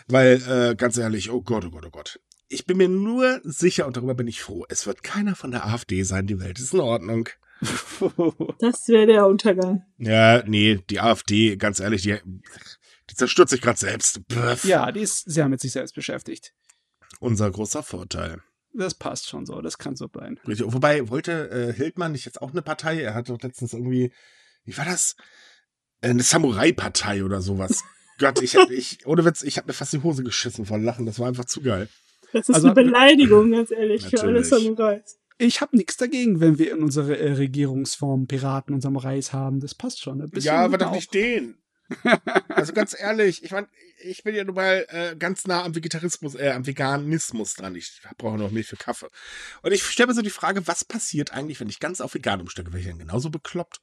Weil, 0.07 0.41
äh, 0.47 0.75
ganz 0.75 0.97
ehrlich, 0.97 1.31
oh 1.31 1.41
Gott, 1.41 1.65
oh 1.65 1.69
Gott, 1.69 1.85
oh 1.85 1.89
Gott. 1.89 2.19
Ich 2.49 2.65
bin 2.65 2.77
mir 2.77 2.87
nur 2.87 3.41
sicher 3.43 3.87
und 3.87 3.97
darüber 3.97 4.15
bin 4.15 4.27
ich 4.27 4.41
froh. 4.41 4.65
Es 4.69 4.87
wird 4.87 5.03
keiner 5.03 5.35
von 5.35 5.51
der 5.51 5.65
AfD 5.65 6.03
sein. 6.03 6.27
Die 6.27 6.39
Welt 6.39 6.59
ist 6.59 6.73
in 6.73 6.79
Ordnung. 6.79 7.29
Das 8.59 8.87
wäre 8.87 9.07
der 9.07 9.25
Untergang. 9.25 9.83
Ja, 9.97 10.43
nee, 10.45 10.79
die 10.89 10.99
AfD, 10.99 11.57
ganz 11.57 11.79
ehrlich, 11.79 12.03
die, 12.03 12.19
die 13.09 13.15
zerstört 13.15 13.49
sich 13.49 13.61
gerade 13.61 13.79
selbst. 13.79 14.21
Pff. 14.31 14.63
Ja, 14.63 14.91
die 14.91 15.01
ist 15.01 15.29
sehr 15.29 15.49
mit 15.49 15.59
sich 15.59 15.71
selbst 15.71 15.95
beschäftigt. 15.95 16.53
Unser 17.19 17.49
großer 17.49 17.81
Vorteil. 17.81 18.43
Das 18.73 18.93
passt 18.93 19.27
schon 19.27 19.45
so, 19.45 19.61
das 19.61 19.79
kann 19.79 19.95
so 19.95 20.07
bleiben. 20.07 20.39
Wobei, 20.43 21.09
wollte 21.09 21.49
äh, 21.49 21.73
Hildmann 21.73 22.11
nicht 22.11 22.25
jetzt 22.25 22.41
auch 22.41 22.51
eine 22.51 22.61
Partei? 22.61 23.01
Er 23.01 23.15
hat 23.15 23.29
doch 23.29 23.41
letztens 23.41 23.73
irgendwie, 23.73 24.11
wie 24.63 24.77
war 24.77 24.85
das? 24.85 25.15
Eine 26.01 26.23
Samurai-Partei 26.23 27.23
oder 27.23 27.41
sowas. 27.41 27.83
Gott, 28.19 28.41
ich 28.41 28.55
hab, 28.55 28.69
ich, 28.71 29.05
ohne 29.05 29.25
Witz, 29.25 29.43
ich 29.43 29.57
habe 29.57 29.67
mir 29.67 29.73
fast 29.73 29.93
die 29.93 30.01
Hose 30.01 30.23
geschissen 30.23 30.65
von 30.65 30.83
Lachen. 30.83 31.05
Das 31.05 31.19
war 31.19 31.27
einfach 31.27 31.45
zu 31.45 31.61
geil. 31.61 31.87
Das 32.33 32.49
ist 32.49 32.55
also, 32.55 32.67
eine 32.67 32.75
Beleidigung, 32.75 33.51
ganz 33.51 33.71
ehrlich, 33.71 34.03
natürlich. 34.03 34.19
für 34.19 34.27
alle 34.27 34.43
Samurais. 34.43 35.17
Ich 35.37 35.61
habe 35.61 35.77
nichts 35.77 35.97
dagegen, 35.97 36.39
wenn 36.39 36.57
wir 36.57 36.71
in 36.71 36.83
unserer 36.83 37.17
äh, 37.17 37.33
Regierungsform 37.33 38.27
Piraten 38.27 38.73
und 38.73 38.81
Samurais 38.81 39.33
haben. 39.33 39.59
Das 39.59 39.75
passt 39.75 40.01
schon. 40.01 40.29
ja, 40.33 40.65
aber 40.65 40.79
doch 40.79 40.91
nicht 40.91 41.13
den. 41.13 41.57
also 42.49 42.73
ganz 42.73 42.99
ehrlich, 42.99 43.43
ich 43.43 43.51
meine, 43.51 43.67
ich 44.03 44.23
bin 44.23 44.35
ja 44.35 44.43
nun 44.43 44.55
mal 44.55 44.85
äh, 44.89 45.15
ganz 45.15 45.47
nah 45.47 45.63
am 45.63 45.75
Vegetarismus, 45.75 46.35
äh, 46.35 46.49
am 46.49 46.67
Veganismus 46.67 47.53
dran. 47.53 47.75
Ich 47.75 48.01
brauche 48.17 48.37
noch 48.37 48.51
Milch 48.51 48.67
für 48.67 48.75
Kaffee. 48.75 49.07
Und 49.61 49.71
ich 49.71 49.83
stelle 49.83 50.07
mir 50.07 50.13
so 50.13 50.21
die 50.21 50.29
Frage, 50.29 50.67
was 50.67 50.83
passiert 50.83 51.33
eigentlich, 51.33 51.59
wenn 51.59 51.69
ich 51.69 51.79
ganz 51.79 52.01
auf 52.01 52.13
vegan 52.13 52.41
umstecke? 52.41 52.73
Wäre 52.73 52.81
ich 52.81 52.87
dann 52.87 52.99
genauso 52.99 53.29
bekloppt? 53.29 53.79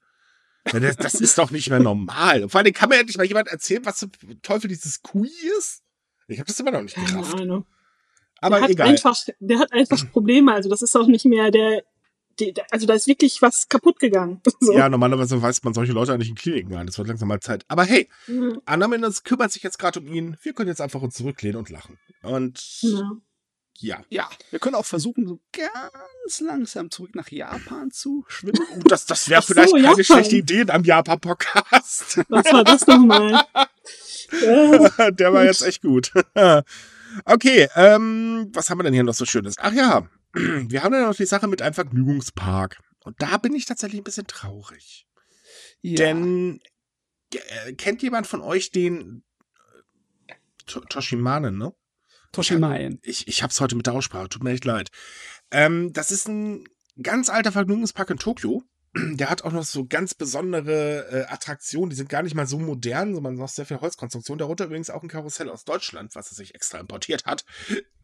Das, 0.72 0.96
das 0.96 1.14
ist 1.14 1.36
doch 1.38 1.50
nicht 1.50 1.68
mehr 1.70 1.80
normal. 1.80 2.48
vor 2.48 2.60
allem 2.60 2.72
kann 2.72 2.88
mir 2.88 2.98
endlich 2.98 3.16
mal 3.16 3.26
jemand 3.26 3.48
erzählen, 3.48 3.84
was 3.84 3.98
zum 3.98 4.10
Teufel 4.42 4.68
dieses 4.68 5.02
Kui 5.02 5.30
ist. 5.58 5.82
Ich 6.26 6.38
habe 6.38 6.46
das 6.46 6.58
immer 6.58 6.70
noch 6.70 6.82
nicht 6.82 6.96
gerafft. 6.96 7.36
Aber 8.40 8.60
der 8.60 8.70
egal. 8.70 8.88
Einfach, 8.88 9.16
der 9.40 9.58
hat 9.58 9.72
einfach 9.72 9.98
Probleme. 10.12 10.52
Also 10.52 10.68
das 10.68 10.82
ist 10.82 10.96
auch 10.96 11.06
nicht 11.06 11.26
mehr 11.26 11.50
der 11.50 11.82
die, 12.40 12.52
also 12.70 12.86
da 12.86 12.94
ist 12.94 13.06
wirklich 13.06 13.40
was 13.42 13.68
kaputt 13.68 13.98
gegangen. 13.98 14.40
So. 14.60 14.72
Ja, 14.72 14.88
normalerweise 14.88 15.40
weiß 15.42 15.62
man 15.64 15.74
solche 15.74 15.92
Leute 15.92 16.14
eigentlich 16.14 16.30
in 16.30 16.36
Kliniken 16.36 16.74
ein. 16.74 16.86
Das 16.86 16.96
wird 16.96 17.08
langsam 17.08 17.28
mal 17.28 17.40
Zeit. 17.40 17.64
Aber 17.68 17.84
hey, 17.84 18.08
mhm. 18.26 18.62
Anna 18.64 18.88
Mendes 18.88 19.22
kümmert 19.22 19.52
sich 19.52 19.62
jetzt 19.62 19.78
gerade 19.78 20.00
um 20.00 20.06
ihn. 20.06 20.38
Wir 20.40 20.54
können 20.54 20.68
jetzt 20.68 20.80
einfach 20.80 21.02
uns 21.02 21.14
zurücklehnen 21.16 21.58
und 21.58 21.68
lachen. 21.68 21.98
Und 22.22 22.80
ja. 22.80 23.12
Ja. 23.78 24.04
Ja, 24.08 24.28
wir 24.50 24.58
können 24.60 24.76
auch 24.76 24.86
versuchen, 24.86 25.26
so 25.26 25.40
ganz 25.52 26.40
langsam 26.40 26.90
zurück 26.90 27.14
nach 27.14 27.28
Japan 27.28 27.90
zu 27.90 28.24
schwimmen. 28.28 28.60
Oh, 28.76 28.80
das, 28.84 29.04
das 29.06 29.28
wäre 29.28 29.42
vielleicht 29.42 29.70
so, 29.70 29.76
keine 29.76 29.88
Japan. 29.88 30.04
schlechte 30.04 30.36
Idee 30.36 30.60
in 30.60 30.70
einem 30.70 30.84
Japan-Podcast. 30.84 32.18
Was 32.28 32.52
war 32.52 32.64
das 32.64 32.86
nochmal? 32.86 33.44
Der 35.10 35.32
war 35.32 35.44
jetzt 35.44 35.62
echt 35.62 35.82
gut. 35.82 36.12
okay, 37.24 37.68
ähm, 37.74 38.50
was 38.52 38.70
haben 38.70 38.78
wir 38.78 38.84
denn 38.84 38.94
hier 38.94 39.04
noch 39.04 39.14
so 39.14 39.24
Schönes? 39.24 39.54
Ach 39.58 39.72
ja, 39.72 40.08
wir 40.32 40.82
haben 40.82 40.94
ja 40.94 41.06
noch 41.06 41.14
die 41.14 41.26
Sache 41.26 41.46
mit 41.46 41.62
einem 41.62 41.74
Vergnügungspark. 41.74 42.80
Und 43.04 43.20
da 43.20 43.36
bin 43.36 43.54
ich 43.54 43.66
tatsächlich 43.66 44.00
ein 44.00 44.04
bisschen 44.04 44.26
traurig. 44.26 45.06
Ja. 45.82 45.96
Denn 45.96 46.60
äh, 47.34 47.74
kennt 47.74 48.02
jemand 48.02 48.26
von 48.26 48.40
euch 48.40 48.70
den 48.70 49.22
äh, 50.26 50.34
Toshimane, 50.66 51.52
ne? 51.52 51.74
Toshimaen. 52.34 52.98
Ich, 53.02 53.28
ich 53.28 53.42
hab's 53.42 53.60
heute 53.60 53.76
mit 53.76 53.86
der 53.86 53.94
Aussprache, 53.94 54.28
tut 54.28 54.44
mir 54.44 54.52
echt 54.52 54.64
leid. 54.64 54.90
Ähm, 55.50 55.92
das 55.92 56.10
ist 56.10 56.28
ein 56.28 56.64
ganz 57.02 57.28
alter 57.28 57.52
Vergnügungspark 57.52 58.10
in 58.10 58.18
Tokio. 58.18 58.62
Der 58.94 59.30
hat 59.30 59.42
auch 59.42 59.52
noch 59.52 59.64
so 59.64 59.86
ganz 59.86 60.14
besondere 60.14 61.08
äh, 61.10 61.32
Attraktionen, 61.32 61.90
die 61.90 61.96
sind 61.96 62.08
gar 62.08 62.22
nicht 62.22 62.34
mal 62.34 62.46
so 62.46 62.58
modern, 62.58 63.14
sondern 63.14 63.34
noch 63.34 63.48
sehr 63.48 63.66
viel 63.66 63.80
Holzkonstruktion. 63.80 64.38
Darunter 64.38 64.66
übrigens 64.66 64.90
auch 64.90 65.02
ein 65.02 65.08
Karussell 65.08 65.48
aus 65.48 65.64
Deutschland, 65.64 66.14
was 66.14 66.30
er 66.30 66.36
sich 66.36 66.54
extra 66.54 66.78
importiert 66.78 67.24
hat. 67.24 67.44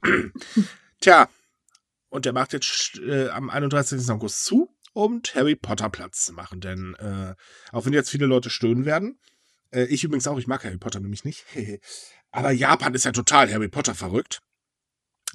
Tja, 1.00 1.28
und 2.08 2.24
der 2.24 2.32
macht 2.32 2.52
jetzt 2.52 2.98
äh, 2.98 3.28
am 3.28 3.50
31. 3.50 4.10
August 4.10 4.44
zu, 4.44 4.74
um 4.92 5.22
Harry 5.34 5.54
Potter 5.54 5.88
Platz 5.90 6.24
zu 6.24 6.32
machen. 6.32 6.60
Denn 6.60 6.94
äh, 6.98 7.34
auch 7.72 7.86
wenn 7.86 7.92
jetzt 7.92 8.10
viele 8.10 8.26
Leute 8.26 8.50
stöhnen 8.50 8.84
werden, 8.84 9.20
äh, 9.72 9.84
ich 9.84 10.04
übrigens 10.04 10.26
auch, 10.26 10.38
ich 10.38 10.46
mag 10.46 10.64
Harry 10.64 10.78
Potter 10.78 11.00
nämlich 11.00 11.24
nicht. 11.24 11.44
Aber 12.30 12.50
Japan 12.52 12.94
ist 12.94 13.04
ja 13.04 13.12
total 13.12 13.52
Harry 13.52 13.68
Potter 13.68 13.94
verrückt. 13.94 14.40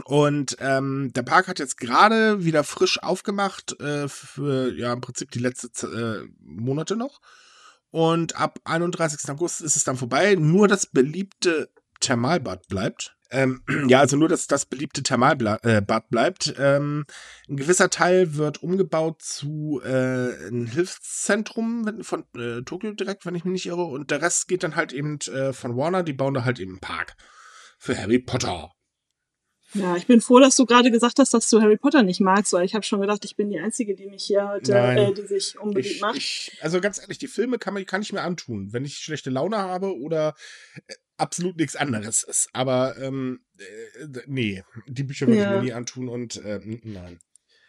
Und 0.04 0.58
ähm, 0.60 1.12
der 1.14 1.24
Park 1.24 1.48
hat 1.48 1.60
jetzt 1.60 1.78
gerade 1.78 2.44
wieder 2.44 2.64
frisch 2.66 3.02
aufgemacht 3.02 3.80
äh, 3.80 4.10
für 4.10 4.74
ja 4.76 4.92
im 4.92 5.02
Prinzip 5.02 5.32
die 5.32 5.40
letzten 5.40 5.94
äh, 5.94 6.28
Monate 6.42 6.98
noch. 6.98 7.22
Und 7.92 8.36
ab 8.36 8.60
31. 8.66 9.30
August 9.30 9.62
ist 9.62 9.78
es 9.78 9.86
dann 9.86 9.96
vorbei. 9.96 10.36
Nur 10.36 10.68
das 10.68 10.86
beliebte 10.86 11.70
Thermalbad 12.02 12.68
bleibt. 12.68 13.16
Ähm, 13.32 13.64
ja, 13.88 14.00
also 14.00 14.18
nur, 14.18 14.30
dass 14.30 14.48
das 14.48 14.66
beliebte 14.66 15.04
Thermalbad 15.04 15.66
äh, 15.66 16.02
bleibt. 16.10 16.54
Ähm, 16.58 17.06
ein 17.50 17.58
gewisser 17.58 17.90
Teil 17.90 18.36
wird 18.36 18.64
umgebaut 18.64 19.22
zu 19.22 19.82
äh, 19.84 20.48
ein 20.48 20.68
Hilfszentrum 20.68 22.04
von 22.04 22.26
äh, 22.36 22.62
Tokio 22.64 22.92
direkt, 22.94 23.26
wenn 23.26 23.36
ich 23.36 23.46
mich 23.46 23.54
nicht 23.54 23.66
irre. 23.68 23.86
Und 23.86 24.12
der 24.12 24.22
Rest 24.22 24.48
geht 24.48 24.64
dann 24.64 24.76
halt 24.76 24.94
eben 24.94 25.20
äh, 25.34 25.54
von 25.54 25.76
Warner. 25.76 26.04
Die 26.04 26.14
bauen 26.14 26.34
da 26.34 26.46
halt 26.46 26.60
eben 26.60 26.74
einen 26.74 26.80
Park 26.80 27.16
für 27.78 27.98
Harry 27.98 28.20
Potter. 28.20 28.72
Ja, 29.76 29.98
ich 29.98 30.08
bin 30.08 30.22
froh, 30.22 30.40
dass 30.40 30.56
du 30.56 30.66
gerade 30.66 30.90
gesagt 30.90 31.20
hast, 31.20 31.34
dass 31.34 31.50
du 31.50 31.62
Harry 31.62 31.76
Potter 31.76 32.02
nicht 32.02 32.22
magst, 32.22 32.54
weil 32.54 32.66
ich 32.66 32.74
habe 32.76 32.86
schon 32.86 33.02
gedacht, 33.02 33.26
ich 33.26 33.36
bin 33.36 33.50
die 33.50 33.60
Einzige, 33.60 33.94
die 33.94 34.08
mich 34.08 34.24
hier 34.24 34.48
heute, 34.48 34.74
äh, 34.74 35.14
die 35.14 35.28
sich 35.28 35.60
unbedingt 35.60 35.96
ich, 35.96 36.02
macht. 36.02 36.16
Ich, 36.16 36.58
also 36.62 36.80
ganz 36.80 37.00
ehrlich, 37.00 37.18
die 37.18 37.28
Filme 37.28 37.58
kann, 37.58 37.74
man, 37.74 37.86
kann 37.86 38.02
ich 38.02 38.14
mir 38.14 38.22
antun, 38.22 38.72
wenn 38.72 38.86
ich 38.86 38.98
schlechte 38.98 39.30
Laune 39.30 39.58
habe 39.58 39.98
oder 40.00 40.34
äh, 40.88 40.94
absolut 41.18 41.58
nichts 41.58 41.76
anderes 41.76 42.24
ist. 42.24 42.50
Aber 42.54 42.98
ähm, 42.98 43.40
äh, 43.58 44.22
nee, 44.28 44.64
die 44.88 45.04
Bücher 45.04 45.28
würde 45.28 45.40
ja. 45.40 45.56
ich 45.56 45.58
mir 45.58 45.64
nie 45.64 45.74
antun 45.74 46.10
und 46.10 46.38
äh, 46.38 46.60
nein. 46.84 47.20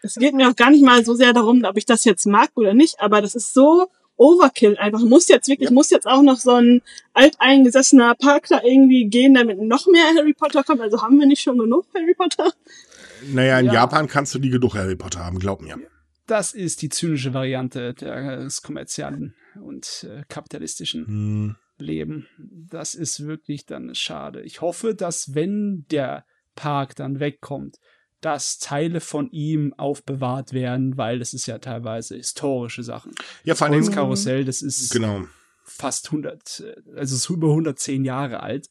Es 0.02 0.14
geht 0.14 0.34
mir 0.34 0.48
auch 0.48 0.56
gar 0.56 0.70
nicht 0.70 0.84
mal 0.84 1.04
so 1.04 1.14
sehr 1.14 1.32
darum, 1.32 1.64
ob 1.64 1.76
ich 1.76 1.86
das 1.86 2.04
jetzt 2.04 2.26
mag 2.26 2.50
oder 2.54 2.74
nicht, 2.74 3.00
aber 3.00 3.20
das 3.22 3.34
ist 3.34 3.54
so 3.54 3.88
Overkill 4.16 4.76
einfach. 4.78 5.00
Muss 5.00 5.28
jetzt 5.28 5.48
wirklich, 5.48 5.68
ja. 5.68 5.74
muss 5.74 5.90
jetzt 5.90 6.06
auch 6.06 6.22
noch 6.22 6.38
so 6.38 6.52
ein 6.52 6.82
alteingesessener 7.12 8.14
Park 8.14 8.46
da 8.48 8.62
irgendwie 8.62 9.08
gehen, 9.08 9.34
damit 9.34 9.60
noch 9.60 9.86
mehr 9.86 10.04
Harry 10.16 10.32
Potter 10.32 10.64
kommt. 10.64 10.80
Also 10.80 11.02
haben 11.02 11.18
wir 11.18 11.26
nicht 11.26 11.42
schon 11.42 11.58
genug 11.58 11.86
Harry 11.94 12.14
Potter? 12.14 12.52
Naja, 13.32 13.58
in 13.60 13.66
ja. 13.66 13.74
Japan 13.74 14.08
kannst 14.08 14.34
du 14.34 14.38
nie 14.38 14.50
genug 14.50 14.74
Harry 14.74 14.96
Potter 14.96 15.24
haben, 15.24 15.38
glaub 15.38 15.60
mir. 15.60 15.78
Das 16.26 16.54
ist 16.54 16.82
die 16.82 16.88
zynische 16.88 17.34
Variante 17.34 17.94
des 17.94 18.62
kommerziellen 18.62 19.34
und 19.62 20.06
äh, 20.08 20.22
kapitalistischen. 20.28 21.06
Hm. 21.06 21.56
Leben. 21.78 22.26
Das 22.38 22.94
ist 22.94 23.26
wirklich 23.26 23.66
dann 23.66 23.94
schade. 23.94 24.42
Ich 24.42 24.60
hoffe, 24.60 24.94
dass 24.94 25.34
wenn 25.34 25.86
der 25.90 26.24
Park 26.54 26.96
dann 26.96 27.20
wegkommt, 27.20 27.78
dass 28.20 28.58
Teile 28.58 29.00
von 29.00 29.30
ihm 29.30 29.74
aufbewahrt 29.74 30.52
werden, 30.52 30.96
weil 30.96 31.18
das 31.18 31.34
ist 31.34 31.46
ja 31.46 31.58
teilweise 31.58 32.16
historische 32.16 32.82
Sachen. 32.82 33.12
Ja, 33.44 33.54
vor 33.54 33.66
allem 33.66 33.80
das 33.80 33.92
Karussell, 33.92 34.44
das 34.44 34.62
ist 34.62 34.90
genau. 34.90 35.24
fast 35.62 36.06
100, 36.06 36.64
also 36.96 37.14
ist 37.14 37.30
über 37.30 37.48
110 37.48 38.04
Jahre 38.04 38.40
alt, 38.40 38.68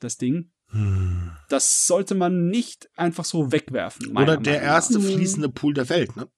das 0.00 0.16
Ding. 0.16 0.50
Hm. 0.70 1.30
Das 1.50 1.86
sollte 1.86 2.14
man 2.14 2.48
nicht 2.48 2.88
einfach 2.96 3.24
so 3.24 3.52
wegwerfen. 3.52 4.16
Oder 4.16 4.38
der 4.38 4.54
Meinung 4.54 4.68
erste 4.68 4.98
nach. 4.98 5.04
fließende 5.04 5.48
Pool 5.50 5.74
der 5.74 5.88
Welt, 5.88 6.16
ne? 6.16 6.28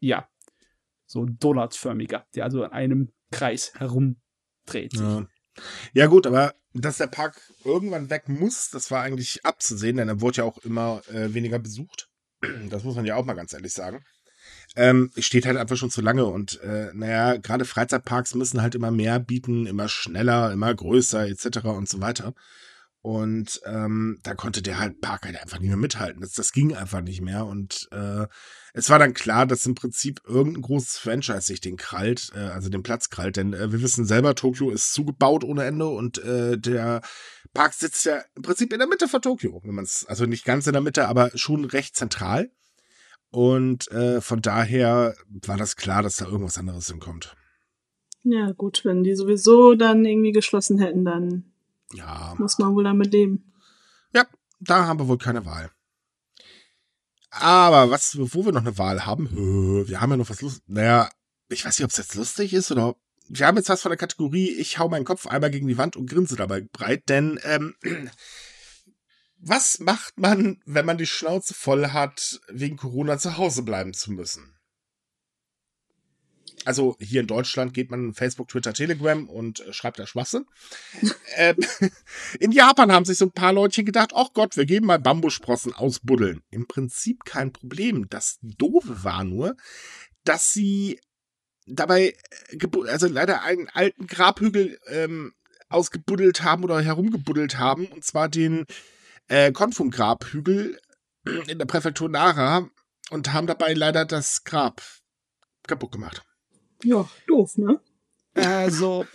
Ja. 0.00 0.28
So 1.06 1.24
donutförmiger, 1.24 2.26
der 2.34 2.44
also 2.44 2.64
in 2.64 2.72
einem 2.72 3.12
Kreis 3.30 3.72
herum 3.76 4.20
dreht 4.68 4.92
sich. 4.92 5.00
Ja. 5.00 5.26
ja, 5.92 6.06
gut, 6.06 6.26
aber 6.26 6.54
dass 6.74 6.98
der 6.98 7.06
Park 7.06 7.40
irgendwann 7.64 8.10
weg 8.10 8.28
muss, 8.28 8.70
das 8.70 8.90
war 8.90 9.02
eigentlich 9.02 9.44
abzusehen, 9.44 9.96
denn 9.96 10.08
er 10.08 10.20
wurde 10.20 10.38
ja 10.38 10.44
auch 10.44 10.58
immer 10.58 11.02
äh, 11.12 11.34
weniger 11.34 11.58
besucht. 11.58 12.08
Das 12.70 12.84
muss 12.84 12.94
man 12.94 13.04
ja 13.04 13.16
auch 13.16 13.24
mal 13.24 13.34
ganz 13.34 13.52
ehrlich 13.52 13.72
sagen. 13.72 14.04
ähm, 14.76 15.10
steht 15.18 15.46
halt 15.46 15.56
einfach 15.56 15.76
schon 15.76 15.90
zu 15.90 16.00
lange 16.00 16.26
und 16.26 16.60
äh, 16.60 16.90
naja, 16.94 17.36
gerade 17.36 17.64
Freizeitparks 17.64 18.34
müssen 18.34 18.62
halt 18.62 18.74
immer 18.74 18.90
mehr 18.90 19.18
bieten, 19.18 19.66
immer 19.66 19.88
schneller, 19.88 20.52
immer 20.52 20.72
größer 20.74 21.26
etc. 21.26 21.64
und 21.64 21.88
so 21.88 22.00
weiter. 22.00 22.34
Und 23.08 23.62
ähm, 23.64 24.18
da 24.22 24.34
konnte 24.34 24.60
der 24.60 24.78
halt 24.78 25.00
Park 25.00 25.24
halt 25.24 25.40
einfach 25.40 25.58
nicht 25.60 25.68
mehr 25.68 25.78
mithalten. 25.78 26.20
Das, 26.20 26.32
das 26.32 26.52
ging 26.52 26.74
einfach 26.74 27.00
nicht 27.00 27.22
mehr. 27.22 27.46
Und 27.46 27.88
äh, 27.90 28.26
es 28.74 28.90
war 28.90 28.98
dann 28.98 29.14
klar, 29.14 29.46
dass 29.46 29.64
im 29.64 29.74
Prinzip 29.74 30.20
irgendein 30.26 30.60
großes 30.60 30.98
Franchise 30.98 31.40
sich 31.40 31.62
den 31.62 31.78
krallt, 31.78 32.30
äh, 32.34 32.40
also 32.40 32.68
den 32.68 32.82
Platz 32.82 33.08
krallt. 33.08 33.38
Denn 33.38 33.54
äh, 33.54 33.72
wir 33.72 33.80
wissen 33.80 34.04
selber, 34.04 34.34
Tokio 34.34 34.68
ist 34.68 34.92
zugebaut 34.92 35.42
ohne 35.42 35.64
Ende 35.64 35.86
und 35.86 36.18
äh, 36.18 36.58
der 36.58 37.00
Park 37.54 37.72
sitzt 37.72 38.04
ja 38.04 38.20
im 38.36 38.42
Prinzip 38.42 38.74
in 38.74 38.78
der 38.78 38.88
Mitte 38.88 39.08
von 39.08 39.22
Tokio, 39.22 39.62
wenn 39.64 39.74
man 39.74 39.84
es, 39.84 40.04
also 40.04 40.26
nicht 40.26 40.44
ganz 40.44 40.66
in 40.66 40.74
der 40.74 40.82
Mitte, 40.82 41.08
aber 41.08 41.30
schon 41.34 41.64
recht 41.64 41.96
zentral. 41.96 42.50
Und 43.30 43.90
äh, 43.90 44.20
von 44.20 44.42
daher 44.42 45.14
war 45.46 45.56
das 45.56 45.76
klar, 45.76 46.02
dass 46.02 46.16
da 46.16 46.26
irgendwas 46.26 46.58
anderes 46.58 46.88
hinkommt. 46.88 47.34
Ja, 48.22 48.52
gut, 48.52 48.84
wenn 48.84 49.02
die 49.02 49.14
sowieso 49.14 49.76
dann 49.76 50.04
irgendwie 50.04 50.32
geschlossen 50.32 50.78
hätten, 50.78 51.06
dann 51.06 51.54
ja. 51.92 52.34
Muss 52.38 52.58
man 52.58 52.74
wohl 52.74 52.84
damit 52.84 53.12
leben. 53.12 53.52
Ja, 54.14 54.26
da 54.60 54.86
haben 54.86 54.98
wir 54.98 55.08
wohl 55.08 55.18
keine 55.18 55.44
Wahl. 55.44 55.70
Aber 57.30 57.90
was, 57.90 58.16
wo 58.18 58.44
wir 58.44 58.52
noch 58.52 58.62
eine 58.62 58.78
Wahl 58.78 59.04
haben, 59.04 59.28
wir 59.86 60.00
haben 60.00 60.10
ja 60.10 60.16
noch 60.16 60.30
was 60.30 60.40
lustig. 60.40 60.62
Naja, 60.66 61.10
ich 61.48 61.64
weiß 61.64 61.78
nicht, 61.78 61.84
ob 61.84 61.90
es 61.90 61.98
jetzt 61.98 62.14
lustig 62.14 62.54
ist 62.54 62.70
oder. 62.70 62.94
Wir 63.30 63.46
haben 63.46 63.58
jetzt 63.58 63.68
was 63.68 63.82
von 63.82 63.90
der 63.90 63.98
Kategorie, 63.98 64.52
ich 64.52 64.78
hau 64.78 64.88
meinen 64.88 65.04
Kopf 65.04 65.26
einmal 65.26 65.50
gegen 65.50 65.68
die 65.68 65.76
Wand 65.76 65.96
und 65.96 66.08
grinse 66.08 66.34
dabei 66.34 66.62
breit, 66.72 67.10
denn 67.10 67.38
ähm, 67.42 67.74
was 69.36 69.80
macht 69.80 70.18
man, 70.18 70.62
wenn 70.64 70.86
man 70.86 70.96
die 70.96 71.06
Schnauze 71.06 71.52
voll 71.52 71.88
hat, 71.88 72.40
wegen 72.48 72.78
Corona 72.78 73.18
zu 73.18 73.36
Hause 73.36 73.62
bleiben 73.62 73.92
zu 73.92 74.12
müssen? 74.12 74.57
Also 76.68 76.96
hier 77.00 77.22
in 77.22 77.26
Deutschland 77.26 77.72
geht 77.72 77.90
man 77.90 78.12
Facebook, 78.12 78.48
Twitter, 78.48 78.74
Telegram 78.74 79.26
und 79.26 79.60
äh, 79.60 79.72
schreibt 79.72 79.98
da 79.98 80.06
Schwachsinn. 80.06 80.44
äh, 81.36 81.54
in 82.40 82.52
Japan 82.52 82.92
haben 82.92 83.06
sich 83.06 83.16
so 83.16 83.24
ein 83.24 83.32
paar 83.32 83.54
Leutchen 83.54 83.86
gedacht, 83.86 84.12
ach 84.14 84.34
Gott, 84.34 84.54
wir 84.58 84.66
geben 84.66 84.84
mal 84.84 84.98
Bambussprossen 84.98 85.72
ausbuddeln. 85.72 86.42
Im 86.50 86.68
Prinzip 86.68 87.24
kein 87.24 87.54
Problem. 87.54 88.10
Das 88.10 88.38
Doofe 88.42 89.02
war 89.02 89.24
nur, 89.24 89.56
dass 90.24 90.52
sie 90.52 91.00
dabei, 91.66 92.14
äh, 92.50 92.88
also 92.88 93.06
leider 93.06 93.40
einen 93.44 93.70
alten 93.70 94.06
Grabhügel 94.06 94.78
ähm, 94.88 95.32
ausgebuddelt 95.70 96.42
haben 96.42 96.64
oder 96.64 96.82
herumgebuddelt 96.82 97.58
haben, 97.58 97.86
und 97.86 98.04
zwar 98.04 98.28
den 98.28 98.66
äh, 99.28 99.52
Konfum-Grabhügel 99.52 100.78
in 101.46 101.58
der 101.58 101.66
Präfektur 101.66 102.10
Nara 102.10 102.68
und 103.08 103.32
haben 103.32 103.46
dabei 103.46 103.72
leider 103.72 104.04
das 104.04 104.44
Grab 104.44 104.82
kaputt 105.66 105.92
gemacht. 105.92 106.27
Ja, 106.84 107.08
doof, 107.26 107.56
ne? 107.58 107.80
Also, 108.34 109.06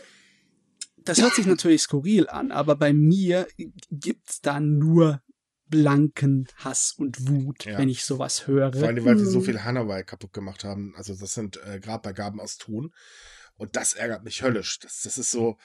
das 0.98 1.22
hört 1.22 1.36
sich 1.36 1.46
natürlich 1.46 1.82
skurril 1.82 2.28
an, 2.28 2.52
aber 2.52 2.76
bei 2.76 2.94
mir 2.94 3.48
gibt's 3.90 4.42
da 4.42 4.60
nur 4.60 5.22
blanken 5.68 6.48
Hass 6.58 6.94
und 6.98 7.28
Wut, 7.28 7.66
ja. 7.66 7.78
wenn 7.78 7.90
ich 7.90 8.06
sowas 8.06 8.48
höre. 8.48 8.74
Vor 8.74 8.88
allem, 8.88 9.06
weil 9.06 9.18
sie 9.18 9.26
so 9.26 9.40
hm. 9.40 9.46
viel 9.46 9.64
Hanawai 9.64 10.04
kaputt 10.04 10.34
gemacht 10.34 10.64
haben. 10.64 10.94
Also, 10.96 11.16
das 11.16 11.34
sind 11.34 11.60
äh, 11.66 11.80
Grabbeigaben 11.80 12.40
aus 12.40 12.58
Ton. 12.58 12.94
Und 13.56 13.76
das 13.76 13.94
ärgert 13.94 14.24
mich 14.24 14.42
höllisch. 14.42 14.80
Das, 14.80 15.02
das 15.02 15.18
ist 15.18 15.32
so, 15.32 15.58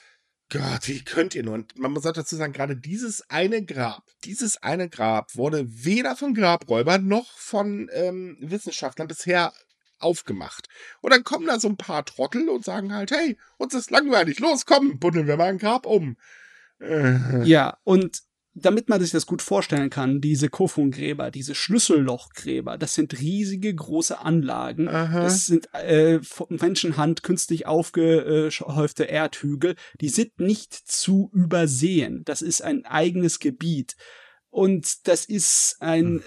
Gott, 0.51 0.87
wie 0.87 1.03
könnt 1.03 1.35
ihr 1.35 1.43
nur? 1.43 1.53
Und 1.53 1.77
man 1.77 1.91
muss 1.91 2.05
auch 2.07 2.11
dazu 2.11 2.35
sagen, 2.35 2.53
gerade 2.53 2.75
dieses 2.75 3.29
eine 3.29 3.63
Grab, 3.63 4.03
dieses 4.25 4.57
eine 4.57 4.89
Grab 4.89 5.35
wurde 5.35 5.65
weder 5.67 6.15
von 6.15 6.33
Grabräubern 6.33 7.07
noch 7.07 7.37
von 7.37 7.87
ähm, 7.93 8.35
Wissenschaftlern 8.41 9.07
bisher 9.07 9.53
aufgemacht. 9.99 10.67
Und 11.01 11.13
dann 11.13 11.23
kommen 11.23 11.47
da 11.47 11.59
so 11.59 11.67
ein 11.67 11.77
paar 11.77 12.05
Trottel 12.05 12.49
und 12.49 12.65
sagen 12.65 12.93
halt, 12.93 13.11
hey, 13.11 13.37
uns 13.57 13.73
ist 13.73 13.91
langweilig, 13.91 14.39
los, 14.39 14.65
komm, 14.65 14.99
buddeln 14.99 15.27
wir 15.27 15.37
mal 15.37 15.49
ein 15.49 15.57
Grab 15.57 15.85
um. 15.85 16.17
Äh. 16.79 17.43
Ja, 17.43 17.77
und 17.83 18.23
damit 18.53 18.89
man 18.89 18.99
sich 18.99 19.11
das 19.11 19.25
gut 19.25 19.41
vorstellen 19.41 19.89
kann, 19.89 20.21
diese 20.21 20.49
Kofun-Gräber, 20.49 21.31
diese 21.31 21.55
Schlüssellochgräber, 21.55 22.77
das 22.77 22.93
sind 22.93 23.19
riesige 23.19 23.73
große 23.73 24.19
Anlagen. 24.19 24.87
Aha. 24.87 25.21
Das 25.21 25.45
sind 25.45 25.73
äh, 25.73 26.19
von 26.21 26.47
Menschenhand 26.49 27.23
künstlich 27.23 27.67
aufgehäufte 27.67 29.03
Erdhügel. 29.05 29.75
Die 30.01 30.09
sind 30.09 30.39
nicht 30.39 30.73
zu 30.73 31.29
übersehen. 31.33 32.23
Das 32.25 32.41
ist 32.41 32.61
ein 32.61 32.85
eigenes 32.85 33.39
Gebiet. 33.39 33.95
Und 34.49 35.07
das 35.07 35.25
ist 35.25 35.77
ein, 35.79 36.05
hm 36.05 36.23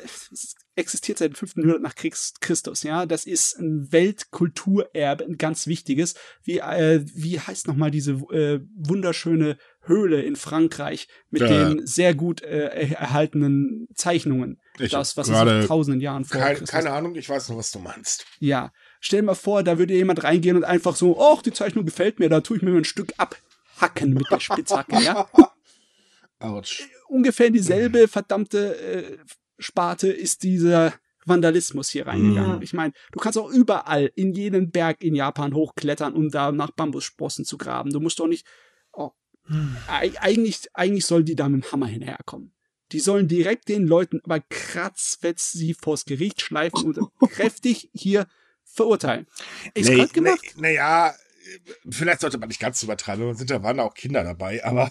existiert 0.75 1.18
seit 1.18 1.33
dem 1.33 1.35
5. 1.35 1.57
Jahrhundert 1.57 1.83
nach 1.83 1.95
Christus, 1.95 2.83
ja. 2.83 3.07
Das 3.07 3.27
ist 3.27 3.59
ein 3.59 3.93
Weltkulturerbe, 3.93 5.25
ein 5.25 5.37
ganz 5.37 5.66
wichtiges. 5.66 6.14
Wie, 6.43 6.59
äh, 6.59 7.05
wie 7.14 7.39
heißt 7.41 7.66
nochmal 7.66 7.91
diese 7.91 8.12
äh, 8.12 8.61
wunderschöne 8.75 9.59
Höhle 9.83 10.23
in 10.23 10.37
Frankreich 10.37 11.09
mit 11.31 11.43
ja. 11.43 11.49
den 11.49 11.87
sehr 11.87 12.14
gut 12.14 12.43
äh, 12.43 12.91
erhaltenen 12.93 13.89
Zeichnungen. 13.95 14.61
Ich 14.79 14.93
das, 14.93 15.16
was 15.16 15.29
es 15.29 15.66
tausenden 15.66 16.01
Jahren 16.01 16.25
vor 16.25 16.41
kein, 16.41 16.64
Keine 16.64 16.93
Ahnung, 16.93 17.16
ich 17.16 17.29
weiß 17.29 17.51
noch, 17.51 17.59
was 17.59 17.70
du 17.70 17.79
meinst. 17.79 18.25
Ja. 18.39 18.73
Stell 19.01 19.20
dir 19.20 19.27
mal 19.27 19.35
vor, 19.35 19.62
da 19.62 19.79
würde 19.79 19.95
jemand 19.95 20.23
reingehen 20.23 20.57
und 20.57 20.64
einfach 20.64 20.97
so, 20.97 21.20
ach, 21.20 21.43
die 21.43 21.53
Zeichnung 21.53 21.85
gefällt 21.85 22.20
mir, 22.20 22.29
da 22.29 22.41
tue 22.41 22.57
ich 22.57 22.62
mir 22.62 22.70
ein 22.70 22.85
Stück 22.85 23.12
abhacken 23.18 24.14
mit 24.14 24.31
der 24.31 24.41
Spitzhacke, 24.41 25.03
ja. 25.03 25.29
Autsch. 26.39 26.89
Ungefähr 27.09 27.51
dieselbe 27.51 28.09
verdammte 28.09 28.77
äh, 28.77 29.18
Sparte 29.59 30.09
ist 30.09 30.42
dieser 30.42 30.94
Vandalismus 31.24 31.90
hier 31.90 32.07
reingegangen. 32.07 32.57
Ja. 32.57 32.62
Ich 32.62 32.72
meine, 32.72 32.92
du 33.12 33.20
kannst 33.20 33.38
auch 33.38 33.50
überall 33.50 34.11
in 34.14 34.32
jeden 34.32 34.70
Berg 34.70 35.03
in 35.03 35.14
Japan 35.14 35.55
hochklettern, 35.55 36.14
um 36.14 36.30
da 36.30 36.53
nach 36.53 36.70
Bambussprossen 36.72 37.44
zu 37.44 37.59
graben. 37.59 37.90
Du 37.90 38.00
musst 38.00 38.18
doch 38.18 38.26
nicht. 38.26 38.46
Oh, 38.92 39.11
hm. 39.46 39.76
eigentlich, 39.86 40.68
eigentlich 40.74 41.07
soll 41.07 41.24
die 41.24 41.36
da 41.36 41.48
mit 41.48 41.64
dem 41.64 41.72
Hammer 41.72 41.86
hinterherkommen. 41.86 42.55
Die 42.92 43.00
sollen 43.00 43.26
direkt 43.26 43.68
den 43.68 43.86
Leuten 43.86 44.20
aber 44.24 44.40
kratzwetz 44.40 45.53
sie 45.53 45.74
vors 45.74 46.05
Gericht 46.05 46.42
schleifen 46.42 46.94
und 46.94 47.11
kräftig 47.30 47.90
hier 47.94 48.26
verurteilen. 48.64 49.26
Ist 49.74 49.88
nee, 49.88 50.07
gemacht? 50.07 50.55
Naja, 50.57 51.14
nee, 51.55 51.90
vielleicht 51.90 52.20
sollte 52.20 52.38
man 52.38 52.48
nicht 52.48 52.61
ganz 52.61 52.82
übertreiben. 52.82 53.34
Sind 53.34 53.50
da 53.50 53.62
waren 53.62 53.80
auch 53.80 53.94
Kinder 53.94 54.24
dabei, 54.24 54.64
aber 54.64 54.90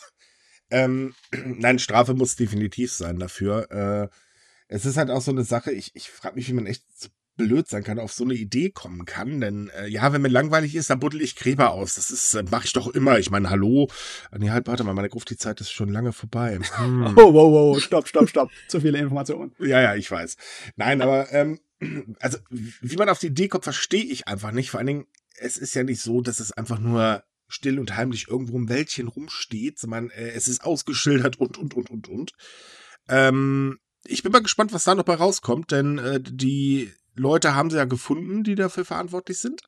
ähm, 0.72 1.14
nein, 1.46 1.80
Strafe 1.80 2.14
muss 2.14 2.36
definitiv 2.36 2.92
sein 2.92 3.20
dafür. 3.20 3.70
Äh, 3.72 4.16
es 4.72 4.86
ist 4.86 4.98
halt 4.98 5.10
auch 5.10 5.22
so 5.22 5.32
eine 5.32 5.44
Sache, 5.44 5.72
ich, 5.72 5.92
ich 5.96 6.10
frage 6.10 6.36
mich, 6.36 6.48
wie 6.48 6.54
man 6.54 6.66
echt 6.66 6.84
so 6.96 7.10
blöd 7.36 7.68
sein 7.68 7.84
kann, 7.84 8.00
auf 8.00 8.14
so 8.14 8.24
eine 8.24 8.36
Idee 8.36 8.70
kommen 8.70 9.06
kann. 9.06 9.42
Denn 9.42 9.70
äh, 9.70 9.88
ja, 9.88 10.14
wenn 10.14 10.22
mir 10.22 10.30
langweilig 10.30 10.76
ist, 10.76 10.90
dann 10.90 11.00
buddel 11.00 11.22
ich 11.22 11.36
Gräber 11.36 11.72
aus. 11.72 11.96
Das 11.96 12.10
ist, 12.10 12.34
äh, 12.36 12.44
mache 12.44 12.66
ich 12.66 12.74
doch 12.74 12.88
immer. 12.88 13.20
Ich 13.20 13.30
meine, 13.30 13.50
hallo. 13.50 13.90
Nee, 14.38 14.50
halt, 14.50 14.68
warte 14.68 14.86
mal, 14.86 14.94
meine 14.94 15.10
Grufti-Zeit 15.10 15.60
ist 15.60 15.72
schon 15.72 15.90
lange 15.90 16.14
vorbei. 16.14 16.58
Hm. 16.76 17.16
Oh, 17.18 17.34
wow, 17.34 17.52
wow, 17.52 17.82
stopp, 17.82 18.08
stopp, 18.08 18.30
stopp. 18.30 18.50
Zu 18.70 18.80
viele 18.80 18.98
Informationen. 18.98 19.54
Ja, 19.60 19.82
ja, 19.82 19.96
ich 19.96 20.10
weiß. 20.10 20.38
Nein, 20.78 21.02
aber 21.02 21.32
ähm, 21.34 21.60
also 22.20 22.38
wie 22.50 22.96
man 22.96 23.10
auf 23.10 23.20
die 23.20 23.28
Idee 23.28 23.50
kommt, 23.50 23.66
verstehe 23.66 24.06
ich 24.06 24.28
einfach 24.28 24.52
nicht. 24.52 24.72
Vor 24.72 24.80
allen 24.80 24.88
Dingen, 24.88 25.08
es 25.36 25.58
ist 25.58 25.74
ja 25.74 25.84
nicht 25.84 26.02
so, 26.02 26.22
dass 26.22 26.40
es 26.40 26.54
einfach 26.54 26.80
nur 26.80 27.24
still 27.50 27.78
und 27.78 27.98
heimlich 27.98 28.30
irgendwo 28.30 28.56
im 28.56 28.70
Wäldchen 28.70 29.10
rumsteht, 29.10 29.80
sondern 29.80 30.12
äh, 30.12 30.30
es 30.30 30.48
ist 30.48 30.64
ausgeschildert 30.64 31.42
und, 31.42 31.58
und, 31.58 31.74
und, 31.74 31.90
und, 31.90 32.08
und. 32.08 32.32
Ähm, 33.10 33.80
ich 34.06 34.24
bin 34.24 34.32
mal 34.32 34.42
gespannt, 34.42 34.74
was 34.74 34.84
da 34.84 34.96
noch 34.96 35.04
bei 35.04 35.16
rauskommt, 35.16 35.72
denn 35.72 35.98
äh, 35.98 36.20
die 36.22 36.92
Leute 37.16 37.56
haben 37.56 37.70
sie 37.70 37.78
ja 37.78 37.86
gefunden, 37.86 38.44
die 38.44 38.56
dafür 38.56 38.86
verantwortlich 38.86 39.40
sind. 39.40 39.62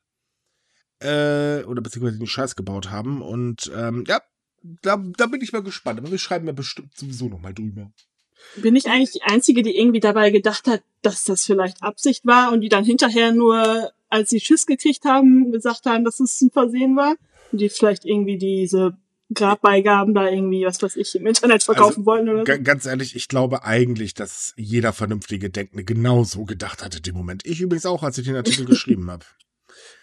Äh, 1.00 1.64
oder 1.64 1.82
beziehungsweise 1.82 2.18
den 2.18 2.26
Scheiß 2.26 2.56
gebaut 2.56 2.90
haben. 2.90 3.20
Und 3.20 3.70
ähm, 3.74 4.04
ja, 4.06 4.22
da, 4.62 4.96
da 5.16 5.26
bin 5.26 5.42
ich 5.42 5.52
mal 5.52 5.62
gespannt. 5.62 6.00
Aber 6.00 6.10
wir 6.10 6.18
schreiben 6.18 6.46
ja 6.46 6.52
bestimmt 6.52 6.96
sowieso 6.96 7.28
noch 7.28 7.40
mal 7.40 7.52
drüber. 7.52 7.90
Bin 8.56 8.76
ich 8.76 8.86
eigentlich 8.86 9.12
die 9.12 9.22
Einzige, 9.22 9.62
die 9.62 9.76
irgendwie 9.76 10.00
dabei 10.00 10.30
gedacht 10.30 10.66
hat, 10.66 10.82
dass 11.02 11.24
das 11.24 11.44
vielleicht 11.44 11.82
Absicht 11.82 12.24
war 12.26 12.52
und 12.52 12.60
die 12.60 12.68
dann 12.68 12.84
hinterher 12.84 13.32
nur, 13.32 13.92
als 14.08 14.30
sie 14.30 14.40
Schiss 14.40 14.66
gekriegt 14.66 15.04
haben, 15.04 15.52
gesagt 15.52 15.86
haben, 15.86 16.04
dass 16.04 16.20
es 16.20 16.40
ein 16.40 16.50
Versehen 16.50 16.96
war? 16.96 17.16
Und 17.52 17.60
die 17.60 17.68
vielleicht 17.68 18.04
irgendwie 18.04 18.38
diese 18.38 18.96
Grabbeigaben 19.34 20.14
da 20.14 20.28
irgendwie, 20.28 20.64
was 20.64 20.82
weiß 20.82 20.96
ich, 20.96 21.14
im 21.14 21.26
Internet 21.26 21.62
verkaufen 21.62 22.00
also, 22.00 22.06
wollen 22.06 22.28
oder 22.28 22.46
so. 22.46 22.62
Ganz 22.62 22.86
ehrlich, 22.86 23.14
ich 23.16 23.28
glaube 23.28 23.64
eigentlich, 23.64 24.14
dass 24.14 24.54
jeder 24.56 24.92
vernünftige 24.92 25.50
Denkende 25.50 25.84
genau 25.84 26.24
so 26.24 26.44
gedacht 26.44 26.84
hat 26.84 26.96
in 26.96 27.02
dem 27.02 27.14
Moment. 27.14 27.44
Ich 27.46 27.60
übrigens 27.60 27.86
auch, 27.86 28.02
als 28.02 28.18
ich 28.18 28.26
den 28.26 28.36
Artikel 28.36 28.64
geschrieben 28.66 29.10
habe. 29.10 29.24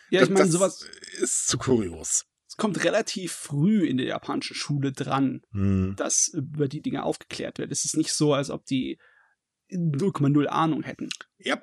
Ja, 0.10 0.24
ich 0.24 0.30
meine, 0.30 0.52
sowas 0.52 0.86
ist 1.22 1.48
zu 1.48 1.58
kurios. 1.58 2.26
Es 2.48 2.58
kommt 2.58 2.84
relativ 2.84 3.32
früh 3.32 3.86
in 3.86 3.96
der 3.96 4.08
japanischen 4.08 4.56
Schule 4.56 4.92
dran, 4.92 5.42
hm. 5.52 5.96
dass 5.96 6.28
über 6.28 6.68
die 6.68 6.82
Dinge 6.82 7.04
aufgeklärt 7.04 7.60
wird. 7.60 7.72
Es 7.72 7.86
ist 7.86 7.96
nicht 7.96 8.12
so, 8.12 8.34
als 8.34 8.50
ob 8.50 8.66
die 8.66 9.00
0,0 9.72 10.48
Ahnung 10.48 10.84
hätten. 10.84 11.10
Ja. 11.38 11.62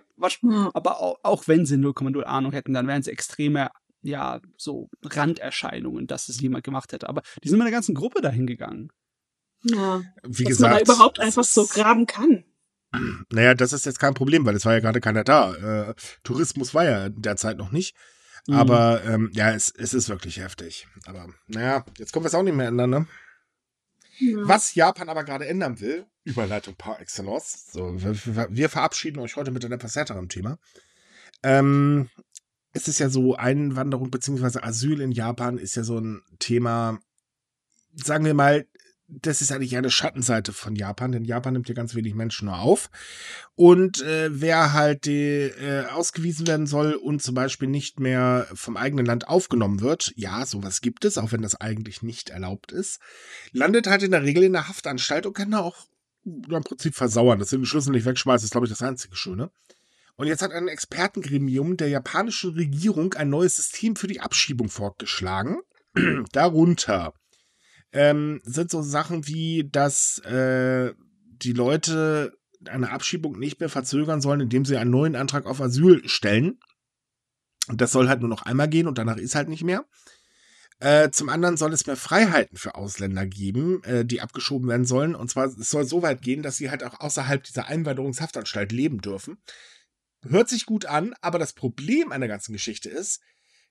Aber 0.73 1.01
auch, 1.01 1.19
auch 1.23 1.47
wenn 1.47 1.67
sie 1.67 1.77
0,0 1.77 2.23
Ahnung 2.23 2.53
hätten, 2.53 2.73
dann 2.73 2.87
wären 2.87 3.03
sie 3.03 3.11
extreme 3.11 3.71
ja, 4.03 4.41
so 4.57 4.89
Randerscheinungen, 5.03 6.07
dass 6.07 6.29
es 6.29 6.41
jemand 6.41 6.65
gemacht 6.65 6.93
hätte. 6.93 7.09
Aber 7.09 7.23
die 7.43 7.49
sind 7.49 7.59
mit 7.59 7.67
der 7.67 7.73
ganzen 7.73 7.95
Gruppe 7.95 8.21
dahin 8.21 8.47
gegangen. 8.47 8.91
Ja. 9.63 10.03
Wie 10.23 10.45
dass 10.45 10.51
gesagt, 10.51 10.73
man 10.75 10.85
da 10.85 10.93
überhaupt 10.93 11.21
einfach 11.21 11.45
so 11.45 11.67
graben 11.67 12.07
kann. 12.07 12.45
Naja, 13.31 13.55
das 13.55 13.73
ist 13.73 13.85
jetzt 13.85 14.01
kein 14.01 14.15
Problem, 14.15 14.47
weil 14.47 14.57
es 14.57 14.65
war 14.65 14.73
ja 14.73 14.81
gerade 14.81 15.01
keiner 15.01 15.25
da. 15.25 15.89
Äh, 15.91 15.95
Tourismus 16.23 16.75
war 16.75 16.85
ja 16.85 17.09
derzeit 17.11 17.59
noch 17.59 17.71
nicht. 17.71 17.95
Mhm. 18.47 18.55
Aber 18.55 19.05
ähm, 19.05 19.31
ja, 19.35 19.53
es, 19.53 19.71
es 19.71 19.93
ist 19.93 20.09
wirklich 20.09 20.39
heftig. 20.39 20.87
Aber 21.07 21.29
naja, 21.47 21.85
jetzt 21.99 22.13
kommen 22.13 22.25
wir 22.25 22.29
es 22.29 22.35
auch 22.35 22.43
nicht 22.43 22.57
mehr 22.57 22.69
ändern, 22.69 22.91
ne? 22.91 23.07
Ja. 24.21 24.39
Was 24.43 24.75
Japan 24.75 25.09
aber 25.09 25.23
gerade 25.23 25.47
ändern 25.47 25.81
will, 25.81 26.07
Überleitung 26.25 26.75
par 26.77 27.01
excellence. 27.01 27.71
So, 27.71 28.03
wir, 28.03 28.49
wir 28.51 28.69
verabschieden 28.69 29.21
euch 29.21 29.37
heute 29.37 29.51
mit 29.51 29.65
einem 29.65 29.75
etwas 29.75 29.95
härteren 29.95 30.29
Thema. 30.29 30.59
Ähm, 31.43 32.09
es 32.79 32.89
ist 32.89 33.01
ja 33.01 33.11
so, 33.11 33.35
Einwanderung 33.35 34.11
bzw. 34.11 34.61
Asyl 34.61 35.01
in 35.01 35.13
Japan 35.13 35.59
ist 35.59 35.75
ja 35.75 35.83
so 35.83 35.99
ein 35.99 36.23
Thema, 36.39 36.99
sagen 37.95 38.25
wir 38.25 38.35
mal, 38.35 38.67
das 39.09 39.41
ist 39.41 39.51
eigentlich 39.51 39.77
eine 39.77 39.91
Schattenseite 39.91 40.53
von 40.53 40.77
Japan, 40.77 41.13
denn 41.13 41.25
Japan 41.25 41.55
nimmt 41.55 41.69
ja 41.69 41.75
ganz 41.75 41.95
wenig 41.95 42.15
Menschen 42.15 42.45
nur 42.45 42.59
auf. 42.59 42.91
Und 43.55 44.03
äh, 44.03 44.29
wer 44.31 44.75
halt 44.75 45.07
die, 45.07 45.51
äh, 45.61 45.87
ausgewiesen 45.87 46.47
werden 46.47 46.67
soll 46.67 46.93
und 46.93 47.23
zum 47.23 47.35
Beispiel 47.35 47.69
nicht 47.69 48.01
mehr 48.01 48.47
vom 48.53 48.77
eigenen 48.77 49.07
Land 49.07 49.27
aufgenommen 49.27 49.81
wird, 49.81 50.13
ja, 50.15 50.45
sowas 50.45 50.83
gibt 50.83 51.07
es, 51.07 51.17
auch 51.17 51.33
wenn 51.33 51.43
das 51.43 51.59
eigentlich 51.59 52.03
nicht 52.03 52.29
erlaubt 52.31 52.71
ist, 52.71 53.01
landet 53.53 53.87
halt 53.87 54.03
in 54.03 54.11
der 54.11 54.25
Regel 54.25 54.45
in 54.45 54.53
der 54.53 54.69
Haftanstalt 54.69 55.25
und 55.25 55.33
kann 55.33 55.51
da 55.51 55.61
auch 55.61 55.87
im 56.25 56.63
Prinzip 56.63 56.95
versauern. 56.95 57.39
Das 57.39 57.49
sind 57.49 57.63
den 57.63 57.67
Schlüssel 57.67 57.93
nicht 57.93 58.05
wegschmeißen, 58.05 58.45
ist, 58.45 58.53
glaube 58.53 58.67
ich, 58.67 58.73
das 58.73 58.83
einzige 58.83 59.17
Schöne. 59.17 59.51
Und 60.19 60.27
jetzt 60.27 60.43
hat 60.43 60.51
ein 60.51 60.67
Expertengremium 60.67 61.77
der 61.77 61.89
japanischen 61.89 62.51
Regierung 62.55 63.15
ein 63.15 63.31
neues 63.31 63.55
System 63.55 63.95
für 63.95 64.09
die 64.09 64.21
Abschiebung 64.21 64.69
vorgeschlagen. 64.69 65.59
Darunter 66.33 67.15
ähm, 67.93 68.41
sind 68.43 68.69
so 68.69 68.83
Sachen 68.83 69.29
wie, 69.29 69.69
dass 69.71 70.19
äh, 70.25 70.93
die 71.37 71.53
Leute 71.53 72.37
eine 72.69 72.91
Abschiebung 72.91 73.39
nicht 73.39 73.61
mehr 73.61 73.69
verzögern 73.69 74.21
sollen, 74.21 74.41
indem 74.41 74.65
sie 74.65 74.77
einen 74.77 74.91
neuen 74.91 75.15
Antrag 75.15 75.47
auf 75.47 75.61
Asyl 75.61 76.07
stellen. 76.09 76.59
Und 77.69 77.81
das 77.81 77.93
soll 77.93 78.09
halt 78.09 78.19
nur 78.19 78.29
noch 78.29 78.43
einmal 78.43 78.69
gehen 78.69 78.89
und 78.89 78.99
danach 78.99 79.19
ist 79.19 79.37
halt 79.37 79.49
nicht 79.49 79.63
mehr. 79.63 79.87
Äh, 80.81 81.11
zum 81.11 81.29
anderen 81.29 81.57
soll 81.57 81.73
es 81.73 81.87
mehr 81.87 81.97
Freiheiten 81.97 82.59
für 82.59 82.75
Ausländer 82.75 83.25
geben, 83.25 83.85
äh, 83.85 84.05
die 84.05 84.21
abgeschoben 84.21 84.69
werden 84.69 84.85
sollen. 84.85 85.15
Und 85.15 85.31
zwar, 85.31 85.47
es 85.47 85.71
soll 85.71 85.85
so 85.85 86.03
weit 86.03 86.23
gehen, 86.23 86.43
dass 86.43 86.57
sie 86.57 86.71
halt 86.71 86.83
auch 86.83 86.99
außerhalb 86.99 87.45
dieser 87.45 87.69
Einwanderungshaftanstalt 87.69 88.73
leben 88.73 89.01
dürfen. 89.01 89.39
Hört 90.23 90.49
sich 90.49 90.67
gut 90.67 90.87
an, 90.87 91.15
aber 91.21 91.39
das 91.39 91.53
Problem 91.53 92.13
an 92.13 92.21
der 92.21 92.29
ganzen 92.29 92.53
Geschichte 92.53 92.89
ist, 92.89 93.21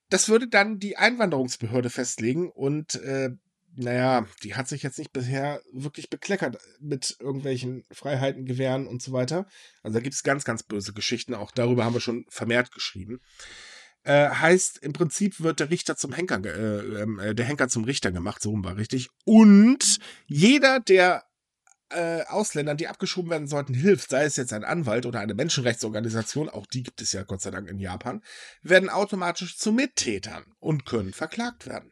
das 0.09 0.29
würde 0.29 0.47
dann 0.47 0.79
die 0.79 0.97
Einwanderungsbehörde 0.97 1.89
festlegen 1.89 2.49
und 2.49 2.95
äh, 2.95 3.31
naja, 3.79 4.25
die 4.43 4.55
hat 4.55 4.67
sich 4.67 4.81
jetzt 4.81 4.97
nicht 4.97 5.13
bisher 5.13 5.61
wirklich 5.71 6.09
bekleckert 6.09 6.57
mit 6.79 7.15
irgendwelchen 7.19 7.83
Freiheiten, 7.91 8.45
Gewähren 8.45 8.87
und 8.87 9.03
so 9.03 9.11
weiter. 9.11 9.45
Also 9.83 9.95
da 9.95 10.01
gibt 10.01 10.15
es 10.15 10.23
ganz, 10.23 10.45
ganz 10.45 10.63
böse 10.63 10.93
Geschichten. 10.93 11.35
Auch 11.35 11.51
darüber 11.51 11.85
haben 11.85 11.93
wir 11.93 12.01
schon 12.01 12.25
vermehrt 12.29 12.71
geschrieben. 12.71 13.21
Äh, 14.03 14.29
heißt, 14.29 14.79
im 14.79 14.93
Prinzip 14.93 15.41
wird 15.41 15.59
der 15.59 15.69
Richter 15.69 15.95
zum 15.95 16.13
Henker, 16.13 16.43
äh, 16.43 17.01
ähm, 17.01 17.19
äh, 17.19 17.35
der 17.35 17.45
Henker 17.45 17.67
zum 17.67 17.83
Richter 17.83 18.11
gemacht, 18.11 18.41
so 18.41 18.49
rum 18.49 18.63
war 18.63 18.77
richtig. 18.77 19.09
Und 19.25 19.99
jeder, 20.25 20.79
der 20.79 21.26
äh, 21.89 22.23
Ausländern, 22.27 22.77
die 22.77 22.87
abgeschoben 22.87 23.31
werden 23.31 23.47
sollten, 23.47 23.73
hilft, 23.73 24.09
sei 24.09 24.25
es 24.25 24.35
jetzt 24.35 24.53
ein 24.53 24.63
Anwalt 24.63 25.05
oder 25.05 25.19
eine 25.19 25.33
Menschenrechtsorganisation, 25.33 26.49
auch 26.49 26.65
die 26.65 26.83
gibt 26.83 27.01
es 27.01 27.13
ja 27.13 27.23
Gott 27.23 27.41
sei 27.41 27.51
Dank 27.51 27.69
in 27.69 27.79
Japan, 27.79 28.21
werden 28.61 28.89
automatisch 28.89 29.57
zu 29.57 29.71
Mittätern 29.71 30.43
und 30.59 30.85
können 30.85 31.13
verklagt 31.13 31.67
werden. 31.67 31.91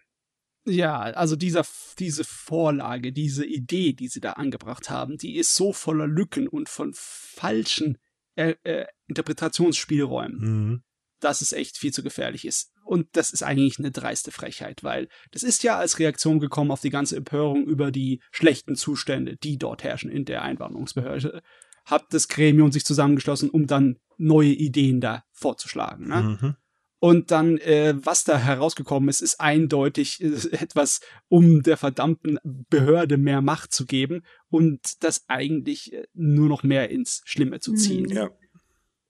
Ja, 0.68 1.00
also 1.02 1.36
dieser, 1.36 1.64
diese 2.00 2.24
Vorlage, 2.24 3.12
diese 3.14 3.46
Idee, 3.46 3.93
die 3.93 4.08
sie 4.08 4.20
da 4.20 4.34
angebracht 4.34 4.89
haben, 4.89 5.18
die 5.18 5.36
ist 5.38 5.56
so 5.56 5.74
voller 5.74 6.08
Lücken 6.08 6.48
und 6.48 6.70
von 6.70 6.91
falschen 6.96 8.00
äh, 8.36 8.56
äh, 8.64 8.88
Interpretationsspielräumen, 9.08 10.39
mhm. 10.39 10.84
Dass 11.26 11.42
es 11.42 11.52
echt 11.52 11.78
viel 11.78 11.92
zu 11.92 12.04
gefährlich 12.04 12.46
ist. 12.46 12.72
Und 12.84 13.08
das 13.14 13.32
ist 13.32 13.42
eigentlich 13.42 13.80
eine 13.80 13.92
dreiste 13.92 14.32
Frechheit, 14.32 14.84
weil 14.84 15.10
das 15.32 15.42
ist 15.42 15.64
ja 15.64 15.78
als 15.78 15.98
Reaktion 15.98 16.40
gekommen 16.40 16.70
auf 16.72 16.82
die 16.82 16.92
ganze 16.92 17.18
Empörung 17.18 17.66
über 17.66 17.92
die 17.92 18.22
schlechten 18.32 18.76
Zustände, 18.76 19.36
die 19.38 19.58
dort 19.58 19.84
herrschen 19.84 20.12
in 20.12 20.26
der 20.26 20.44
Einwanderungsbehörde. 20.44 21.42
Hat 21.84 22.06
das 22.12 22.28
Gremium 22.28 22.72
sich 22.72 22.86
zusammengeschlossen, 22.86 23.50
um 23.50 23.66
dann 23.66 23.98
neue 24.18 24.52
Ideen 24.52 25.02
da 25.02 25.24
vorzuschlagen. 25.32 26.08
Ne? 26.08 26.22
Mhm. 26.22 26.56
Und 27.00 27.32
dann, 27.32 27.58
äh, 27.58 27.94
was 27.98 28.24
da 28.24 28.38
herausgekommen 28.38 29.10
ist, 29.10 29.22
ist 29.22 29.40
eindeutig 29.40 30.22
äh, 30.24 30.28
etwas, 30.52 31.02
um 31.28 31.64
der 31.64 31.78
verdammten 31.78 32.40
Behörde 32.44 33.18
mehr 33.18 33.42
Macht 33.42 33.74
zu 33.74 33.86
geben 33.86 34.24
und 34.50 35.04
das 35.04 35.26
eigentlich 35.28 35.94
äh, 35.94 36.06
nur 36.14 36.50
noch 36.50 36.64
mehr 36.64 36.90
ins 36.90 37.22
Schlimme 37.26 37.60
zu 37.60 37.74
ziehen. 37.74 38.10
Ja. 38.10 38.30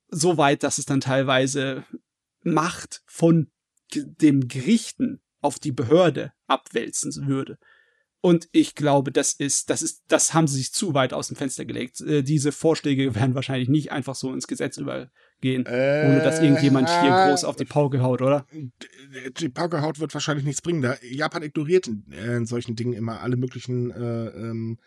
So 0.10 0.38
weit, 0.38 0.64
dass 0.64 0.78
es 0.78 0.86
dann 0.86 1.02
teilweise 1.02 1.84
Macht 2.46 3.04
von 3.06 3.52
dem 3.94 4.48
Gerichten 4.48 5.22
auf 5.42 5.60
die 5.60 5.72
Behörde 5.72 6.34
abwälzen 6.48 7.28
würde. 7.28 7.58
Und 8.26 8.50
ich 8.52 8.74
glaube, 8.74 9.12
das 9.12 9.34
ist, 9.34 9.70
das 9.70 9.84
ist, 9.84 10.04
das 10.08 10.34
haben 10.34 10.48
sie 10.48 10.58
sich 10.58 10.74
zu 10.74 10.96
weit 10.96 11.14
aus 11.14 11.28
dem 11.28 11.38
Fenster 11.38 11.64
gelegt. 11.64 12.02
Äh, 12.02 12.24
diese 12.24 12.52
Vorschläge 12.52 13.14
werden 13.14 13.36
wahrscheinlich 13.36 13.70
nicht 13.70 13.92
einfach 13.92 14.16
so 14.16 14.34
ins 14.34 14.48
Gesetz 14.48 14.78
übergehen, 14.78 15.68
äh, 15.68 16.08
ohne 16.08 16.22
dass 16.24 16.42
irgendjemand 16.42 16.90
hier 16.90 17.12
groß 17.12 17.44
auf 17.44 17.56
die 17.56 17.66
Pauke 17.66 18.02
haut, 18.02 18.24
oder? 18.24 18.48
Die 19.38 19.50
Pauke 19.50 19.84
haut 19.84 20.00
wird 20.00 20.12
wahrscheinlich 20.16 20.44
nichts 20.44 20.64
bringen. 20.64 20.82
Da 20.82 20.98
Japan 21.04 21.44
ignoriert 21.44 21.86
in, 21.86 22.12
äh, 22.12 22.38
in 22.38 22.48
solchen 22.48 22.76
Dingen 22.76 22.94
immer 22.94 23.22
alle 23.22 23.36
möglichen 23.36 23.92
äh, 23.92 24.28
ähm, 24.30 24.80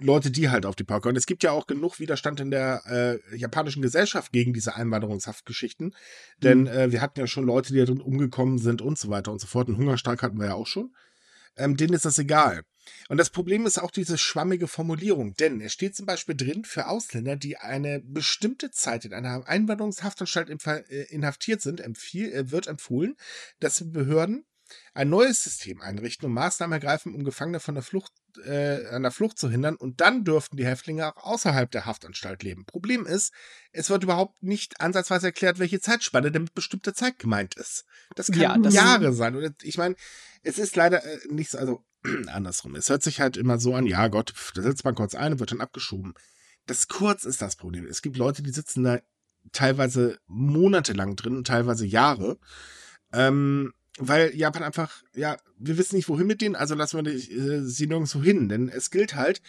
Leute, 0.00 0.30
die 0.30 0.48
halt 0.48 0.66
auf 0.66 0.76
die 0.76 0.84
Pauke. 0.84 1.08
Und 1.08 1.16
es 1.16 1.26
gibt 1.26 1.42
ja 1.42 1.52
auch 1.52 1.66
genug 1.66 1.98
Widerstand 1.98 2.40
in 2.40 2.50
der 2.50 2.82
äh, 2.86 3.36
japanischen 3.36 3.82
Gesellschaft 3.82 4.32
gegen 4.32 4.52
diese 4.52 4.76
Einwanderungshaftgeschichten. 4.76 5.94
Denn 6.42 6.62
mhm. 6.62 6.66
äh, 6.68 6.92
wir 6.92 7.00
hatten 7.00 7.20
ja 7.20 7.26
schon 7.26 7.46
Leute, 7.46 7.72
die 7.72 7.78
da 7.78 7.84
drin 7.84 8.00
umgekommen 8.00 8.58
sind 8.58 8.82
und 8.82 8.98
so 8.98 9.10
weiter 9.10 9.32
und 9.32 9.40
so 9.40 9.46
fort. 9.46 9.68
Einen 9.68 9.78
Hungerstreik 9.78 10.22
hatten 10.22 10.38
wir 10.38 10.46
ja 10.46 10.54
auch 10.54 10.66
schon 10.66 10.92
ähm, 11.58 11.76
denen 11.76 11.94
ist 11.94 12.04
das 12.04 12.18
egal. 12.18 12.62
Und 13.08 13.18
das 13.18 13.30
Problem 13.30 13.66
ist 13.66 13.78
auch 13.78 13.90
diese 13.90 14.16
schwammige 14.16 14.66
Formulierung, 14.66 15.34
denn 15.34 15.60
es 15.60 15.74
steht 15.74 15.94
zum 15.94 16.06
Beispiel 16.06 16.34
drin, 16.34 16.64
für 16.64 16.88
Ausländer, 16.88 17.36
die 17.36 17.58
eine 17.58 18.00
bestimmte 18.00 18.70
Zeit 18.70 19.04
in 19.04 19.12
einer 19.12 19.46
Einwanderungshaftanstalt 19.46 20.48
äh, 20.66 21.02
inhaftiert 21.10 21.60
sind, 21.60 21.80
empfiel, 21.80 22.32
äh, 22.32 22.50
wird 22.50 22.66
empfohlen, 22.66 23.16
dass 23.60 23.82
Behörden 23.92 24.46
ein 24.94 25.10
neues 25.10 25.44
System 25.44 25.80
einrichten 25.82 26.26
und 26.26 26.32
Maßnahmen 26.32 26.72
ergreifen, 26.72 27.14
um 27.14 27.24
Gefangene 27.24 27.60
von 27.60 27.74
der 27.74 27.82
Flucht, 27.82 28.12
äh, 28.44 28.86
an 28.88 29.02
der 29.02 29.12
Flucht 29.12 29.38
zu 29.38 29.50
hindern. 29.50 29.76
Und 29.76 30.00
dann 30.00 30.24
dürften 30.24 30.56
die 30.56 30.66
Häftlinge 30.66 31.06
auch 31.06 31.24
außerhalb 31.24 31.70
der 31.70 31.86
Haftanstalt 31.86 32.42
leben. 32.42 32.64
Problem 32.64 33.06
ist, 33.06 33.32
es 33.72 33.90
wird 33.90 34.04
überhaupt 34.04 34.42
nicht 34.42 34.80
ansatzweise 34.80 35.28
erklärt, 35.28 35.58
welche 35.58 35.80
Zeitspanne 35.80 36.30
denn 36.30 36.42
mit 36.42 36.54
bestimmter 36.54 36.94
Zeit 36.94 37.18
gemeint 37.18 37.54
ist. 37.54 37.84
Das 38.14 38.28
kann 38.28 38.40
ja, 38.40 38.58
das 38.58 38.74
Jahre 38.74 39.12
sein. 39.12 39.36
Und 39.36 39.62
ich 39.62 39.78
meine, 39.78 39.96
es 40.42 40.58
ist 40.58 40.76
leider 40.76 41.04
äh, 41.04 41.18
nicht 41.30 41.50
so, 41.50 41.58
also 41.58 41.84
andersrum. 42.28 42.74
Es 42.76 42.88
hört 42.88 43.02
sich 43.02 43.20
halt 43.20 43.36
immer 43.36 43.58
so 43.58 43.74
an, 43.74 43.86
ja 43.86 44.08
Gott, 44.08 44.32
da 44.54 44.62
sitzt 44.62 44.84
man 44.84 44.94
kurz 44.94 45.14
ein 45.14 45.32
und 45.32 45.40
wird 45.40 45.52
dann 45.52 45.60
abgeschoben. 45.60 46.14
Das 46.66 46.88
kurz 46.88 47.24
ist 47.24 47.42
das 47.42 47.56
Problem. 47.56 47.86
Es 47.86 48.02
gibt 48.02 48.16
Leute, 48.16 48.42
die 48.42 48.50
sitzen 48.50 48.84
da 48.84 49.00
teilweise 49.52 50.18
monatelang 50.26 51.16
drin 51.16 51.36
und 51.36 51.46
teilweise 51.46 51.86
Jahre. 51.86 52.38
Ähm, 53.12 53.72
weil 53.98 54.34
Japan 54.34 54.62
einfach, 54.62 55.02
ja, 55.14 55.36
wir 55.58 55.78
wissen 55.78 55.96
nicht, 55.96 56.08
wohin 56.08 56.26
mit 56.26 56.40
denen, 56.40 56.56
also 56.56 56.74
lassen 56.74 57.04
wir 57.04 57.12
die, 57.12 57.32
äh, 57.32 57.62
sie 57.62 57.86
nirgendwo 57.86 58.22
hin. 58.22 58.48
Denn 58.48 58.68
es 58.68 58.90
gilt 58.90 59.14
halt, 59.14 59.42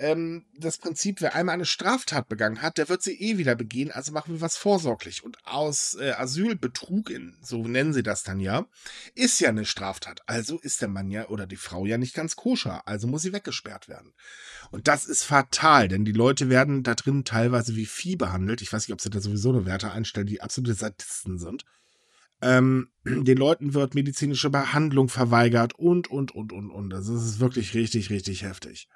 ähm, 0.00 0.46
das 0.56 0.78
Prinzip, 0.78 1.20
wer 1.20 1.34
einmal 1.34 1.54
eine 1.54 1.66
Straftat 1.66 2.28
begangen 2.28 2.62
hat, 2.62 2.78
der 2.78 2.88
wird 2.88 3.02
sie 3.02 3.20
eh 3.20 3.36
wieder 3.36 3.54
begehen, 3.54 3.90
also 3.90 4.12
machen 4.12 4.34
wir 4.34 4.40
was 4.40 4.56
vorsorglich. 4.56 5.22
Und 5.22 5.36
aus 5.44 5.94
äh, 6.00 6.12
Asylbetrug, 6.12 7.10
in, 7.10 7.36
so 7.42 7.66
nennen 7.68 7.92
sie 7.92 8.02
das 8.02 8.22
dann 8.22 8.40
ja, 8.40 8.66
ist 9.14 9.40
ja 9.40 9.50
eine 9.50 9.66
Straftat. 9.66 10.22
Also 10.26 10.58
ist 10.58 10.80
der 10.80 10.88
Mann 10.88 11.10
ja 11.10 11.28
oder 11.28 11.46
die 11.46 11.56
Frau 11.56 11.84
ja 11.84 11.98
nicht 11.98 12.14
ganz 12.14 12.34
koscher, 12.34 12.88
also 12.88 13.08
muss 13.08 13.22
sie 13.22 13.34
weggesperrt 13.34 13.88
werden. 13.88 14.14
Und 14.70 14.88
das 14.88 15.04
ist 15.04 15.24
fatal, 15.24 15.88
denn 15.88 16.06
die 16.06 16.12
Leute 16.12 16.48
werden 16.48 16.82
da 16.82 16.94
drin 16.94 17.24
teilweise 17.24 17.76
wie 17.76 17.86
Vieh 17.86 18.16
behandelt. 18.16 18.62
Ich 18.62 18.72
weiß 18.72 18.88
nicht, 18.88 18.94
ob 18.94 19.02
sie 19.02 19.10
da 19.10 19.20
sowieso 19.20 19.50
eine 19.50 19.66
Werte 19.66 19.90
einstellen, 19.90 20.26
die 20.26 20.40
absolute 20.40 20.74
Sadisten 20.74 21.38
sind. 21.38 21.66
Ähm, 22.42 22.88
den 23.04 23.36
Leuten 23.36 23.74
wird 23.74 23.94
medizinische 23.94 24.50
Behandlung 24.50 25.08
verweigert 25.08 25.78
und, 25.78 26.10
und, 26.10 26.34
und, 26.34 26.52
und, 26.52 26.70
und. 26.70 26.94
Also 26.94 27.14
es 27.14 27.24
ist 27.24 27.40
wirklich 27.40 27.74
richtig, 27.74 28.10
richtig 28.10 28.42
heftig. 28.44 28.88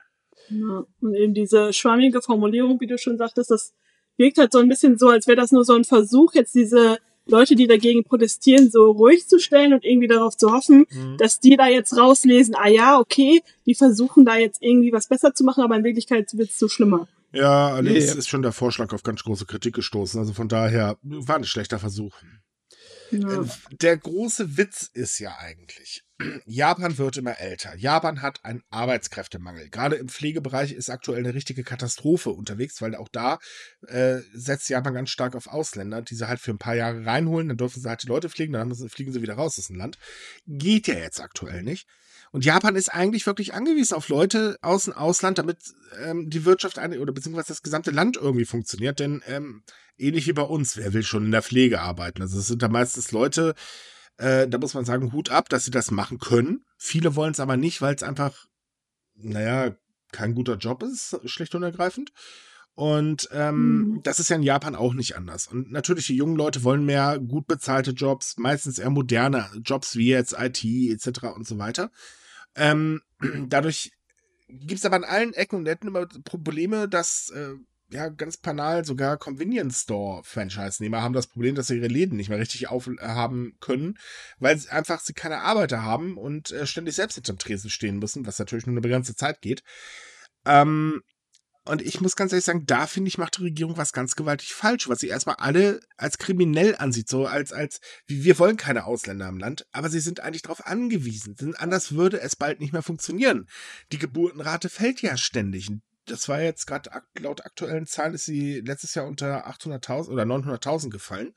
Ja, 0.50 0.84
und 1.00 1.14
eben 1.14 1.34
diese 1.34 1.72
schwammige 1.72 2.20
Formulierung, 2.20 2.80
wie 2.80 2.86
du 2.86 2.98
schon 2.98 3.16
sagtest, 3.16 3.50
das 3.50 3.72
wirkt 4.16 4.38
halt 4.38 4.52
so 4.52 4.58
ein 4.58 4.68
bisschen 4.68 4.98
so, 4.98 5.08
als 5.08 5.26
wäre 5.26 5.36
das 5.36 5.52
nur 5.52 5.64
so 5.64 5.74
ein 5.74 5.84
Versuch, 5.84 6.34
jetzt 6.34 6.54
diese 6.54 6.98
Leute, 7.26 7.54
die 7.54 7.66
dagegen 7.66 8.04
protestieren, 8.04 8.70
so 8.70 8.90
ruhig 8.90 9.26
zu 9.26 9.38
stellen 9.38 9.72
und 9.72 9.84
irgendwie 9.84 10.08
darauf 10.08 10.36
zu 10.36 10.52
hoffen, 10.52 10.86
mhm. 10.90 11.16
dass 11.16 11.40
die 11.40 11.56
da 11.56 11.66
jetzt 11.66 11.96
rauslesen, 11.96 12.54
ah 12.54 12.68
ja, 12.68 12.98
okay, 12.98 13.42
die 13.66 13.74
versuchen 13.74 14.26
da 14.26 14.36
jetzt 14.36 14.62
irgendwie 14.62 14.92
was 14.92 15.08
besser 15.08 15.32
zu 15.34 15.44
machen, 15.44 15.64
aber 15.64 15.76
in 15.76 15.84
Wirklichkeit 15.84 16.36
wird 16.36 16.50
es 16.50 16.58
so 16.58 16.68
schlimmer. 16.68 17.08
Ja, 17.32 17.74
allerdings 17.74 18.12
nee. 18.12 18.18
ist 18.18 18.28
schon 18.28 18.42
der 18.42 18.52
Vorschlag 18.52 18.92
auf 18.92 19.02
ganz 19.02 19.24
große 19.24 19.46
Kritik 19.46 19.74
gestoßen. 19.74 20.20
Also 20.20 20.34
von 20.34 20.48
daher 20.48 20.98
war 21.02 21.36
ein 21.36 21.44
schlechter 21.44 21.78
Versuch. 21.78 22.14
Äh, 23.14 23.76
der 23.80 23.96
große 23.96 24.56
Witz 24.56 24.90
ist 24.92 25.18
ja 25.18 25.36
eigentlich, 25.38 26.02
Japan 26.46 26.98
wird 26.98 27.16
immer 27.16 27.38
älter. 27.38 27.74
Japan 27.76 28.22
hat 28.22 28.44
einen 28.44 28.62
Arbeitskräftemangel. 28.70 29.70
Gerade 29.70 29.96
im 29.96 30.08
Pflegebereich 30.08 30.72
ist 30.72 30.90
aktuell 30.90 31.20
eine 31.20 31.34
richtige 31.34 31.64
Katastrophe 31.64 32.30
unterwegs, 32.30 32.80
weil 32.80 32.94
auch 32.94 33.08
da 33.08 33.38
äh, 33.86 34.18
setzt 34.32 34.68
Japan 34.68 34.94
ganz 34.94 35.10
stark 35.10 35.34
auf 35.34 35.46
Ausländer, 35.46 36.02
die 36.02 36.14
sie 36.14 36.28
halt 36.28 36.40
für 36.40 36.52
ein 36.52 36.58
paar 36.58 36.74
Jahre 36.74 37.04
reinholen, 37.04 37.48
dann 37.48 37.56
dürfen 37.56 37.80
sie 37.80 37.88
halt 37.88 38.02
die 38.02 38.08
Leute 38.08 38.28
pflegen, 38.28 38.52
dann 38.52 38.74
sie, 38.74 38.88
fliegen 38.88 39.12
sie 39.12 39.22
wieder 39.22 39.34
raus 39.34 39.58
aus 39.58 39.68
dem 39.68 39.76
Land. 39.76 39.98
Geht 40.46 40.86
ja 40.86 40.94
jetzt 40.94 41.20
aktuell 41.20 41.62
nicht. 41.62 41.86
Und 42.34 42.44
Japan 42.44 42.74
ist 42.74 42.88
eigentlich 42.88 43.26
wirklich 43.26 43.54
angewiesen 43.54 43.94
auf 43.94 44.08
Leute 44.08 44.58
aus 44.60 44.86
dem 44.86 44.94
Ausland, 44.94 45.38
damit 45.38 45.58
ähm, 46.02 46.28
die 46.30 46.44
Wirtschaft 46.44 46.80
eine, 46.80 46.98
oder 46.98 47.12
beziehungsweise 47.12 47.46
das 47.46 47.62
gesamte 47.62 47.92
Land 47.92 48.16
irgendwie 48.16 48.44
funktioniert. 48.44 48.98
Denn 48.98 49.22
ähm, 49.28 49.62
ähnlich 49.98 50.26
wie 50.26 50.32
bei 50.32 50.42
uns, 50.42 50.76
wer 50.76 50.92
will 50.92 51.04
schon 51.04 51.26
in 51.26 51.30
der 51.30 51.44
Pflege 51.44 51.80
arbeiten? 51.80 52.22
Also 52.22 52.40
es 52.40 52.48
sind 52.48 52.60
da 52.60 52.66
meistens 52.66 53.12
Leute, 53.12 53.54
äh, 54.16 54.48
da 54.48 54.58
muss 54.58 54.74
man 54.74 54.84
sagen, 54.84 55.12
Hut 55.12 55.30
ab, 55.30 55.48
dass 55.48 55.64
sie 55.64 55.70
das 55.70 55.92
machen 55.92 56.18
können. 56.18 56.64
Viele 56.76 57.14
wollen 57.14 57.30
es 57.30 57.38
aber 57.38 57.56
nicht, 57.56 57.80
weil 57.80 57.94
es 57.94 58.02
einfach, 58.02 58.46
naja, 59.14 59.76
kein 60.10 60.34
guter 60.34 60.56
Job 60.56 60.82
ist, 60.82 61.16
schlicht 61.26 61.54
und 61.54 61.62
ergreifend. 61.62 62.10
Und 62.74 63.28
ähm, 63.30 63.76
mhm. 63.76 64.02
das 64.02 64.18
ist 64.18 64.28
ja 64.30 64.34
in 64.34 64.42
Japan 64.42 64.74
auch 64.74 64.94
nicht 64.94 65.16
anders. 65.16 65.46
Und 65.46 65.70
natürlich, 65.70 66.08
die 66.08 66.16
jungen 66.16 66.34
Leute 66.34 66.64
wollen 66.64 66.84
mehr 66.84 67.20
gut 67.20 67.46
bezahlte 67.46 67.92
Jobs, 67.92 68.38
meistens 68.38 68.80
eher 68.80 68.90
moderne 68.90 69.48
Jobs 69.64 69.94
wie 69.94 70.08
jetzt 70.08 70.34
IT 70.36 70.64
etc. 70.64 71.26
und 71.36 71.46
so 71.46 71.58
weiter. 71.58 71.92
Ähm, 72.56 73.02
dadurch 73.48 73.90
gibt 74.48 74.78
es 74.78 74.84
aber 74.84 74.96
an 74.96 75.04
allen 75.04 75.34
Ecken 75.34 75.56
und 75.56 75.66
Enden 75.66 75.88
immer 75.88 76.06
Probleme, 76.06 76.88
dass 76.88 77.30
äh, 77.30 77.54
ja 77.90 78.08
ganz 78.08 78.36
banal 78.36 78.84
sogar 78.84 79.16
Convenience 79.16 79.82
Store 79.82 80.22
Franchise-Nehmer 80.24 81.02
haben 81.02 81.14
das 81.14 81.26
Problem, 81.26 81.54
dass 81.54 81.68
sie 81.68 81.76
ihre 81.76 81.88
Läden 81.88 82.16
nicht 82.16 82.28
mehr 82.28 82.38
richtig 82.38 82.68
aufhaben 82.68 83.56
können, 83.60 83.98
weil 84.38 84.58
sie 84.58 84.68
einfach 84.70 85.00
sie 85.00 85.12
keine 85.12 85.42
Arbeiter 85.42 85.82
haben 85.82 86.16
und 86.16 86.50
äh, 86.50 86.66
ständig 86.66 86.94
selbst 86.94 87.14
hinterm 87.14 87.38
Tresen 87.38 87.70
stehen 87.70 87.98
müssen, 87.98 88.26
was 88.26 88.38
natürlich 88.38 88.66
nur 88.66 88.74
eine 88.74 88.80
begrenzte 88.80 89.14
Zeit 89.14 89.40
geht. 89.40 89.62
Ähm, 90.46 91.02
und 91.66 91.80
ich 91.80 92.00
muss 92.00 92.14
ganz 92.14 92.32
ehrlich 92.32 92.44
sagen, 92.44 92.66
da 92.66 92.86
finde 92.86 93.08
ich, 93.08 93.16
macht 93.16 93.38
die 93.38 93.44
Regierung 93.44 93.76
was 93.78 93.92
ganz 93.92 94.16
gewaltig 94.16 94.52
falsch, 94.52 94.88
was 94.88 95.00
sie 95.00 95.08
erstmal 95.08 95.36
alle 95.36 95.80
als 95.96 96.18
kriminell 96.18 96.76
ansieht, 96.76 97.08
so 97.08 97.26
als, 97.26 97.52
als, 97.52 97.80
wir 98.06 98.38
wollen 98.38 98.58
keine 98.58 98.84
Ausländer 98.84 99.28
im 99.28 99.38
Land, 99.38 99.66
aber 99.72 99.88
sie 99.88 100.00
sind 100.00 100.20
eigentlich 100.20 100.42
darauf 100.42 100.66
angewiesen, 100.66 101.34
denn 101.36 101.54
anders 101.54 101.92
würde 101.92 102.20
es 102.20 102.36
bald 102.36 102.60
nicht 102.60 102.74
mehr 102.74 102.82
funktionieren. 102.82 103.48
Die 103.92 103.98
Geburtenrate 103.98 104.68
fällt 104.68 105.00
ja 105.00 105.16
ständig. 105.16 105.70
Das 106.04 106.28
war 106.28 106.42
jetzt 106.42 106.66
gerade 106.66 106.90
laut 107.18 107.46
aktuellen 107.46 107.86
Zahlen 107.86 108.12
ist 108.12 108.26
sie 108.26 108.60
letztes 108.60 108.94
Jahr 108.94 109.06
unter 109.06 109.48
800.000 109.48 110.08
oder 110.08 110.24
900.000 110.24 110.90
gefallen. 110.90 111.32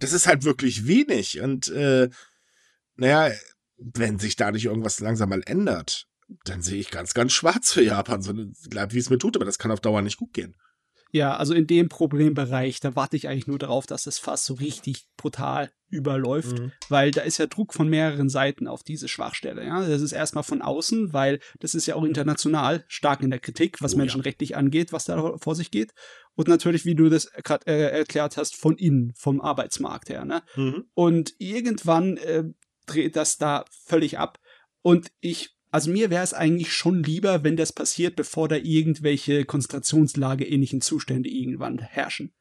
Das 0.00 0.12
ist 0.12 0.26
halt 0.26 0.42
wirklich 0.42 0.88
wenig 0.88 1.40
und, 1.40 1.68
äh, 1.68 2.08
naja, 2.96 3.32
wenn 3.76 4.18
sich 4.18 4.34
da 4.34 4.50
nicht 4.50 4.64
irgendwas 4.64 4.98
langsam 4.98 5.28
mal 5.28 5.42
ändert, 5.46 6.07
dann 6.44 6.62
sehe 6.62 6.78
ich 6.78 6.90
ganz, 6.90 7.14
ganz 7.14 7.32
schwarz 7.32 7.72
für 7.72 7.82
Japan, 7.82 8.22
so 8.22 8.34
wie 8.36 8.98
es 8.98 9.10
mir 9.10 9.18
tut, 9.18 9.36
aber 9.36 9.44
das 9.44 9.58
kann 9.58 9.70
auf 9.70 9.80
Dauer 9.80 10.02
nicht 10.02 10.18
gut 10.18 10.32
gehen. 10.32 10.54
Ja, 11.10 11.36
also 11.36 11.54
in 11.54 11.66
dem 11.66 11.88
Problembereich, 11.88 12.80
da 12.80 12.94
warte 12.94 13.16
ich 13.16 13.28
eigentlich 13.28 13.46
nur 13.46 13.58
darauf, 13.58 13.86
dass 13.86 14.04
das 14.04 14.18
Fass 14.18 14.44
so 14.44 14.54
richtig 14.54 15.06
brutal 15.16 15.72
überläuft, 15.88 16.58
mhm. 16.58 16.72
weil 16.90 17.12
da 17.12 17.22
ist 17.22 17.38
ja 17.38 17.46
Druck 17.46 17.72
von 17.72 17.88
mehreren 17.88 18.28
Seiten 18.28 18.66
auf 18.66 18.82
diese 18.82 19.08
Schwachstelle. 19.08 19.64
Ja, 19.64 19.88
das 19.88 20.02
ist 20.02 20.12
erstmal 20.12 20.44
von 20.44 20.60
außen, 20.60 21.14
weil 21.14 21.40
das 21.60 21.74
ist 21.74 21.86
ja 21.86 21.94
auch 21.94 22.04
international 22.04 22.84
stark 22.88 23.22
in 23.22 23.30
der 23.30 23.38
Kritik, 23.38 23.80
was 23.80 23.94
oh, 23.94 23.96
menschenrechtlich 23.96 24.50
ja. 24.50 24.58
angeht, 24.58 24.92
was 24.92 25.06
da 25.06 25.38
vor 25.38 25.54
sich 25.54 25.70
geht. 25.70 25.94
Und 26.34 26.46
natürlich, 26.46 26.84
wie 26.84 26.94
du 26.94 27.08
das 27.08 27.32
gerade 27.42 27.66
äh, 27.66 27.98
erklärt 27.98 28.36
hast, 28.36 28.54
von 28.54 28.76
innen, 28.76 29.14
vom 29.16 29.40
Arbeitsmarkt 29.40 30.10
her. 30.10 30.26
Ne? 30.26 30.42
Mhm. 30.56 30.84
Und 30.92 31.34
irgendwann 31.38 32.18
äh, 32.18 32.44
dreht 32.84 33.16
das 33.16 33.38
da 33.38 33.64
völlig 33.86 34.18
ab. 34.18 34.38
Und 34.82 35.10
ich 35.20 35.57
also 35.70 35.90
mir 35.90 36.10
wäre 36.10 36.24
es 36.24 36.34
eigentlich 36.34 36.72
schon 36.72 37.02
lieber, 37.02 37.44
wenn 37.44 37.56
das 37.56 37.72
passiert, 37.72 38.16
bevor 38.16 38.48
da 38.48 38.56
irgendwelche 38.56 39.44
Konzentrationslage 39.44 40.46
ähnlichen 40.46 40.80
Zustände 40.80 41.28
irgendwann 41.28 41.78
herrschen. 41.78 42.32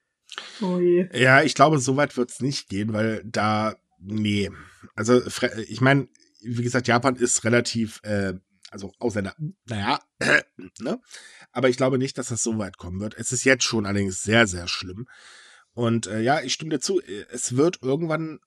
Oh 0.62 0.80
je. 0.80 1.10
Ja, 1.14 1.44
ich 1.44 1.56
glaube, 1.56 1.80
so 1.80 1.98
weit 1.98 2.16
wird 2.18 2.32
es 2.32 2.42
nicht 2.42 2.70
gehen, 2.70 2.94
weil 2.94 3.24
da, 3.26 3.76
nee. 4.00 4.50
Also, 4.96 5.22
ich 5.68 5.82
meine, 5.82 6.08
wie 6.42 6.64
gesagt, 6.64 6.88
Japan 6.88 7.16
ist 7.16 7.44
relativ, 7.44 8.02
äh, 8.04 8.34
also 8.70 8.92
Ausländer, 9.00 9.36
naja, 9.66 10.00
ne? 10.80 11.00
Aber 11.52 11.70
ich 11.70 11.78
glaube 11.78 11.98
nicht, 11.98 12.18
dass 12.18 12.28
das 12.28 12.44
so 12.44 12.58
weit 12.58 12.78
kommen 12.78 13.00
wird. 13.00 13.16
Es 13.18 13.32
ist 13.32 13.44
jetzt 13.44 13.64
schon 13.64 13.86
allerdings 13.86 14.22
sehr, 14.22 14.48
sehr 14.48 14.68
schlimm. 14.68 15.08
Und 15.74 16.08
äh, 16.08 16.22
ja, 16.22 16.42
ich 16.42 16.54
stimme 16.54 16.72
dir 16.72 16.80
zu, 16.80 17.02
es 17.02 17.56
wird 17.56 17.82
irgendwann 17.82 18.40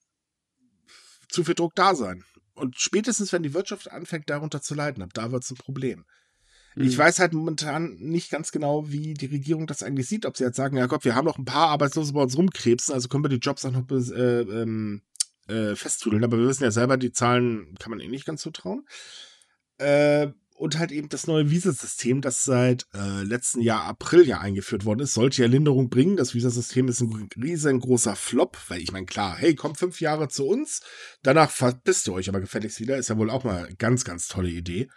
zu 1.29 1.43
viel 1.43 1.55
Druck 1.55 1.75
da 1.75 1.95
sein. 1.95 2.23
Und 2.53 2.79
spätestens, 2.79 3.31
wenn 3.33 3.43
die 3.43 3.53
Wirtschaft 3.53 3.91
anfängt, 3.91 4.29
darunter 4.29 4.61
zu 4.61 4.75
leiden, 4.75 5.03
ab 5.03 5.13
da 5.13 5.31
wird 5.31 5.43
es 5.43 5.51
ein 5.51 5.57
Problem. 5.57 6.05
Mhm. 6.75 6.83
Ich 6.83 6.97
weiß 6.97 7.19
halt 7.19 7.33
momentan 7.33 7.95
nicht 7.95 8.29
ganz 8.29 8.51
genau, 8.51 8.89
wie 8.91 9.13
die 9.13 9.27
Regierung 9.27 9.67
das 9.67 9.83
eigentlich 9.83 10.07
sieht. 10.07 10.25
Ob 10.25 10.37
sie 10.37 10.43
jetzt 10.43 10.57
sagen, 10.57 10.77
ja 10.77 10.85
Gott, 10.87 11.05
wir 11.05 11.15
haben 11.15 11.25
noch 11.25 11.37
ein 11.37 11.45
paar 11.45 11.69
Arbeitslose 11.69 12.13
bei 12.13 12.21
uns 12.21 12.37
rumkrebsen, 12.37 12.93
also 12.93 13.07
können 13.07 13.23
wir 13.23 13.29
die 13.29 13.37
Jobs 13.37 13.65
auch 13.65 13.71
noch 13.71 13.89
äh, 13.89 14.41
ähm, 14.41 15.01
äh, 15.47 15.75
festzudeln. 15.75 16.23
Aber 16.23 16.37
wir 16.37 16.47
wissen 16.47 16.63
ja 16.63 16.71
selber, 16.71 16.97
die 16.97 17.11
Zahlen 17.11 17.75
kann 17.79 17.91
man 17.91 17.99
eh 17.99 18.07
nicht 18.07 18.25
ganz 18.25 18.41
so 18.41 18.51
trauen. 18.51 18.85
Äh, 19.77 20.29
und 20.61 20.77
halt 20.77 20.91
eben 20.91 21.09
das 21.09 21.25
neue 21.25 21.49
Visasystem, 21.49 22.21
das 22.21 22.45
seit 22.45 22.85
äh, 22.93 23.23
letzten 23.23 23.61
Jahr 23.61 23.85
April 23.85 24.27
ja 24.27 24.41
eingeführt 24.41 24.85
worden 24.85 24.99
ist, 24.99 25.15
sollte 25.15 25.41
ja 25.41 25.47
Linderung 25.47 25.89
bringen. 25.89 26.17
Das 26.17 26.35
Visasystem 26.35 26.87
ist 26.87 27.01
ein 27.01 27.29
riesengroßer 27.35 28.15
Flop, 28.15 28.59
weil 28.67 28.79
ich 28.79 28.91
meine, 28.91 29.07
klar, 29.07 29.35
hey, 29.35 29.55
kommt 29.55 29.79
fünf 29.79 29.99
Jahre 30.01 30.27
zu 30.27 30.45
uns, 30.45 30.81
danach 31.23 31.49
verpisst 31.49 32.07
ihr 32.07 32.13
euch 32.13 32.29
aber 32.29 32.41
gefälligst 32.41 32.79
wieder, 32.79 32.97
ist 32.97 33.09
ja 33.09 33.17
wohl 33.17 33.31
auch 33.31 33.43
mal 33.43 33.65
eine 33.65 33.75
ganz, 33.75 34.05
ganz 34.05 34.27
tolle 34.27 34.49
Idee. 34.49 34.87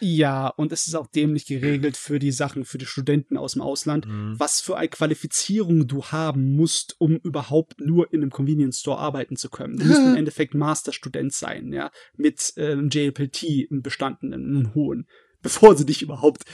Ja, 0.00 0.48
und 0.48 0.72
es 0.72 0.86
ist 0.86 0.94
auch 0.94 1.06
dämlich 1.06 1.46
geregelt 1.46 1.96
für 1.96 2.18
die 2.18 2.32
Sachen, 2.32 2.64
für 2.64 2.78
die 2.78 2.86
Studenten 2.86 3.36
aus 3.36 3.52
dem 3.52 3.62
Ausland, 3.62 4.06
mhm. 4.06 4.34
was 4.38 4.60
für 4.60 4.76
eine 4.76 4.88
Qualifizierung 4.88 5.86
du 5.86 6.04
haben 6.06 6.56
musst, 6.56 6.96
um 6.98 7.16
überhaupt 7.16 7.80
nur 7.80 8.12
in 8.12 8.22
einem 8.22 8.30
Convenience 8.30 8.80
Store 8.80 8.98
arbeiten 8.98 9.36
zu 9.36 9.48
können. 9.50 9.76
Du 9.78 9.86
musst 9.86 10.00
im 10.00 10.14
Endeffekt 10.16 10.54
Masterstudent 10.54 11.32
sein, 11.32 11.72
ja, 11.72 11.90
mit 12.16 12.52
ähm, 12.56 12.88
JLPT, 12.90 13.70
im 13.70 13.82
bestandenen, 13.82 14.56
einem 14.56 14.74
hohen, 14.74 15.06
bevor 15.42 15.76
sie 15.76 15.86
dich 15.86 16.02
überhaupt 16.02 16.44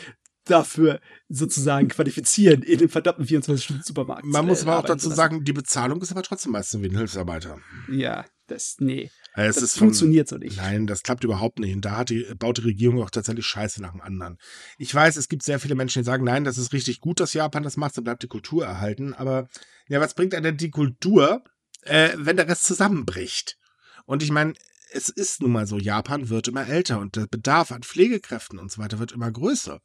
dafür 0.44 1.00
sozusagen 1.28 1.88
qualifizieren 1.88 2.62
in 2.62 2.78
dem 2.78 2.88
verdammten 2.88 3.24
24-Stunden-Supermarkt. 3.24 4.24
Man 4.24 4.46
muss 4.46 4.62
aber 4.62 4.78
auch 4.78 4.84
dazu 4.84 5.10
sagen, 5.10 5.44
die 5.44 5.52
Bezahlung 5.52 6.00
ist 6.02 6.10
aber 6.10 6.22
trotzdem 6.22 6.52
meistens 6.52 6.82
wie 6.82 6.88
ein 6.88 6.96
Hilfsarbeiter. 6.96 7.58
Ja, 7.90 8.24
das, 8.46 8.76
nee. 8.80 9.10
Also 9.32 9.60
das 9.60 9.76
funktioniert 9.76 10.28
von, 10.28 10.38
so 10.38 10.44
nicht. 10.44 10.56
Nein, 10.56 10.86
das 10.86 11.02
klappt 11.02 11.24
überhaupt 11.24 11.58
nicht. 11.60 11.74
Und 11.74 11.84
da 11.84 11.98
hat 11.98 12.10
die, 12.10 12.26
baut 12.38 12.58
die 12.58 12.62
Regierung 12.62 13.02
auch 13.02 13.10
tatsächlich 13.10 13.46
Scheiße 13.46 13.80
nach 13.80 13.92
dem 13.92 14.00
anderen. 14.00 14.38
Ich 14.78 14.94
weiß, 14.94 15.16
es 15.16 15.28
gibt 15.28 15.42
sehr 15.42 15.60
viele 15.60 15.74
Menschen, 15.74 16.02
die 16.02 16.06
sagen, 16.06 16.24
nein, 16.24 16.44
das 16.44 16.58
ist 16.58 16.72
richtig 16.72 17.00
gut, 17.00 17.20
dass 17.20 17.32
Japan 17.32 17.62
das 17.62 17.76
macht, 17.76 17.94
so 17.94 18.02
bleibt 18.02 18.22
die 18.22 18.28
Kultur 18.28 18.64
erhalten. 18.64 19.14
Aber 19.14 19.48
ja, 19.88 20.00
was 20.00 20.14
bringt 20.14 20.32
denn 20.32 20.56
die 20.56 20.70
Kultur, 20.70 21.44
äh, 21.82 22.10
wenn 22.16 22.36
der 22.36 22.48
Rest 22.48 22.64
zusammenbricht? 22.64 23.56
Und 24.04 24.22
ich 24.22 24.32
meine, 24.32 24.54
es 24.92 25.08
ist 25.08 25.40
nun 25.40 25.52
mal 25.52 25.66
so, 25.66 25.78
Japan 25.78 26.28
wird 26.28 26.48
immer 26.48 26.66
älter 26.66 26.98
und 26.98 27.16
der 27.16 27.26
Bedarf 27.26 27.70
an 27.70 27.82
Pflegekräften 27.82 28.58
und 28.58 28.72
so 28.72 28.82
weiter 28.82 28.98
wird 28.98 29.12
immer 29.12 29.30
größer. 29.30 29.80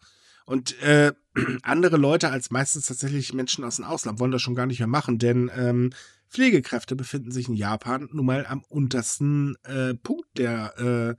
Und 0.45 0.79
äh, 0.81 1.13
andere 1.63 1.97
Leute 1.97 2.29
als 2.29 2.51
meistens 2.51 2.87
tatsächlich 2.87 3.33
Menschen 3.33 3.63
aus 3.63 3.77
dem 3.77 3.85
Ausland 3.85 4.19
wollen 4.19 4.31
das 4.31 4.41
schon 4.41 4.55
gar 4.55 4.65
nicht 4.65 4.79
mehr 4.79 4.87
machen, 4.87 5.17
denn 5.17 5.51
ähm, 5.55 5.91
Pflegekräfte 6.29 6.95
befinden 6.95 7.31
sich 7.31 7.47
in 7.47 7.55
Japan 7.55 8.09
nun 8.11 8.25
mal 8.25 8.45
am 8.45 8.63
untersten 8.63 9.55
äh, 9.63 9.93
Punkt 9.93 10.37
der, 10.37 11.17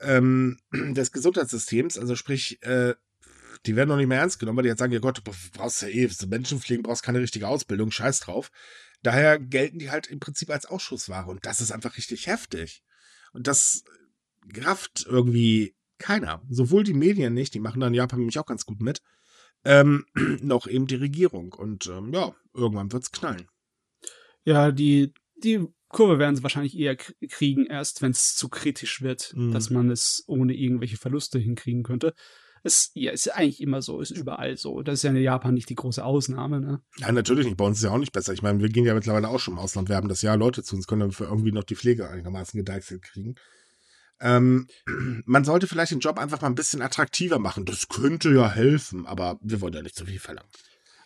äh, 0.00 0.16
ähm, 0.16 0.58
des 0.72 1.12
Gesundheitssystems. 1.12 1.98
Also 1.98 2.16
sprich, 2.16 2.62
äh, 2.62 2.94
die 3.66 3.76
werden 3.76 3.88
noch 3.90 3.96
nicht 3.96 4.06
mehr 4.06 4.20
ernst 4.20 4.38
genommen, 4.38 4.56
weil 4.56 4.62
die 4.64 4.70
jetzt 4.70 4.78
sagen, 4.78 4.92
ja 4.92 5.00
Gott, 5.00 5.18
du 5.18 5.32
brauchst 5.52 5.82
ja 5.82 5.88
eh, 5.88 6.06
so 6.06 6.26
Menschenpflegen 6.26 6.82
brauchst 6.82 7.02
keine 7.02 7.20
richtige 7.20 7.48
Ausbildung, 7.48 7.90
scheiß 7.90 8.20
drauf. 8.20 8.50
Daher 9.02 9.38
gelten 9.38 9.78
die 9.78 9.90
halt 9.90 10.06
im 10.06 10.20
Prinzip 10.20 10.50
als 10.50 10.66
Ausschussware 10.66 11.30
und 11.30 11.46
das 11.46 11.60
ist 11.60 11.72
einfach 11.72 11.96
richtig 11.96 12.26
heftig. 12.26 12.82
Und 13.32 13.46
das 13.46 13.84
rafft 14.56 15.06
irgendwie 15.06 15.74
keiner. 15.98 16.42
Sowohl 16.48 16.84
die 16.84 16.94
Medien 16.94 17.34
nicht, 17.34 17.54
die 17.54 17.60
machen 17.60 17.80
dann 17.80 17.94
Japan 17.94 18.18
nämlich 18.18 18.38
auch 18.38 18.46
ganz 18.46 18.64
gut 18.64 18.80
mit, 18.80 19.02
ähm, 19.64 20.06
noch 20.42 20.66
eben 20.66 20.86
die 20.86 20.96
Regierung. 20.96 21.52
Und 21.52 21.86
ähm, 21.86 22.12
ja, 22.12 22.34
irgendwann 22.54 22.92
wird's 22.92 23.12
knallen. 23.12 23.48
Ja, 24.44 24.72
die, 24.72 25.12
die 25.42 25.66
Kurve 25.88 26.18
werden 26.18 26.36
sie 26.36 26.42
wahrscheinlich 26.42 26.78
eher 26.78 26.96
kriegen, 26.96 27.66
erst 27.66 28.00
wenn 28.00 28.12
es 28.12 28.36
zu 28.36 28.48
kritisch 28.48 29.02
wird, 29.02 29.32
mhm. 29.34 29.52
dass 29.52 29.70
man 29.70 29.90
es 29.90 30.22
ohne 30.26 30.54
irgendwelche 30.54 30.96
Verluste 30.96 31.38
hinkriegen 31.38 31.82
könnte. 31.82 32.14
Es 32.62 32.90
ja, 32.94 33.10
ist 33.10 33.28
eigentlich 33.28 33.60
immer 33.60 33.80
so, 33.82 34.00
ist 34.00 34.10
überall 34.10 34.56
so. 34.56 34.82
Das 34.82 34.96
ist 34.96 35.02
ja 35.02 35.10
in 35.10 35.16
Japan 35.16 35.54
nicht 35.54 35.70
die 35.70 35.74
große 35.74 36.04
Ausnahme, 36.04 36.60
ne? 36.60 36.82
Nein, 36.98 37.14
natürlich 37.14 37.46
nicht. 37.46 37.56
Bei 37.56 37.64
uns 37.64 37.78
ist 37.78 37.84
es 37.84 37.88
ja 37.88 37.94
auch 37.94 37.98
nicht 37.98 38.12
besser. 38.12 38.32
Ich 38.32 38.42
meine, 38.42 38.60
wir 38.60 38.68
gehen 38.68 38.84
ja 38.84 38.94
mittlerweile 38.94 39.28
auch 39.28 39.40
schon 39.40 39.54
im 39.54 39.60
Ausland. 39.60 39.88
Wir 39.88 39.96
haben 39.96 40.08
das 40.08 40.22
Jahr 40.22 40.36
Leute 40.36 40.62
zu 40.62 40.76
uns, 40.76 40.86
können 40.86 41.10
wir 41.10 41.26
irgendwie 41.26 41.52
noch 41.52 41.64
die 41.64 41.76
Pflege 41.76 42.08
einigermaßen 42.08 42.58
gedeichselt 42.58 43.02
kriegen. 43.02 43.36
Ähm, 44.20 44.68
man 45.24 45.44
sollte 45.44 45.66
vielleicht 45.66 45.92
den 45.92 46.00
Job 46.00 46.18
einfach 46.18 46.42
mal 46.42 46.48
ein 46.48 46.54
bisschen 46.54 46.82
attraktiver 46.82 47.38
machen. 47.38 47.64
Das 47.64 47.88
könnte 47.88 48.30
ja 48.30 48.50
helfen, 48.50 49.06
aber 49.06 49.38
wir 49.42 49.60
wollen 49.60 49.74
ja 49.74 49.82
nicht 49.82 49.96
zu 49.96 50.04
viel 50.04 50.20
verlangen. 50.20 50.50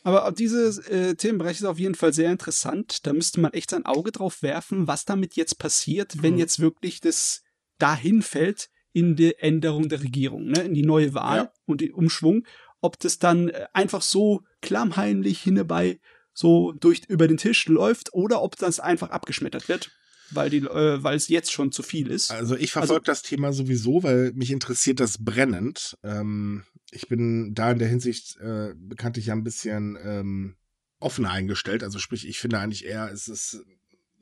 Aber 0.05 0.31
dieses 0.33 0.79
äh, 0.79 1.17
Themenbereich 1.17 1.57
ist 1.57 1.65
auf 1.65 1.79
jeden 1.79 1.95
Fall 1.95 2.13
sehr 2.13 2.31
interessant. 2.31 3.07
Da 3.07 3.15
müsste 3.15 3.41
man 3.41 3.55
echt 3.55 3.71
sein 3.71 3.87
Auge 3.87 4.13
drauf 4.13 4.43
werfen, 4.43 4.87
was 4.87 5.07
damit 5.07 5.35
jetzt 5.35 5.59
passiert, 5.59 6.23
wenn 6.23 6.35
mhm. 6.35 6.41
jetzt 6.41 6.61
wirklich 6.61 7.01
das 7.01 7.43
dahin 7.79 8.21
fällt 8.21 8.69
in 8.93 9.17
die 9.17 9.35
Änderung 9.39 9.89
der 9.89 10.03
Regierung, 10.03 10.47
ne, 10.47 10.61
in 10.61 10.75
die 10.75 10.85
neue 10.85 11.15
Wahl 11.15 11.37
ja. 11.39 11.53
und 11.65 11.81
den 11.81 11.95
Umschwung, 11.95 12.47
ob 12.83 13.01
das 13.01 13.19
dann 13.19 13.49
äh, 13.49 13.67
einfach 13.73 14.03
so 14.03 14.43
klammheimlich 14.61 15.41
hinbei 15.41 15.99
so 16.35 16.73
durch 16.73 17.03
über 17.09 17.27
den 17.27 17.39
Tisch 17.39 17.67
läuft 17.67 18.13
oder 18.13 18.43
ob 18.43 18.57
das 18.57 18.81
einfach 18.81 19.09
abgeschmettert 19.09 19.69
wird 19.69 19.91
weil 20.31 20.51
die, 20.51 20.59
äh, 20.59 21.03
weil 21.03 21.17
es 21.17 21.29
jetzt 21.29 21.53
schon 21.53 21.73
zu 21.73 21.83
viel 21.83 22.11
ist. 22.11 22.31
Also 22.31 22.57
ich 22.57 22.73
verfolge 22.73 22.95
also, 22.95 23.05
das 23.05 23.23
Thema 23.23 23.53
sowieso, 23.53 24.03
weil 24.03 24.33
mich 24.33 24.51
interessiert 24.51 25.01
das 25.01 25.23
brennend. 25.23 25.97
Ähm, 26.03 26.65
ich 26.91 27.09
bin 27.09 27.55
da 27.55 27.73
in 27.73 27.79
der 27.79 27.89
Hinsicht 27.89 28.37
äh, 28.41 28.75
bekanntlich 28.77 29.27
ja 29.27 29.35
ein 29.35 29.45
bisschen 29.45 29.99
ähm, 30.03 30.57
offener 31.01 31.31
eingestellt. 31.31 31.83
Also 31.83 31.99
sprich, 31.99 32.27
ich 32.27 32.39
finde 32.39 32.59
eigentlich 32.59 32.85
eher, 32.85 33.11
es 33.13 33.29
ist, 33.29 33.65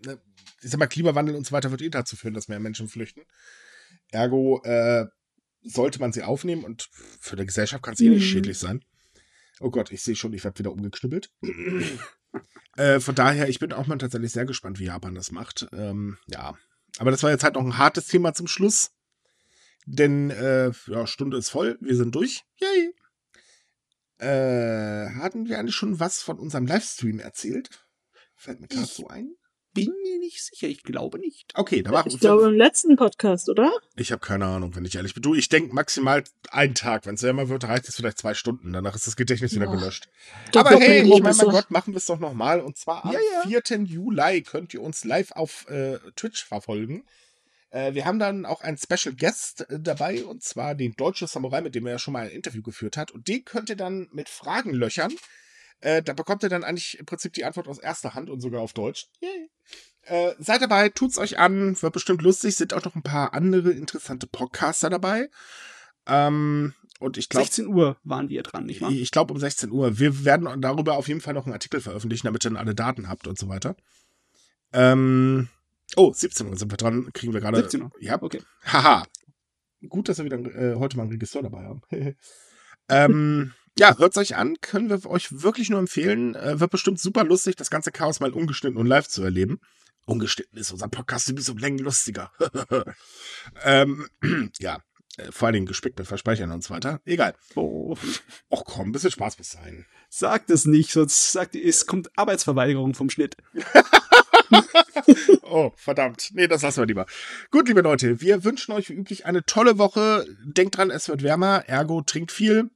ne, 0.04 0.20
ich 0.62 0.70
sag 0.70 0.78
mal, 0.78 0.86
Klimawandel 0.86 1.34
und 1.34 1.46
so 1.46 1.52
weiter 1.52 1.70
wird 1.70 1.82
eh 1.82 1.90
dazu 1.90 2.16
führen, 2.16 2.34
dass 2.34 2.48
mehr 2.48 2.60
Menschen 2.60 2.88
flüchten. 2.88 3.22
Ergo 4.10 4.62
äh, 4.64 5.06
sollte 5.62 6.00
man 6.00 6.12
sie 6.12 6.22
aufnehmen 6.22 6.64
und 6.64 6.88
für 7.20 7.36
die 7.36 7.46
Gesellschaft 7.46 7.82
kann 7.82 7.94
es 7.94 8.00
eh 8.00 8.08
nicht 8.08 8.24
mhm. 8.24 8.26
schädlich 8.26 8.58
sein. 8.58 8.84
Oh 9.62 9.70
Gott, 9.70 9.92
ich 9.92 10.02
sehe 10.02 10.16
schon, 10.16 10.32
ich 10.32 10.42
werde 10.42 10.58
wieder 10.58 10.72
umgeknüppelt. 10.72 11.30
Äh, 12.74 13.00
von 13.00 13.14
daher, 13.14 13.50
ich 13.50 13.58
bin 13.58 13.74
auch 13.74 13.86
mal 13.86 13.98
tatsächlich 13.98 14.32
sehr 14.32 14.46
gespannt, 14.46 14.78
wie 14.78 14.86
Japan 14.86 15.14
das 15.14 15.30
macht. 15.30 15.68
Ähm, 15.74 16.16
ja. 16.28 16.56
Aber 16.96 17.10
das 17.10 17.22
war 17.22 17.30
jetzt 17.30 17.44
halt 17.44 17.56
noch 17.56 17.66
ein 17.66 17.76
hartes 17.76 18.06
Thema 18.06 18.32
zum 18.32 18.46
Schluss. 18.46 18.92
Denn, 19.84 20.30
äh, 20.30 20.70
ja, 20.86 21.06
Stunde 21.06 21.36
ist 21.36 21.50
voll, 21.50 21.76
wir 21.82 21.94
sind 21.94 22.14
durch. 22.14 22.46
Yay! 22.56 22.94
Äh, 24.16 25.10
hatten 25.16 25.50
wir 25.50 25.58
eigentlich 25.58 25.76
schon 25.76 26.00
was 26.00 26.22
von 26.22 26.38
unserem 26.38 26.64
Livestream 26.64 27.18
erzählt? 27.18 27.86
Fällt 28.36 28.60
mir 28.60 28.68
gerade 28.68 28.86
so 28.86 29.08
ein 29.08 29.34
bin 29.74 29.92
mir 30.02 30.18
nicht 30.18 30.44
sicher. 30.44 30.68
Ich 30.68 30.82
glaube 30.82 31.18
nicht. 31.18 31.52
Okay, 31.54 31.82
da 31.82 31.90
machen 31.90 32.06
wir 32.06 32.14
Ich 32.14 32.20
glaube 32.20 32.48
im 32.48 32.54
letzten 32.54 32.96
Podcast, 32.96 33.48
oder? 33.48 33.72
Ich 33.96 34.12
habe 34.12 34.20
keine 34.20 34.46
Ahnung, 34.46 34.74
wenn 34.76 34.84
ich 34.84 34.94
ehrlich 34.94 35.14
bin. 35.14 35.22
Du, 35.22 35.34
ich 35.34 35.48
denke 35.48 35.74
maximal 35.74 36.24
einen 36.50 36.74
Tag. 36.74 37.06
Wenn 37.06 37.14
es 37.14 37.22
mal 37.22 37.48
wird, 37.48 37.64
reicht 37.64 37.88
es 37.88 37.96
vielleicht 37.96 38.18
zwei 38.18 38.34
Stunden. 38.34 38.72
Danach 38.72 38.94
ist 38.94 39.06
das 39.06 39.16
Gedächtnis 39.16 39.54
wieder 39.54 39.66
gelöscht. 39.66 40.08
Aber 40.54 40.70
hey, 40.70 41.02
ich 41.02 41.22
meine, 41.22 41.36
mein 41.36 41.48
Gott, 41.48 41.70
machen 41.70 41.94
wir 41.94 41.98
es 41.98 42.06
doch 42.06 42.18
nochmal. 42.18 42.60
Und 42.60 42.76
zwar 42.76 43.04
am 43.04 43.12
ja, 43.12 43.18
ja. 43.44 43.60
4. 43.62 43.80
Juli 43.84 44.42
könnt 44.42 44.74
ihr 44.74 44.82
uns 44.82 45.04
live 45.04 45.32
auf 45.32 45.68
äh, 45.68 45.98
Twitch 46.16 46.44
verfolgen. 46.44 47.04
Äh, 47.70 47.94
wir 47.94 48.04
haben 48.04 48.18
dann 48.18 48.44
auch 48.44 48.60
einen 48.60 48.76
Special 48.76 49.14
Guest 49.14 49.62
äh, 49.70 49.80
dabei, 49.80 50.24
und 50.24 50.42
zwar 50.42 50.74
den 50.74 50.92
deutschen 50.92 51.26
Samurai, 51.26 51.62
mit 51.62 51.74
dem 51.74 51.86
er 51.86 51.92
ja 51.92 51.98
schon 51.98 52.12
mal 52.12 52.26
ein 52.26 52.30
Interview 52.30 52.62
geführt 52.62 52.96
hat. 52.96 53.10
Und 53.10 53.28
den 53.28 53.44
könnt 53.44 53.70
ihr 53.70 53.76
dann 53.76 54.08
mit 54.12 54.28
Fragen 54.28 54.74
löchern. 54.74 55.12
Äh, 55.80 56.02
da 56.02 56.12
bekommt 56.12 56.42
ihr 56.42 56.48
dann 56.48 56.64
eigentlich 56.64 56.98
im 56.98 57.06
Prinzip 57.06 57.32
die 57.32 57.44
Antwort 57.44 57.68
aus 57.68 57.78
erster 57.78 58.14
Hand 58.14 58.30
und 58.30 58.40
sogar 58.40 58.60
auf 58.60 58.72
Deutsch. 58.72 59.08
Yay. 59.20 59.50
Äh, 60.04 60.32
seid 60.38 60.62
dabei, 60.62 60.88
tut's 60.88 61.18
euch 61.18 61.38
an, 61.38 61.80
wird 61.80 61.92
bestimmt 61.92 62.22
lustig, 62.22 62.56
sind 62.56 62.74
auch 62.74 62.84
noch 62.84 62.94
ein 62.94 63.02
paar 63.02 63.34
andere 63.34 63.70
interessante 63.70 64.26
Podcaster 64.26 64.90
dabei. 64.90 65.30
Ähm, 66.06 66.74
und 66.98 67.18
ich 67.18 67.28
glaube. 67.28 67.44
16 67.44 67.66
Uhr 67.68 67.96
waren 68.04 68.28
wir 68.28 68.42
dran, 68.42 68.66
nicht 68.66 68.80
wahr? 68.80 68.90
Ich 68.90 69.10
glaube 69.10 69.32
um 69.32 69.38
16 69.38 69.70
Uhr. 69.70 69.98
Wir 69.98 70.24
werden 70.24 70.60
darüber 70.60 70.96
auf 70.96 71.08
jeden 71.08 71.20
Fall 71.20 71.34
noch 71.34 71.46
einen 71.46 71.52
Artikel 71.52 71.80
veröffentlichen, 71.80 72.26
damit 72.26 72.44
ihr 72.44 72.50
dann 72.50 72.56
alle 72.56 72.74
Daten 72.74 73.08
habt 73.08 73.26
und 73.26 73.38
so 73.38 73.48
weiter. 73.48 73.76
Ähm, 74.72 75.48
oh, 75.96 76.12
17 76.12 76.48
Uhr 76.48 76.56
sind 76.56 76.72
wir 76.72 76.76
dran, 76.76 77.12
kriegen 77.12 77.32
wir 77.32 77.40
gerade. 77.40 77.58
17 77.58 77.82
Uhr. 77.82 77.90
Ja, 78.00 78.20
okay. 78.20 78.40
Haha. 78.64 79.04
Gut, 79.88 80.08
dass 80.08 80.18
wir 80.18 80.24
wieder 80.24 80.38
äh, 80.38 80.76
heute 80.76 80.96
mal 80.96 81.04
einen 81.04 81.12
Register 81.12 81.42
dabei 81.42 81.64
haben. 81.64 81.82
ähm, 82.88 83.52
ja, 83.78 83.98
hört's 83.98 84.16
euch 84.16 84.36
an, 84.36 84.56
können 84.60 84.90
wir 84.90 85.04
euch 85.10 85.42
wirklich 85.42 85.70
nur 85.70 85.80
empfehlen. 85.80 86.34
Äh, 86.34 86.60
wird 86.60 86.70
bestimmt 86.70 87.00
super 87.00 87.24
lustig, 87.24 87.56
das 87.56 87.70
ganze 87.70 87.90
Chaos 87.90 88.20
mal 88.20 88.32
ungeschnitten 88.32 88.78
und 88.78 88.86
live 88.86 89.08
zu 89.08 89.22
erleben. 89.22 89.60
Ungeschnitten 90.06 90.58
ist 90.58 90.72
unser 90.72 90.88
Podcast 90.88 91.28
ein 91.28 91.34
bisschen 91.36 91.58
Längen 91.58 91.78
lustiger. 91.78 92.32
ähm, 93.64 94.08
ja, 94.58 94.80
äh, 95.16 95.30
vor 95.30 95.46
allen 95.46 95.54
Dingen 95.54 95.66
gespickt 95.66 95.98
mit 95.98 96.08
Verspeichern 96.08 96.50
und 96.50 96.64
so 96.64 96.74
weiter. 96.74 97.00
Egal. 97.04 97.34
Oh. 97.54 97.96
Och 98.50 98.64
komm, 98.64 98.88
ein 98.88 98.92
bisschen 98.92 99.10
Spaß 99.10 99.36
bis 99.36 99.50
dahin. 99.50 99.86
Sagt 100.08 100.50
es 100.50 100.64
nicht, 100.64 100.90
sonst 100.90 101.32
sagt 101.32 101.54
es 101.54 101.86
kommt 101.86 102.10
Arbeitsverweigerung 102.16 102.94
vom 102.94 103.10
Schnitt. 103.10 103.36
oh, 105.42 105.72
verdammt. 105.76 106.30
Nee, 106.32 106.48
das 106.48 106.62
lassen 106.62 106.82
wir 106.82 106.86
lieber. 106.86 107.06
Gut, 107.50 107.68
liebe 107.68 107.82
Leute, 107.82 108.20
wir 108.20 108.44
wünschen 108.44 108.72
euch 108.72 108.88
wie 108.88 108.94
üblich 108.94 109.26
eine 109.26 109.44
tolle 109.44 109.78
Woche. 109.78 110.26
Denkt 110.44 110.76
dran, 110.76 110.90
es 110.90 111.08
wird 111.08 111.22
wärmer, 111.22 111.64
ergo 111.66 112.02
trinkt 112.02 112.32
viel. 112.32 112.70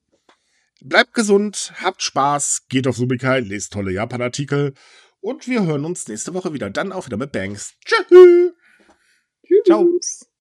Bleibt 0.83 1.15
gesund, 1.15 1.73
habt 1.83 2.03
Spaß, 2.03 2.69
geht 2.69 2.87
auf 2.87 2.97
Subikai, 2.97 3.41
lest 3.41 3.73
tolle 3.73 3.93
Japan-Artikel 3.93 4.75
und 5.27 5.49
wir 5.49 5.67
hören 5.67 5.85
uns 5.85 6.07
nächste 6.07 6.35
Woche 6.35 6.53
wieder. 6.53 6.71
Dann 6.71 6.93
auch 6.93 7.07
wieder 7.07 7.17
mit 7.17 7.33
Banks. 7.33 7.75
Tschüss. 7.85 8.07
Ciao. 9.67 9.89